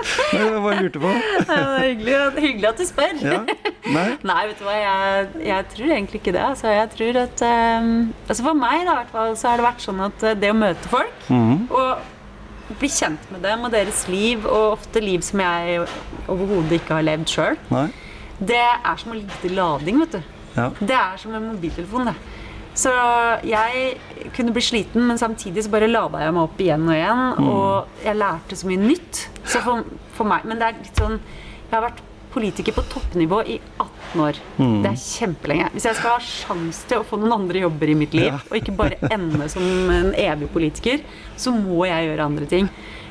Nei, 0.00 0.42
jeg 0.44 0.62
bare 0.64 0.82
lurte 0.84 1.00
på. 1.02 1.10
Det 1.50 1.56
er 1.56 1.82
hyggelig, 1.84 2.14
hyggelig 2.44 2.68
at 2.70 2.78
du 2.80 2.84
spør. 2.88 3.16
Ja? 3.24 3.40
Nei? 3.90 4.06
Nei, 4.30 4.38
vet 4.50 4.58
du 4.60 4.64
hva, 4.68 4.76
jeg, 4.80 5.26
jeg 5.48 5.66
tror 5.74 5.92
egentlig 5.96 6.20
ikke 6.22 6.34
det. 6.36 6.44
Altså, 6.46 6.70
jeg 6.72 6.90
tror 6.94 7.18
at 7.24 7.44
um, 7.82 7.90
altså 8.28 8.46
For 8.46 8.58
meg 8.62 8.86
da, 8.88 8.94
hvert 9.00 9.12
fall, 9.14 9.36
så 9.40 9.50
har 9.52 9.60
det 9.60 9.66
vært 9.68 9.84
sånn 9.84 10.00
at 10.06 10.24
eh, 10.30 10.38
det 10.40 10.50
å 10.54 10.58
møte 10.60 10.90
folk 10.92 11.28
Mhm. 11.30 11.60
og 11.70 12.78
bli 12.80 12.88
kjent 12.94 13.24
med 13.34 13.42
dem 13.42 13.64
og 13.66 13.72
deres 13.74 14.04
liv, 14.08 14.44
og 14.46 14.76
ofte 14.78 15.00
liv 15.02 15.24
som 15.26 15.40
jeg 15.42 15.80
overhodet 16.30 16.76
ikke 16.78 16.94
har 17.00 17.02
levd 17.08 17.32
sjøl, 17.32 17.56
det 18.38 18.60
er 18.62 19.00
som 19.00 19.10
å 19.12 19.16
lite 19.18 19.50
lading, 19.52 19.98
vet 20.04 20.14
du. 20.14 20.20
Ja. 20.54 20.68
Det 20.78 20.94
er 20.96 21.18
som 21.20 21.34
en 21.36 21.48
mobiltelefon, 21.50 22.06
det. 22.12 22.14
Så 22.74 22.90
jeg 23.48 23.96
kunne 24.36 24.52
bli 24.54 24.62
sliten, 24.62 25.02
men 25.08 25.18
samtidig 25.18 25.64
så 25.66 25.72
bare 25.72 25.88
lada 25.90 26.20
jeg 26.22 26.34
meg 26.36 26.42
opp 26.46 26.60
igjen 26.62 26.86
og 26.86 26.94
igjen. 26.94 27.24
Og 27.50 28.04
jeg 28.04 28.16
lærte 28.20 28.56
så 28.60 28.68
mye 28.70 28.82
nytt. 28.84 29.24
Så 29.44 29.62
for, 29.64 29.82
for 30.16 30.28
meg, 30.30 30.44
Men 30.46 30.60
det 30.60 30.68
er 30.68 30.78
litt 30.78 31.00
sånn 31.00 31.16
Jeg 31.18 31.72
har 31.74 31.82
vært 31.88 32.02
politiker 32.30 32.74
på 32.76 32.84
toppnivå 32.86 33.40
i 33.50 33.56
18 33.82 34.20
år. 34.22 34.36
Mm. 34.60 34.76
Det 34.84 34.90
er 34.92 35.00
kjempelenge. 35.02 35.70
Hvis 35.74 35.86
jeg 35.88 35.98
skal 35.98 36.12
ha 36.14 36.20
sjanse 36.22 36.86
til 36.86 37.00
å 37.02 37.06
få 37.06 37.18
noen 37.18 37.34
andre 37.40 37.64
jobber 37.64 37.90
i 37.90 37.96
mitt 37.98 38.14
liv, 38.14 38.28
Ja. 38.30 38.38
og 38.38 38.54
ikke 38.60 38.74
bare 38.78 38.98
ende 39.10 39.48
som 39.50 39.64
en 39.90 40.12
evig 40.14 40.46
politiker, 40.54 41.02
så 41.36 41.50
må 41.50 41.86
jeg 41.88 42.06
gjøre 42.06 42.28
andre 42.30 42.46
ting. 42.46 42.68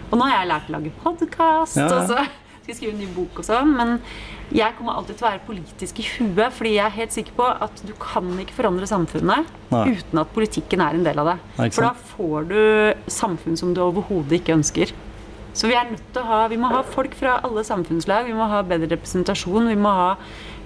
Og 0.09 0.17
nå 0.17 0.23
har 0.23 0.39
jeg 0.39 0.49
lært 0.53 0.69
å 0.71 0.75
lage 0.77 0.93
podkast, 1.03 1.75
ja. 1.77 1.89
og 1.91 2.07
så 2.07 2.15
skal 2.15 2.71
jeg 2.71 2.77
skrive 2.79 2.93
en 2.95 3.01
ny 3.03 3.09
bok 3.17 3.41
og 3.43 3.49
sånn. 3.49 3.75
Men 3.75 3.97
jeg 4.51 4.75
kommer 4.77 4.95
alltid 4.97 5.17
til 5.19 5.25
å 5.27 5.29
være 5.29 5.41
politisk 5.47 5.99
i 5.99 6.05
huet, 6.17 6.53
fordi 6.55 6.73
jeg 6.75 6.85
er 6.85 6.95
helt 6.95 7.11
sikker 7.15 7.35
på 7.37 7.49
at 7.67 7.83
du 7.85 7.93
kan 8.01 8.29
ikke 8.41 8.55
forandre 8.57 8.87
samfunnet 8.89 9.45
Nei. 9.71 9.83
uten 9.95 10.19
at 10.23 10.33
politikken 10.33 10.81
er 10.81 10.97
en 10.97 11.03
del 11.05 11.19
av 11.19 11.25
det. 11.33 11.37
Nei, 11.59 11.69
For 11.69 11.81
da 11.89 11.93
får 12.15 12.47
du 12.49 12.61
samfunn 13.11 13.57
som 13.57 13.73
du 13.73 13.81
overhodet 13.85 14.39
ikke 14.41 14.55
ønsker. 14.57 14.91
Så 15.53 15.67
vi 15.67 15.73
er 15.75 15.89
nødt 15.89 16.05
til 16.13 16.21
å 16.21 16.25
ha 16.29 16.47
Vi 16.47 16.57
må 16.61 16.69
ha 16.69 16.83
folk 16.85 17.15
fra 17.17 17.39
alle 17.43 17.63
samfunnslag. 17.65 18.25
Vi 18.29 18.33
må 18.37 18.45
ha 18.47 18.61
bedre 18.63 18.87
representasjon. 18.93 19.67
Vi 19.67 19.75
må 19.75 19.89
ha 19.91 20.11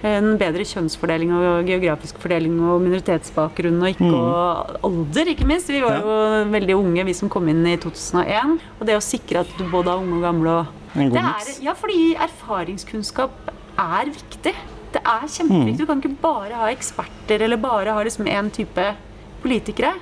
en 0.04 0.34
bedre 0.38 0.66
kjønnsfordeling 0.68 1.32
og 1.32 1.66
geografisk 1.66 2.18
fordeling 2.20 2.58
og 2.60 2.82
minoritetsbakgrunn 2.84 3.80
og 3.82 3.88
ikke 3.94 4.04
Mm. 4.04 4.14
og 4.20 4.84
alder, 4.84 5.32
ikke 5.32 5.48
minst. 5.48 5.68
Vi 5.72 5.80
var 5.82 6.02
jo 6.04 6.52
veldig 6.52 6.76
unge, 6.76 7.06
vi 7.06 7.14
som 7.14 7.30
kom 7.30 7.48
inn 7.48 7.66
i 7.66 7.78
2001. 7.78 8.60
Og 8.82 8.86
det 8.86 8.98
å 8.98 9.02
sikre 9.02 9.40
at 9.40 9.58
du 9.58 9.64
både 9.72 9.88
er 9.88 10.04
unge 10.04 10.18
og 10.20 10.22
gamle 10.22 10.50
og 10.60 10.68
En 10.96 11.10
god 11.10 11.16
det 11.16 11.24
er, 11.24 11.34
miks. 11.40 11.62
ja, 11.64 11.74
fordi 11.74 12.16
erfaringskunnskap 12.20 13.32
er 13.80 14.06
viktig. 14.14 14.54
Det 14.94 15.02
er 15.02 15.24
kjempeviktig. 15.28 15.74
Mm. 15.74 15.78
Du 15.78 15.86
kan 15.90 16.02
ikke 16.02 16.18
bare 16.22 16.54
ha 16.60 16.68
eksperter 16.74 17.42
eller 17.42 17.58
bare 17.58 17.94
ha 17.96 18.04
liksom 18.06 18.26
én 18.30 18.52
type 18.54 18.96
politikere. 19.42 19.94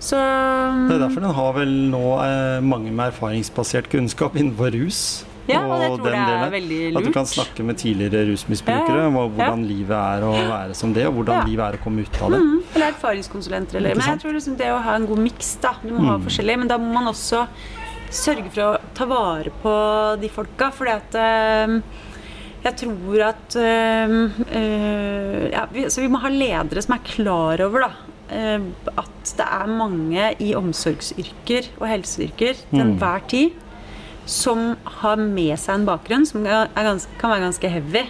Så 0.00 0.16
Det 0.16 0.94
er 0.96 1.02
derfor 1.02 1.20
den 1.20 1.34
har 1.36 1.52
vel 1.52 1.72
nå 1.92 2.04
eh, 2.24 2.60
mange 2.64 2.90
med 2.90 3.10
erfaringsbasert 3.12 3.90
kunnskap 3.92 4.36
innenfor 4.36 4.70
rus. 4.72 5.24
Ja, 5.50 5.64
og 5.66 5.80
jeg 5.82 5.90
tror 5.98 6.04
det 6.06 6.14
er 6.14 6.28
delen. 6.30 6.52
veldig 6.52 6.96
At 7.00 7.04
du 7.04 7.12
kan 7.12 7.26
snakke 7.26 7.64
med 7.66 7.76
tidligere 7.80 8.22
rusmisbrukere 8.30 9.00
Ja, 9.00 9.02
ja. 9.02 9.08
om 9.08 9.32
hvordan 9.34 9.64
livet 9.66 9.90
er 9.98 10.22
å 10.22 10.30
være 10.46 10.74
som 10.78 10.92
det, 10.94 11.06
og 11.08 11.14
hvordan 11.18 11.40
Ja. 11.40 11.44
livet 11.48 11.64
er 11.74 11.78
å 11.78 11.82
komme 11.82 12.00
ut 12.06 12.22
av 12.22 12.30
det. 12.30 12.38
Mm, 12.38 12.62
eller 12.76 12.86
erfaringskonsulenter. 12.92 13.76
Eller. 13.76 13.94
Men 13.96 14.06
jeg 14.06 14.20
tror 14.20 14.32
liksom 14.32 14.56
det 14.56 14.66
å 14.70 14.80
ha 14.80 14.94
en 14.94 15.06
god 15.06 15.18
miks. 15.18 15.56
da. 15.60 15.72
Du 15.82 15.90
må 15.90 16.06
ha 16.06 16.16
Mm. 16.18 16.24
forskjellig, 16.24 16.58
men 16.58 16.68
da 16.68 16.78
må 16.78 16.92
man 16.94 17.06
også 17.12 17.46
sørge 18.10 18.50
for 18.52 18.60
å 18.62 18.80
ta 18.94 19.04
vare 19.06 19.50
på 19.62 20.20
de 20.20 20.28
folka. 20.28 20.70
fordi 20.72 20.90
at 20.90 21.14
eh, 21.14 21.80
jeg 22.64 22.76
tror 22.76 23.22
at 23.28 23.56
øh, 23.56 24.14
øh, 24.60 25.50
ja, 25.52 25.64
vi, 25.72 25.84
Så 25.90 26.00
vi 26.04 26.08
må 26.12 26.18
ha 26.22 26.28
ledere 26.32 26.82
som 26.84 26.94
er 26.96 27.04
klar 27.06 27.62
over 27.66 27.86
da, 27.86 27.90
øh, 28.36 28.60
at 28.98 29.34
det 29.38 29.46
er 29.46 29.66
mange 29.66 30.30
i 30.40 30.54
omsorgsyrker 30.54 31.70
og 31.80 31.88
helseyrker 31.88 32.54
til 32.54 32.66
Mm. 32.72 32.80
enhver 32.80 33.20
tid 33.28 33.50
som 34.26 34.76
har 35.00 35.16
med 35.16 35.56
seg 35.58 35.74
en 35.80 35.86
bakgrunn 35.88 36.26
som 36.28 36.44
gans 36.44 37.08
kan 37.18 37.30
være 37.32 37.40
ganske 37.48 37.68
heavy. 37.72 38.04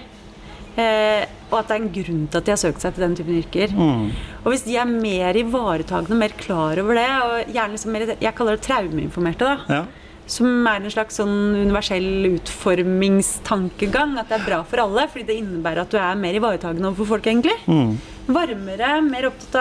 Eh, 0.77 1.25
og 1.51 1.59
at 1.59 1.69
det 1.71 1.75
er 1.77 1.81
en 1.83 1.93
grunn 1.95 2.27
til 2.31 2.39
at 2.39 2.47
de 2.47 2.53
har 2.53 2.61
søkt 2.61 2.81
seg 2.83 2.95
til 2.95 3.03
den 3.03 3.15
typen 3.17 3.39
yrker. 3.41 3.73
Mm. 3.75 4.11
Og 4.45 4.51
hvis 4.53 4.63
de 4.67 4.77
er 4.77 4.85
mer 4.87 5.35
ivaretagende, 5.41 6.19
mer 6.19 6.35
klar 6.39 6.79
over 6.83 6.95
det, 6.95 7.07
og 7.25 7.55
gjerne 7.55 7.75
liksom 7.75 7.93
mer, 7.93 8.05
jeg 8.21 8.35
kaller 8.39 8.57
det 8.59 8.67
traumeinformerte, 8.69 9.49
da, 9.49 9.57
Ja. 9.69 9.83
Som 10.31 10.69
er 10.71 10.79
en 10.79 10.93
slags 10.93 11.19
sånn 11.19 11.35
universell 11.59 12.29
utformingstankegang, 12.37 14.15
at 14.21 14.31
det 14.31 14.39
er 14.39 14.47
bra 14.47 14.61
for 14.69 14.85
alle, 14.85 15.09
fordi 15.11 15.27
det 15.27 15.41
innebærer 15.41 15.83
at 15.83 15.93
du 15.93 15.99
er 15.99 16.21
mer 16.21 16.39
ivaretagende 16.39 16.91
overfor 16.93 17.17
folk, 17.17 17.27
egentlig. 17.27 17.57
Mm. 17.67 17.97
Varmere, 18.31 18.93
mer 19.07 19.29
opptatt 19.31 19.59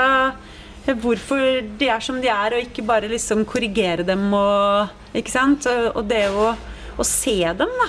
av 0.89 1.01
hvorfor 1.03 1.59
de 1.78 1.89
er 1.91 2.01
som 2.01 2.22
de 2.22 2.30
er, 2.32 2.55
og 2.55 2.63
ikke 2.63 2.86
bare 2.88 3.09
liksom 3.11 3.43
korrigere 3.49 4.05
dem 4.07 4.32
og 4.34 4.95
Ikke 5.17 5.34
sant? 5.34 5.65
Og 5.65 6.03
det 6.05 6.28
å, 6.30 6.51
å 7.01 7.05
se 7.05 7.39
dem, 7.57 7.72
da. 7.82 7.88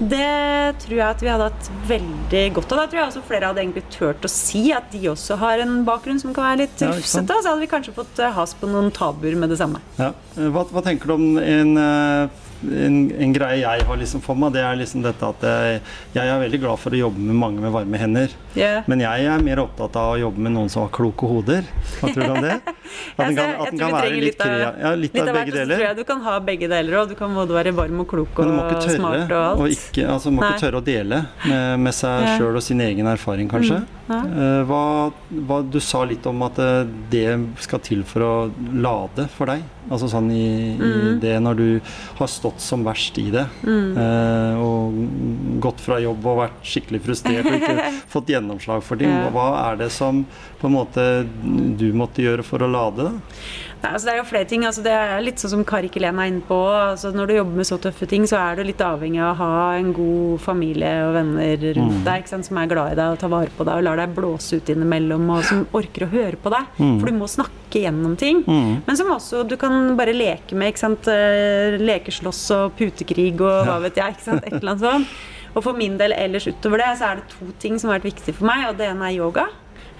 Det 0.00 0.76
tror 0.82 0.96
jeg 0.96 1.06
at 1.06 1.22
vi 1.24 1.28
hadde 1.28 1.48
hatt 1.50 1.70
veldig 1.88 2.42
godt 2.56 2.72
av. 2.72 2.82
Da 2.82 2.86
tror 2.90 3.00
jeg 3.00 3.08
også 3.10 3.22
flere 3.28 3.50
hadde 3.50 3.62
egentlig 3.64 3.84
turt 3.92 4.24
å 4.24 4.30
si 4.32 4.62
at 4.76 4.88
de 4.92 5.02
også 5.12 5.36
har 5.40 5.62
en 5.64 5.80
bakgrunn 5.88 6.20
som 6.22 6.34
kan 6.36 6.50
være 6.50 6.62
litt 6.64 6.84
Ja, 6.84 6.92
rufsete. 6.96 7.36
Så 7.40 7.48
hadde 7.52 7.64
vi 7.64 7.70
kanskje 7.70 7.96
fått 7.96 8.20
eh, 8.22 8.32
has 8.36 8.54
på 8.56 8.68
noen 8.70 8.92
tabuer 8.96 9.36
med 9.40 9.52
det 9.52 9.60
samme. 9.60 9.82
Ja. 10.00 10.12
Hva, 10.36 10.64
hva 10.72 10.84
tenker 10.86 11.10
du 11.10 11.16
om 11.16 11.26
en, 11.42 11.74
eh, 11.80 12.46
en, 12.64 12.96
en 13.14 13.32
greie 13.34 13.60
jeg 13.62 13.86
har 13.88 14.00
liksom 14.00 14.22
for 14.24 14.38
meg? 14.38 14.52
Det 14.56 14.62
er 14.64 14.78
liksom 14.80 15.04
dette 15.04 15.30
at 15.32 15.46
jeg, 15.46 15.80
jeg 16.16 16.32
er 16.32 16.42
veldig 16.44 16.60
glad 16.62 16.80
for 16.82 16.96
å 16.96 17.00
jobbe 17.00 17.24
med 17.30 17.38
mange 17.40 17.64
med 17.64 17.74
varme 17.74 18.00
hender. 18.00 18.34
Yeah. 18.56 18.82
Men 18.90 19.04
jeg 19.04 19.28
er 19.30 19.44
mer 19.44 19.62
opptatt 19.62 19.96
av 20.00 20.14
å 20.14 20.20
jobbe 20.20 20.44
med 20.46 20.54
noen 20.56 20.72
som 20.72 20.84
har 20.84 20.92
kloke 20.94 21.28
hoder. 21.30 21.66
Hva 22.00 22.12
tror 22.12 22.26
du 22.26 22.34
om 22.34 22.44
det? 22.46 22.58
At 23.16 23.28
den 23.28 23.36
kan, 23.36 23.50
at 23.54 23.70
den 23.70 23.78
kan 23.78 23.92
være 23.94 24.16
litt, 24.18 24.40
av- 24.42 24.80
ja, 24.82 24.90
litt 24.98 25.14
Litt 25.14 25.28
av 25.28 25.36
begge 25.36 25.52
deler. 25.54 25.76
tror 25.76 25.86
jeg 25.86 25.96
du 26.00 26.02
kan 26.08 26.22
ha 26.24 26.34
begge 26.42 26.68
deler 26.70 26.96
òg. 26.98 27.12
Du 27.12 27.16
kan 27.18 27.36
både 27.36 27.54
være 27.54 27.72
varm 27.76 28.02
og 28.02 28.08
klok 28.10 28.40
og 28.42 28.50
tørre, 28.50 28.96
smart 28.96 29.30
og 29.30 29.38
alt. 29.38 29.62
og 29.62 29.74
ikke, 29.76 30.06
altså, 30.10 30.32
må 30.34 30.42
Nei. 30.42 30.50
ikke 30.50 30.64
tørre 30.64 30.80
å 30.80 30.86
dele 30.90 31.20
med, 31.44 31.84
med 31.86 31.96
seg 31.96 32.26
yeah. 32.26 32.36
sjøl 32.40 32.58
og 32.58 32.64
sin 32.66 32.82
egen 32.82 33.10
erfaring, 33.10 33.50
kanskje. 33.50 33.78
Mm. 33.78 34.00
Uh, 34.10 34.62
hva, 34.66 34.82
hva, 35.46 35.60
du 35.62 35.78
sa 35.84 36.02
litt 36.08 36.24
om 36.26 36.40
at 36.42 36.58
eh, 36.58 36.88
det 37.12 37.28
skal 37.62 37.82
til 37.84 38.02
for 38.08 38.26
å 38.26 38.32
lade 38.74 39.28
for 39.36 39.52
deg. 39.52 39.62
Altså 39.88 40.08
sånn 40.12 40.26
i, 40.30 40.76
i 40.76 40.76
Mm. 40.76 41.20
det 41.20 41.36
når 41.40 41.54
du 41.56 41.80
har 42.18 42.26
stått 42.28 42.60
som 42.60 42.84
verst 42.84 43.16
i 43.18 43.30
det, 43.30 43.46
Mm. 43.64 43.96
eh, 43.96 44.60
og 44.60 45.60
gått 45.60 45.80
fra 45.80 45.98
jobb 46.00 46.26
og 46.26 46.38
vært 46.42 46.60
skikkelig 46.62 47.00
frustrert 47.06 47.46
og 47.46 47.56
ikke 47.56 47.92
fått 48.14 48.26
gjennomslag 48.28 48.82
for 48.82 48.96
ting. 49.00 49.08
Ja. 49.08 49.30
Hva 49.30 49.72
er 49.72 49.76
det 49.76 49.90
som 49.90 50.26
på 50.60 50.66
en 50.68 50.74
måte 50.76 51.26
du 51.78 51.92
måtte 51.96 52.22
gjøre 52.22 52.44
for 52.44 52.58
å 52.60 52.70
lade? 52.70 53.08
da? 53.08 53.12
Nei, 53.80 53.90
altså 53.96 54.04
det 54.10 54.12
er 54.12 54.18
jo 54.20 54.24
flere 54.28 54.44
ting. 54.44 54.64
Altså 54.68 54.82
det 54.84 54.92
er 54.92 55.22
litt 55.24 55.40
sånn 55.40 55.52
som 55.54 55.62
Kari 55.64 55.88
Kelen 55.88 56.18
er 56.20 56.28
inne 56.28 56.42
på. 56.44 56.56
Altså 56.68 57.14
når 57.16 57.30
du 57.30 57.34
jobber 57.38 57.56
med 57.62 57.68
så 57.68 57.78
tøffe 57.80 58.04
ting, 58.10 58.26
så 58.28 58.36
er 58.36 58.58
du 58.58 58.64
litt 58.68 58.82
avhengig 58.84 59.22
av 59.24 59.30
å 59.32 59.38
ha 59.38 59.52
en 59.78 59.88
god 59.96 60.40
familie 60.44 60.90
og 61.06 61.14
venner 61.16 61.56
rundt 61.78 61.96
Mm. 62.00 62.04
deg 62.04 62.28
som 62.28 62.58
er 62.60 62.66
glad 62.68 62.92
i 62.92 62.98
deg 62.98 63.14
og 63.14 63.18
tar 63.22 63.32
vare 63.32 63.48
på 63.56 63.64
deg 63.64 63.74
og 63.80 63.82
lar 63.86 63.96
deg 64.02 64.12
blåse 64.14 64.56
ut 64.60 64.68
innimellom, 64.74 65.24
og 65.32 65.42
som 65.48 65.62
orker 65.72 66.04
å 66.04 66.10
høre 66.12 66.36
på 66.36 66.52
deg. 66.52 66.66
Mm. 66.78 67.00
For 67.00 67.06
du 67.08 67.16
må 67.22 67.28
snakke 67.32 67.80
gjennom 67.86 68.16
ting. 68.20 68.42
Mm. 68.44 68.82
Men 68.86 68.96
som 69.00 69.08
også 69.16 69.46
du 69.48 69.56
kan 69.56 69.96
bare 69.96 70.12
leke 70.12 70.52
med. 70.54 70.74
ikke 70.74 70.84
sant? 70.84 71.08
Eh, 71.08 71.78
Lekeslåss 71.80 72.50
og 72.58 72.76
putekrig 72.76 73.40
og 73.40 73.64
hva 73.66 73.80
vet 73.80 73.96
jeg. 73.96 74.12
ikke 74.18 74.28
sant? 74.28 74.44
Et 74.44 74.52
eller 74.60 74.72
annet 74.74 74.84
sånt. 74.84 75.06
Og 75.56 75.64
for 75.64 75.72
min 75.74 75.96
del 75.98 76.12
ellers 76.12 76.46
utover 76.46 76.78
det, 76.78 76.92
så 77.00 77.08
er 77.10 77.14
det 77.16 77.28
to 77.32 77.48
ting 77.58 77.78
som 77.80 77.90
har 77.90 77.98
vært 77.98 78.12
viktig 78.12 78.34
for 78.36 78.44
meg, 78.46 78.68
og 78.68 78.76
det 78.78 78.86
ene 78.92 79.08
er 79.08 79.16
yoga. 79.16 79.48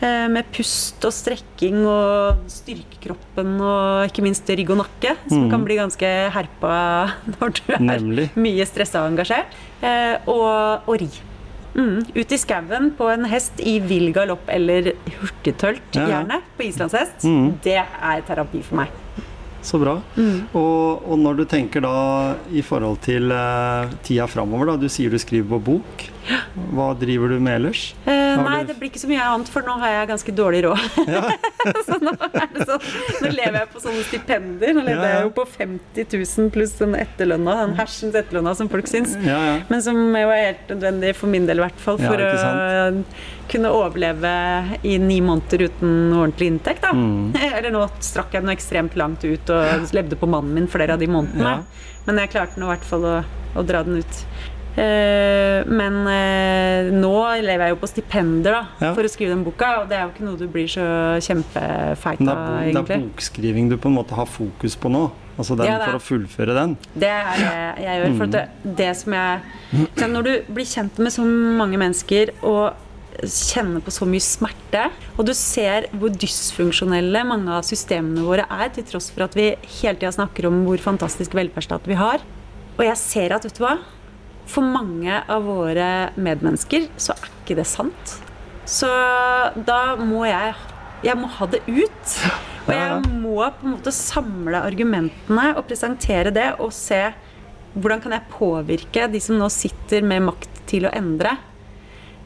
Eh, 0.03 0.27
Med 0.29 0.45
pust 0.53 1.05
og 1.05 1.13
strekking 1.13 1.85
og 1.87 2.43
styrke 2.51 3.01
kroppen 3.05 3.57
og 3.61 4.09
ikke 4.11 4.23
minst 4.25 4.49
rygg 4.49 4.71
og 4.71 4.81
nakke, 4.83 5.17
som 5.29 5.45
Mm. 5.47 5.51
kan 5.51 5.65
bli 5.65 5.77
ganske 5.81 6.11
herpa 6.35 6.75
når 7.41 7.55
du 7.57 7.73
er 7.75 7.81
Nemlig. 7.81 8.29
mye 8.37 8.67
stressa 8.67 9.05
og 9.05 9.13
engasjert. 9.13 9.47
Eh, 9.83 10.17
Og, 10.27 10.87
og 10.89 11.01
ri. 11.01 11.09
Mm, 11.71 12.01
ut 12.17 12.33
i 12.35 12.37
skauen 12.37 12.91
på 12.99 13.07
en 13.13 13.25
hest 13.31 13.61
i 13.63 13.79
vill 13.79 14.09
galopp 14.13 14.49
eller 14.51 14.91
hurtigtølt, 15.21 15.95
Ja, 15.95 16.03
ja. 16.03 16.09
gjerne, 16.17 16.41
på 16.59 16.65
islandshest. 16.67 17.23
Mm. 17.25 17.53
Det 17.63 17.77
er 17.79 18.23
terapi 18.27 18.63
for 18.67 18.81
meg. 18.83 18.89
Så 19.63 19.79
bra. 19.79 19.99
Mm. 20.17 20.49
Og, 20.57 21.03
og 21.07 21.19
når 21.21 21.37
du 21.37 21.45
tenker 21.45 21.83
da 21.85 22.35
i 22.51 22.63
forhold 22.65 22.99
til 23.05 23.31
eh, 23.31 23.91
tida 24.03 24.27
framover, 24.27 24.73
da. 24.73 24.77
Du 24.81 24.89
sier 24.89 25.11
du 25.13 25.19
skriver 25.21 25.47
på 25.53 25.61
bok. 25.69 26.07
Hva 26.75 26.91
driver 26.99 27.33
du 27.33 27.39
med 27.41 27.57
ellers? 27.61 27.83
Eh, 28.05 28.41
nei, 28.45 28.61
det 28.69 28.77
blir 28.79 28.91
ikke 28.91 29.03
så 29.03 29.09
mye 29.11 29.25
annet, 29.25 29.49
for 29.51 29.67
nå 29.67 29.77
har 29.81 29.95
jeg 29.95 30.11
ganske 30.11 30.35
dårlig 30.37 30.63
råd. 30.67 30.83
så 31.87 31.99
nå, 32.03 32.13
det 32.15 32.67
sånn, 32.69 32.87
nå 33.25 33.33
lever 33.35 33.59
jeg 33.61 33.71
på 33.73 33.83
sånne 33.83 34.05
stipender. 34.09 34.75
Nå 34.77 34.85
lever 34.87 35.01
Ja, 35.01 35.09
ja. 35.09 35.19
jeg 35.19 35.29
jo 35.29 35.35
på 35.41 35.47
50 35.57 36.17
000 36.21 36.53
pluss 36.55 36.77
den 36.79 36.97
etterlønna, 36.99 37.57
den 37.65 37.77
hersens 37.81 38.19
etterlønna 38.21 38.55
som 38.59 38.71
folk 38.73 38.91
syns. 38.91 39.17
Ja, 39.25 39.41
ja. 39.49 39.59
Men 39.71 39.85
som 39.85 39.99
jo 39.99 40.33
er 40.35 40.47
helt 40.51 40.73
nødvendig 40.75 41.15
for 41.19 41.33
min 41.33 41.49
del, 41.49 41.63
i 41.63 41.67
hvert 41.67 41.83
fall. 41.83 42.01
For 42.01 42.25
å 42.27 43.05
kunne 43.51 43.73
overleve 43.75 44.31
i 44.87 44.95
ni 45.03 45.19
måneder 45.25 45.67
uten 45.67 46.13
ordentlig 46.15 46.53
inntekt. 46.53 46.85
Da. 46.85 46.93
Mm. 46.95 47.33
Eller 47.57 47.73
nå 47.75 47.87
strakk 48.05 48.37
jeg 48.37 48.47
den 48.47 48.55
ekstremt 48.55 48.97
langt 49.01 49.25
ut 49.27 49.51
og 49.55 49.91
levde 49.97 50.19
på 50.21 50.29
mannen 50.31 50.55
min 50.55 50.71
flere 50.71 50.95
av 50.95 51.03
de 51.03 51.11
månedene. 51.11 51.59
Ja. 51.61 51.97
Men 52.07 52.23
jeg 52.23 52.33
klarte 52.37 52.61
nå 52.61 52.69
i 52.69 52.75
hvert 52.75 52.87
fall 52.89 53.07
å, 53.07 53.19
å 53.59 53.67
dra 53.67 53.83
den 53.87 54.01
ut. 54.05 54.25
Eh, 54.77 55.67
men 55.67 55.97
eh, 56.07 56.91
nå 56.95 57.15
lever 57.43 57.67
jeg 57.67 57.75
jo 57.75 57.79
på 57.83 57.89
stipender 57.91 58.55
da, 58.55 58.61
Ja. 58.81 58.93
for 58.95 59.03
å 59.07 59.11
skrive 59.11 59.35
den 59.35 59.43
boka, 59.45 59.71
og 59.83 59.89
det 59.91 59.99
er 59.99 60.05
jo 60.07 60.13
ikke 60.15 60.27
noe 60.29 60.39
du 60.39 60.47
blir 60.49 60.69
så 60.71 60.85
kjempefeit 61.21 62.23
av, 62.23 62.45
er, 62.63 62.71
det 62.77 62.85
er 62.85 63.03
bokskriving 63.03 63.71
du 63.73 63.77
på 63.81 63.91
en 63.91 63.99
måte 63.99 64.15
har 64.15 64.31
fokus 64.31 64.77
på 64.79 64.93
nå. 64.93 65.09
Altså 65.41 65.57
den 65.57 65.71
Ja, 65.71 65.79
for 65.87 65.97
å 65.97 66.03
fullføre 66.05 66.55
den. 66.55 66.77
Det 66.95 67.09
er 67.09 67.41
det 67.41 67.85
jeg 67.87 68.01
gjør. 68.03 68.17
For 68.19 68.27
det, 68.35 68.43
det 68.77 68.91
som 68.99 69.15
jeg 69.17 70.11
Når 70.13 70.27
du 70.27 70.33
blir 70.53 70.69
kjent 70.69 70.99
med 71.01 71.15
så 71.15 71.25
mange 71.25 71.79
mennesker 71.81 72.35
og 72.45 72.75
kjenner 73.25 73.81
på 73.85 73.93
så 73.93 74.07
mye 74.09 74.23
smerte, 74.25 74.83
og 75.17 75.27
du 75.29 75.33
ser 75.37 75.87
hvor 75.97 76.13
dysfunksjonelle 76.13 77.23
mange 77.29 77.53
av 77.57 77.65
systemene 77.69 78.25
våre 78.25 78.45
er, 78.49 78.69
til 78.75 78.85
tross 78.89 79.11
for 79.13 79.27
at 79.27 79.37
vi 79.37 79.51
hele 79.81 79.97
tida 79.99 80.13
snakker 80.13 80.49
om 80.49 80.63
hvor 80.67 80.81
fantastisk 80.83 81.35
velferdsstat 81.37 81.89
vi 81.89 81.99
har. 82.01 82.21
Og 82.79 82.85
jeg 82.87 82.97
ser 83.01 83.35
at, 83.37 83.45
vet 83.45 83.57
du 83.59 83.65
hva? 83.65 83.75
For 84.51 84.67
mange 84.67 85.21
av 85.31 85.47
våre 85.47 86.11
medmennesker 86.19 86.89
så 86.99 87.15
er 87.15 87.31
ikke 87.31 87.59
det 87.61 87.67
sant. 87.71 88.17
Så 88.69 88.91
da 89.67 89.97
må 89.99 90.27
jeg 90.29 90.55
Jeg 91.01 91.17
må 91.17 91.31
ha 91.33 91.47
det 91.49 91.63
ut. 91.65 92.17
Og 92.67 92.75
jeg 92.77 93.13
må 93.23 93.39
på 93.57 93.65
en 93.65 93.73
måte 93.73 93.93
samle 93.95 94.61
argumentene 94.61 95.47
og 95.57 95.65
presentere 95.67 96.31
det 96.35 96.51
og 96.61 96.75
se 96.77 97.01
hvordan 97.73 98.03
kan 98.05 98.13
jeg 98.15 98.29
påvirke 98.35 99.07
de 99.11 99.21
som 99.23 99.39
nå 99.41 99.49
sitter 99.51 100.05
med 100.07 100.27
makt 100.27 100.61
til 100.69 100.85
å 100.87 100.93
endre. 100.95 101.33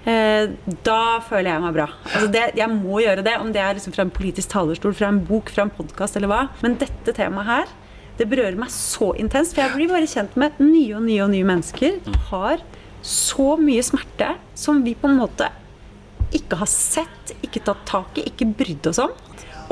Eh, 0.05 0.51
da 0.85 0.99
føler 1.25 1.49
jeg 1.53 1.63
meg 1.63 1.77
bra. 1.77 1.87
Altså 2.11 2.29
det, 2.35 2.45
jeg 2.59 2.73
må 2.73 2.99
gjøre 3.01 3.25
det, 3.25 3.39
om 3.41 3.53
det 3.55 3.63
er 3.63 3.79
liksom 3.79 3.95
fra 3.95 4.05
en 4.05 4.13
politisk 4.13 4.51
talerstol, 4.53 4.97
fra 4.97 5.09
en 5.13 5.23
bok, 5.25 5.53
fra 5.55 5.65
en 5.65 5.73
podkast 5.73 6.19
eller 6.19 6.33
hva. 6.33 6.43
Men 6.65 6.77
dette 6.81 7.15
temaet 7.17 7.49
her, 7.49 7.73
det 8.19 8.29
berører 8.31 8.59
meg 8.59 8.71
så 8.73 9.13
intenst. 9.19 9.57
For 9.57 9.65
jeg 9.65 9.75
blir 9.75 9.93
bare 9.93 10.11
kjent 10.11 10.37
med 10.41 10.61
nye 10.63 10.95
og 10.99 11.05
nye 11.07 11.25
og 11.27 11.33
nye 11.35 11.49
mennesker. 11.49 11.99
Har 12.31 12.63
så 13.05 13.55
mye 13.61 13.85
smerte 13.85 14.35
som 14.59 14.81
vi 14.85 14.97
på 14.97 15.11
en 15.11 15.21
måte 15.21 15.51
ikke 16.35 16.59
har 16.59 16.71
sett, 16.71 17.35
ikke 17.45 17.63
tatt 17.67 17.85
tak 17.87 18.19
i, 18.19 18.27
ikke 18.31 18.49
brydd 18.59 18.89
oss 18.91 19.03
om. 19.03 19.13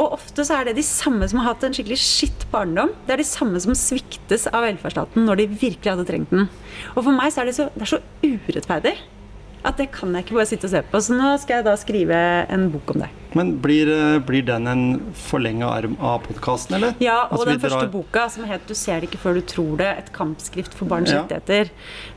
Og 0.01 0.15
ofte 0.17 0.45
så 0.47 0.59
er 0.59 0.69
det 0.69 0.79
de 0.79 0.85
samme 0.87 1.27
som 1.29 1.41
har 1.41 1.53
hatt 1.53 1.65
en 1.67 1.75
skikkelig 1.77 1.99
skitt 2.01 2.47
barndom. 2.53 2.93
Det 3.07 3.15
er 3.15 3.21
de 3.21 3.29
samme 3.29 3.61
som 3.61 3.77
sviktes 3.77 4.47
av 4.49 4.65
velferdsstaten 4.65 5.27
når 5.27 5.43
de 5.43 5.49
virkelig 5.53 5.91
hadde 5.91 6.07
trengt 6.09 6.33
den. 6.33 6.47
Og 6.95 7.03
for 7.03 7.13
meg 7.15 7.33
så 7.33 7.43
er 7.43 7.51
det 7.51 7.57
så, 7.59 7.69
det 7.75 7.85
er 7.85 7.93
så 7.93 8.01
urettferdig 8.23 8.95
at 9.65 9.79
det 9.79 9.91
kan 9.95 10.15
jeg 10.15 10.27
ikke 10.27 10.39
bare 10.39 10.51
sitte 10.51 10.69
og 10.69 10.73
se 10.75 10.83
på. 10.91 11.01
Så 11.03 11.17
nå 11.17 11.33
skal 11.43 11.61
jeg 11.61 11.67
da 11.69 11.75
skrive 11.79 12.21
en 12.53 12.69
bok 12.73 12.95
om 12.95 13.05
det. 13.05 13.11
Men 13.39 13.55
blir, 13.65 13.89
eh, 13.89 14.19
blir 14.19 14.43
den 14.45 14.67
en 14.69 14.85
forlenga 15.17 15.69
arm 15.71 15.97
av 16.01 16.23
podkasten, 16.27 16.77
eller? 16.77 16.95
Ja, 17.01 17.25
og 17.31 17.39
Altså, 17.39 17.47
den 17.47 17.61
første 17.61 17.87
drar- 17.87 17.93
boka 17.93 18.29
som 18.31 18.45
het 18.45 18.67
'Du 18.67 18.75
ser 18.75 19.01
det 19.01 19.11
ikke 19.11 19.23
før 19.23 19.35
du 19.35 19.41
tror 19.41 19.77
det', 19.79 19.99
et 19.99 20.13
kampskrift 20.13 20.75
for 20.75 20.85
barns 20.85 21.11
Ja. 21.11 21.23
rettigheter, 21.23 21.71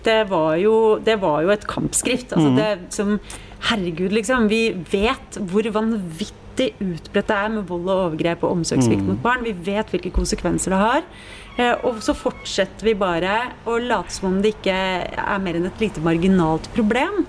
det 0.03 0.29
var, 0.29 0.55
jo, 0.55 0.99
det 0.99 1.19
var 1.21 1.41
jo 1.41 1.49
et 1.49 1.65
kampskrift. 1.65 2.33
Altså 2.33 2.51
mm. 2.51 2.55
det 2.55 2.93
som 2.93 3.19
Herregud, 3.61 4.11
liksom. 4.11 4.47
Vi 4.47 4.71
vet 4.71 5.39
hvor 5.39 5.63
vanvittig 5.63 6.33
utbredt 6.63 7.27
det 7.29 7.35
er 7.35 7.49
med 7.53 7.65
vold 7.69 7.89
og 7.89 8.03
overgrep 8.09 8.43
og 8.45 8.59
omsorgssvikt 8.59 9.03
mm. 9.03 9.09
mot 9.11 9.23
barn. 9.23 9.43
Vi 9.45 9.55
vet 9.65 9.91
hvilke 9.91 10.13
konsekvenser 10.15 10.75
det 10.75 10.81
har. 10.81 11.09
Eh, 11.57 11.73
Og 11.87 12.01
så 12.03 12.15
fortsetter 12.17 12.87
vi 12.87 12.95
bare 12.99 13.35
å 13.65 13.77
late 13.81 14.13
som 14.13 14.31
om 14.31 14.39
det 14.43 14.55
ikke 14.55 14.75
er 14.75 15.43
mer 15.43 15.59
enn 15.59 15.67
et 15.69 15.83
lite 15.83 16.03
marginalt 16.03 16.69
problem. 16.75 17.25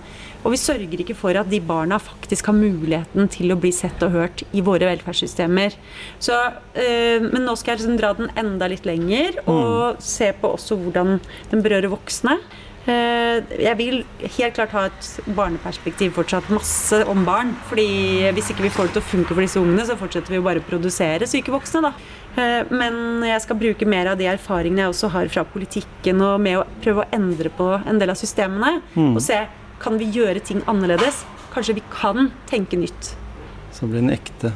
Og 0.46 0.52
vi 0.54 0.60
sørger 0.62 1.00
ikke 1.02 1.16
for 1.18 1.34
at 1.34 1.48
de 1.50 1.58
barna 1.58 1.98
faktisk 1.98 2.46
har 2.46 2.54
muligheten 2.54 3.26
til 3.34 3.50
å 3.50 3.58
bli 3.58 3.72
sett 3.74 4.02
og 4.06 4.14
hørt 4.14 4.44
i 4.54 4.62
våre 4.62 4.86
velferdssystemer. 4.86 5.74
Så, 6.22 6.36
øh, 6.78 7.24
men 7.26 7.42
nå 7.42 7.56
skal 7.58 7.74
jeg 7.74 7.82
liksom 7.82 7.98
dra 7.98 8.12
den 8.14 8.30
enda 8.38 8.68
litt 8.70 8.86
lenger 8.86 9.40
og 9.50 9.98
se 9.98 10.30
på 10.38 10.52
også 10.54 10.78
hvordan 10.78 11.18
den 11.50 11.66
berører 11.66 11.90
voksne. 11.90 12.38
Eh, 12.86 13.40
jeg 13.58 13.74
vil 13.80 13.96
helt 14.36 14.54
klart 14.54 14.74
ha 14.76 14.84
et 14.86 15.08
barneperspektiv 15.34 16.12
fortsatt. 16.14 16.46
Masse 16.54 17.00
om 17.10 17.24
barn. 17.26 17.54
fordi 17.68 18.30
hvis 18.36 18.52
ikke 18.52 18.66
vi 18.66 18.70
får 18.70 18.88
det 18.88 18.92
til 18.96 19.02
å 19.02 19.10
funke 19.10 19.34
for 19.34 19.42
disse 19.42 19.60
ungene, 19.60 19.86
så 19.86 19.98
fortsetter 19.98 20.36
vi 20.36 20.42
bare 20.44 20.62
å 20.62 20.68
produsere 20.68 21.26
syke 21.26 21.50
voksne, 21.50 21.82
da. 21.82 21.92
Eh, 22.36 22.62
men 22.70 23.24
jeg 23.26 23.42
skal 23.42 23.58
bruke 23.58 23.86
mer 23.86 24.12
av 24.12 24.18
de 24.18 24.28
erfaringene 24.30 24.84
jeg 24.84 24.94
også 24.94 25.10
har 25.10 25.28
fra 25.28 25.44
politikken, 25.44 26.22
og 26.22 26.40
med 26.40 26.60
å 26.60 26.66
prøve 26.84 27.02
å 27.02 27.10
endre 27.16 27.50
på 27.50 27.72
en 27.82 27.98
del 27.98 28.10
av 28.14 28.20
systemene. 28.20 28.80
Og 29.16 29.22
se 29.24 29.46
kan 29.82 29.98
vi 29.98 30.06
gjøre 30.06 30.40
ting 30.40 30.62
annerledes. 30.70 31.24
Kanskje 31.52 31.78
vi 31.80 31.82
kan 31.90 32.30
tenke 32.46 32.78
nytt. 32.78 33.14
Så 33.72 33.88
blir 33.88 34.00
den 34.00 34.10
en 34.10 34.16
ekte, 34.16 34.52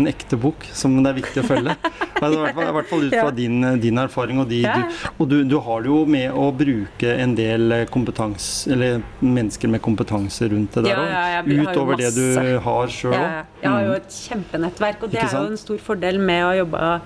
en 0.00 0.08
ekte 0.10 0.38
bok 0.40 0.66
som 0.76 0.96
det 1.04 1.10
er 1.12 1.18
viktig 1.22 1.44
å 1.44 1.48
følge. 1.54 1.76
Altså, 2.20 2.36
I 2.36 2.42
hvert 2.42 2.56
fall, 2.58 2.66
i 2.68 2.72
hvert 2.76 2.88
fall 2.90 3.04
ut 3.06 3.14
fra 3.14 3.20
Ja. 3.22 3.30
din, 3.32 3.62
din 3.80 3.96
erfaring. 3.96 4.40
Og, 4.42 4.48
de, 4.50 4.58
Ja. 4.60 4.74
du, 4.76 4.96
og 5.24 5.28
du, 5.30 5.36
du 5.48 5.54
har 5.64 5.80
det 5.80 5.88
jo 5.88 6.00
med 6.04 6.34
å 6.36 6.50
bruke 6.52 7.14
en 7.16 7.32
del 7.38 7.72
eh, 7.72 7.84
kompetanse, 7.88 8.68
eller 8.74 8.98
mennesker 9.24 9.72
med 9.72 9.80
kompetanse 9.80 10.50
rundt 10.52 10.76
det 10.76 10.84
der 10.84 11.00
òg. 11.00 11.08
ja, 11.08 11.62
utover 11.64 11.96
det 11.96 12.10
du 12.18 12.26
har 12.60 12.92
sjøl 12.92 13.14
òg. 13.16 13.46
jeg 13.62 13.70
har 13.72 13.86
jo 13.86 13.94
et 13.96 14.12
kjempenettverk, 14.18 15.02
og 15.06 15.14
det 15.14 15.22
er 15.22 15.32
jo 15.32 15.46
en 15.54 15.56
stor 15.56 15.78
fordel 15.80 16.20
med 16.20 16.44
å 16.44 16.52
jobbe 16.60 17.00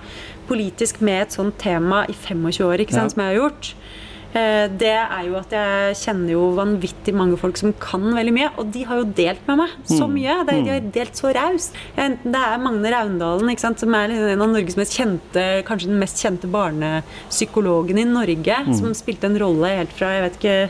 politisk 0.49 0.99
med 0.99 1.21
et 1.29 1.31
sånt 1.39 1.55
tema 1.63 2.03
i 2.11 2.13
25 2.13 2.67
år, 2.67 2.83
ikke 2.83 2.99
sant, 2.99 3.15
som 3.15 3.23
jeg 3.23 3.31
har 3.31 3.39
gjort. 3.45 3.71
Eh, 4.35 4.67
Det 4.67 4.89
er 4.91 5.21
jo 5.29 5.37
at 5.39 5.53
jeg 5.55 5.95
kjenner 5.95 6.33
jo 6.33 6.41
vanvittig 6.57 7.13
mange 7.15 7.37
folk 7.39 7.55
som 7.57 7.71
kan 7.79 8.03
veldig 8.13 8.33
mye, 8.35 8.49
og 8.59 8.71
de 8.73 8.81
har 8.83 8.97
jo 8.99 9.05
delt 9.15 9.45
med 9.47 9.57
meg 9.61 9.69
så 9.87 10.03
Mm. 10.09 10.13
mye. 10.17 10.35
De, 10.49 10.57
har 10.73 10.79
delt 10.91 11.15
så 11.15 11.31
raust. 11.33 11.73
Enten 11.97 12.31
Det 12.35 12.41
er 12.41 12.57
Magne 12.59 12.91
Raundalen, 12.91 13.57
sant, 13.57 13.79
som 13.79 13.93
er 13.95 14.09
liksom 14.09 14.27
en 14.33 14.41
av 14.41 14.49
Norges 14.49 14.75
mest 14.75 14.91
kjente, 14.97 15.63
kanskje 15.63 15.87
den 15.87 15.99
mest 15.99 16.17
kjente 16.21 16.51
barnepsykologen 16.51 17.97
i 17.97 18.03
Norge, 18.03 18.57
Mm. 18.67 18.73
som 18.77 18.93
spilte 18.93 19.23
en 19.25 19.39
rolle 19.39 19.67
helt 19.77 19.91
fra 19.95 20.07
jeg 20.19 20.23
vet 20.23 20.39
ikke 20.41 20.69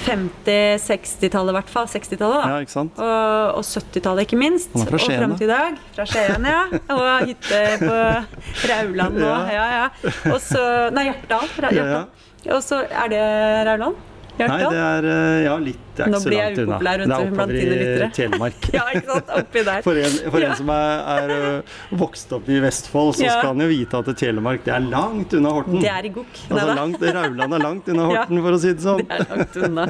50-, 0.00 0.80
60-tallet 0.80 1.50
i 1.52 1.56
hvert 1.58 1.68
fall. 1.68 1.86
60-tallet, 1.86 2.40
da. 2.40 2.48
Ja? 2.48 2.82
Og, 2.96 3.58
og 3.58 3.64
70-tallet, 3.68 4.24
ikke 4.24 4.38
minst. 4.40 4.70
Fra 4.72 4.96
og 4.96 5.00
fram 5.04 5.36
til 5.36 5.44
i 5.44 5.52
dag. 5.52 5.76
Fra 5.94 6.06
Skien, 6.08 6.46
ja. 6.48 6.62
Og 6.96 7.28
hytte 7.28 7.60
på 7.82 7.98
Rauland 8.70 9.20
og 9.20 9.22
Ja. 9.22 9.44
ja, 9.52 9.66
ja. 9.76 10.10
Og 10.32 10.40
så 10.40 10.62
Nei, 10.94 11.04
Hjartdal. 11.10 11.46
Hjartdal. 11.60 12.06
Og 12.48 12.62
så 12.62 12.84
er 12.90 13.08
det 13.12 13.20
Rauland? 13.68 13.94
Nei, 14.38 14.46
det 14.62 14.78
er 14.80 15.06
eh, 15.10 15.44
ja, 15.44 15.54
litt 15.60 15.86
Det 15.96 16.04
er 16.06 16.08
Nå 16.12 16.16
ikke 16.16 16.22
så 16.22 16.28
blir 16.30 16.38
jeg 16.38 16.54
langt 16.56 16.60
unna. 16.62 16.76
Det 16.80 16.90
er 16.90 17.24
oppover 17.26 17.54
i. 17.60 18.10
Telemark. 18.20 18.68
Ja, 18.78 18.84
ikke 18.94 19.08
sant? 19.10 19.32
Oppi 19.40 19.62
der. 19.66 19.82
For 19.84 19.98
en, 20.00 20.14
for 20.30 20.40
Ja. 20.40 20.50
en 20.50 20.56
som 20.60 20.70
er, 20.72 21.02
er 21.14 21.32
øh, 21.34 21.74
vokst 22.00 22.32
opp 22.32 22.48
i 22.48 22.60
Vestfold, 22.64 23.10
så 23.18 23.24
Ja. 23.26 23.34
skal 23.38 23.50
han 23.52 23.60
jo 23.64 23.68
vite 23.68 23.98
at 24.00 24.10
Telemark 24.20 24.64
det 24.64 24.72
er 24.76 24.86
langt 24.86 25.34
unna 25.36 25.52
Horten. 25.58 25.80
Det 25.82 25.90
er 25.92 26.08
i 26.08 26.12
gokk. 26.14 26.40
altså, 26.48 26.76
langt, 26.78 27.02
Rauland 27.18 27.54
er 27.58 27.64
langt 27.66 27.88
unna 27.92 28.06
Ja. 28.14 28.22
Horten, 28.24 28.40
for 28.46 28.56
å 28.56 28.60
si 28.62 28.72
det 28.72 28.84
sånn. 28.86 29.02
Det 29.04 29.18
er 29.18 29.26
langt 29.34 29.58
unna. 29.68 29.84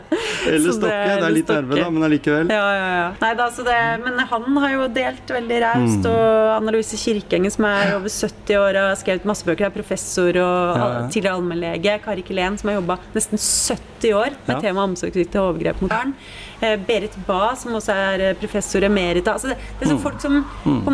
Eller 0.51 0.75
Stokke. 0.75 0.89
Det 0.91 0.97
er 0.97 1.15
eller 1.21 1.37
litt 1.37 1.53
nærme, 1.55 1.79
da, 1.83 1.91
men 1.95 2.09
allikevel. 2.09 2.51
Ja, 2.57 2.65
ja, 2.81 2.89
ja. 2.97 3.07
Nei, 3.23 3.33
da, 3.39 3.47
så 3.55 3.67
det, 3.69 3.79
men 4.07 4.19
han 4.33 4.59
har 4.65 4.75
jo 4.75 4.89
delt 4.97 5.35
veldig 5.37 5.61
raust. 5.67 6.01
Mm. 6.03 6.11
Og 6.11 6.51
Anna 6.57 6.75
Louise 6.75 6.99
Kirkengen, 7.01 7.51
som 7.55 7.69
er 7.71 7.95
over 8.01 8.11
70 8.11 8.59
år 8.59 8.81
og 8.81 8.89
har 8.91 8.99
skrevet 9.05 9.29
masse 9.31 9.47
bøker, 9.47 9.69
er 9.71 9.75
professor 9.79 10.31
og 10.33 10.59
Ja, 10.81 10.91
ja. 10.97 11.07
tidligere 11.13 11.39
allmennlege. 11.39 11.99
Kari 12.05 12.23
Kilén, 12.27 12.59
som 12.59 12.73
har 12.73 12.81
jobba 12.81 12.99
nesten 13.15 13.39
70 13.39 13.90
år 14.09 14.31
med 14.47 14.57
Ja. 14.57 14.61
tema 14.61 14.83
omsorgssvikt 14.89 15.37
og 15.37 15.55
overgrep 15.55 15.81
mot 15.83 15.91
barn. 15.91 16.15
Eh, 16.63 16.77
Berit 16.77 17.15
Bae, 17.27 17.55
som 17.57 17.73
også 17.73 17.93
er 17.93 18.21
eh, 18.31 18.35
professor 18.35 18.81
emerita. 18.83 19.33
Altså 19.37 19.49
det, 19.53 19.59
det 19.79 19.87
er 19.87 19.93
så 19.93 19.99
Mm. 19.99 20.03
folk 20.03 20.21
som, 20.21 20.45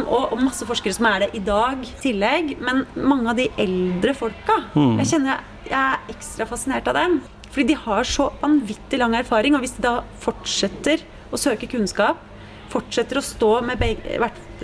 og, 0.09 0.32
og 0.32 0.42
masse 0.42 0.66
forskere 0.66 0.92
som 0.94 1.07
er 1.07 1.18
det 1.20 1.30
i 1.34 1.38
dag 1.46 1.78
i 1.82 1.94
tillegg. 2.02 2.57
Men 2.61 2.84
mange 2.96 3.28
av 3.30 3.36
de 3.36 3.48
eldre 3.59 4.14
folka 4.14 4.61
Mm. 4.74 4.98
Jeg 4.98 5.07
kjenner 5.07 5.26
jeg, 5.36 5.40
jeg 5.70 5.78
er 5.78 5.98
ekstra 6.14 6.46
fascinert 6.46 6.88
av 6.88 6.94
dem. 6.94 7.20
Fordi 7.50 7.66
de 7.68 7.74
har 7.74 8.02
så 8.04 8.30
vanvittig 8.42 8.98
lang 8.98 9.14
erfaring. 9.14 9.54
Og 9.54 9.61
hvis 9.62 9.76
de 9.76 9.82
da 9.82 10.02
fortsetter 10.20 11.00
å 11.32 11.36
søke 11.40 11.66
kunnskap, 11.70 12.16
fortsetter 12.68 13.16
å 13.16 13.22
stå 13.22 13.62
med 13.64 13.78
be 13.78 13.96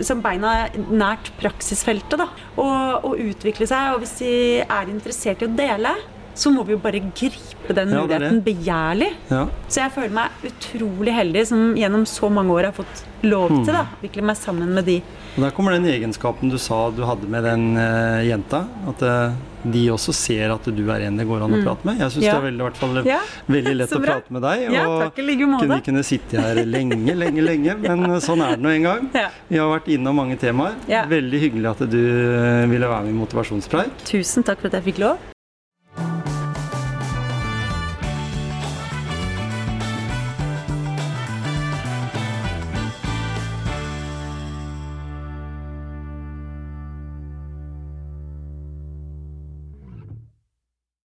som 0.03 0.20
beina 0.20 0.68
nært 0.90 1.30
praksisfeltet 1.40 2.18
da, 2.18 2.26
og, 2.57 3.05
og 3.05 3.18
utvikle 3.20 3.66
seg, 3.68 3.95
og 3.95 4.01
hvis 4.03 4.14
de 4.18 4.32
er 4.64 4.88
interessert 4.90 5.43
i 5.43 5.47
å 5.47 5.55
dele, 5.57 5.93
så 6.35 6.53
må 6.55 6.64
vi 6.66 6.76
jo 6.76 6.80
bare 6.83 7.03
gripe 7.12 7.76
den 7.76 7.93
Ja, 7.93 8.03
muligheten 8.03 8.43
begjærlig. 8.45 9.12
Ja. 9.30 9.47
Så 9.68 9.85
jeg 9.85 9.95
føler 9.95 10.14
meg 10.16 10.47
utrolig 10.49 11.16
heldig 11.16 11.47
som 11.53 11.72
gjennom 11.78 12.07
så 12.09 12.30
mange 12.33 12.55
år 12.57 12.70
har 12.70 12.76
fått 12.76 13.05
lov 13.26 13.53
mm. 13.53 13.64
til 13.66 13.76
å 13.78 13.85
utvikle 13.87 14.26
meg 14.33 14.41
sammen 14.41 14.72
med 14.74 14.89
de. 14.89 15.01
Og 15.33 15.47
Der 15.47 15.55
kommer 15.57 15.72
den 15.72 15.87
egenskapen 15.89 16.53
du 16.53 16.59
sa 16.61 16.91
du 16.93 17.05
hadde 17.09 17.28
med 17.30 17.47
den 17.47 17.72
uh, 17.78 18.20
jenta. 18.26 18.66
At 18.91 19.05
uh, 19.07 19.33
de 19.62 19.87
også 19.95 20.12
ser 20.16 20.53
at 20.53 20.66
du 20.66 20.83
er 20.91 21.07
en 21.07 21.16
det 21.16 21.24
går 21.28 21.45
an 21.47 21.57
å 21.57 21.62
prate 21.62 21.89
med. 21.89 22.03
Jeg 22.03 22.16
syns 22.16 22.22
Mm. 22.22 22.26
Ja. 22.26 22.33
det 22.33 22.39
er 22.39 22.47
veldig, 22.47 22.64
hvert 22.66 22.76
fall, 22.78 22.99
veldig 23.57 23.74
lett 23.78 23.95
å 23.97 24.01
prate 24.03 24.37
med 24.37 24.45
deg. 24.45 24.64
Og 24.83 24.95
takk 25.03 25.18
i 25.18 25.26
like 25.26 25.49
kunne, 25.62 25.80
kunne 25.89 26.05
sitte 26.07 26.45
her 26.45 26.62
lenge, 26.66 27.16
lenge, 27.16 27.43
lenge. 27.43 27.76
Men 27.83 28.05
eh, 28.11 28.20
sånn 28.22 28.45
er 28.45 28.57
det 28.57 28.66
nå 28.66 28.72
en 28.76 28.89
gang. 28.89 29.11
Ja. 29.16 29.28
Vi 29.49 29.61
har 29.62 29.72
vært 29.72 29.91
innom 29.93 30.18
mange 30.18 30.39
temaer. 30.41 30.78
Ja. 30.91 31.05
Veldig 31.11 31.45
hyggelig 31.47 31.72
at 31.74 31.85
du 31.91 32.01
ville 32.72 32.89
være 32.89 33.07
med 33.07 33.14
i 33.14 33.20
Motivasjonspreik. 33.22 34.03
Tusen 34.09 34.47
takk 34.47 34.62
for 34.62 34.72
at 34.72 34.80
jeg 34.80 34.93
fikk 34.93 35.07
lov. 35.07 35.32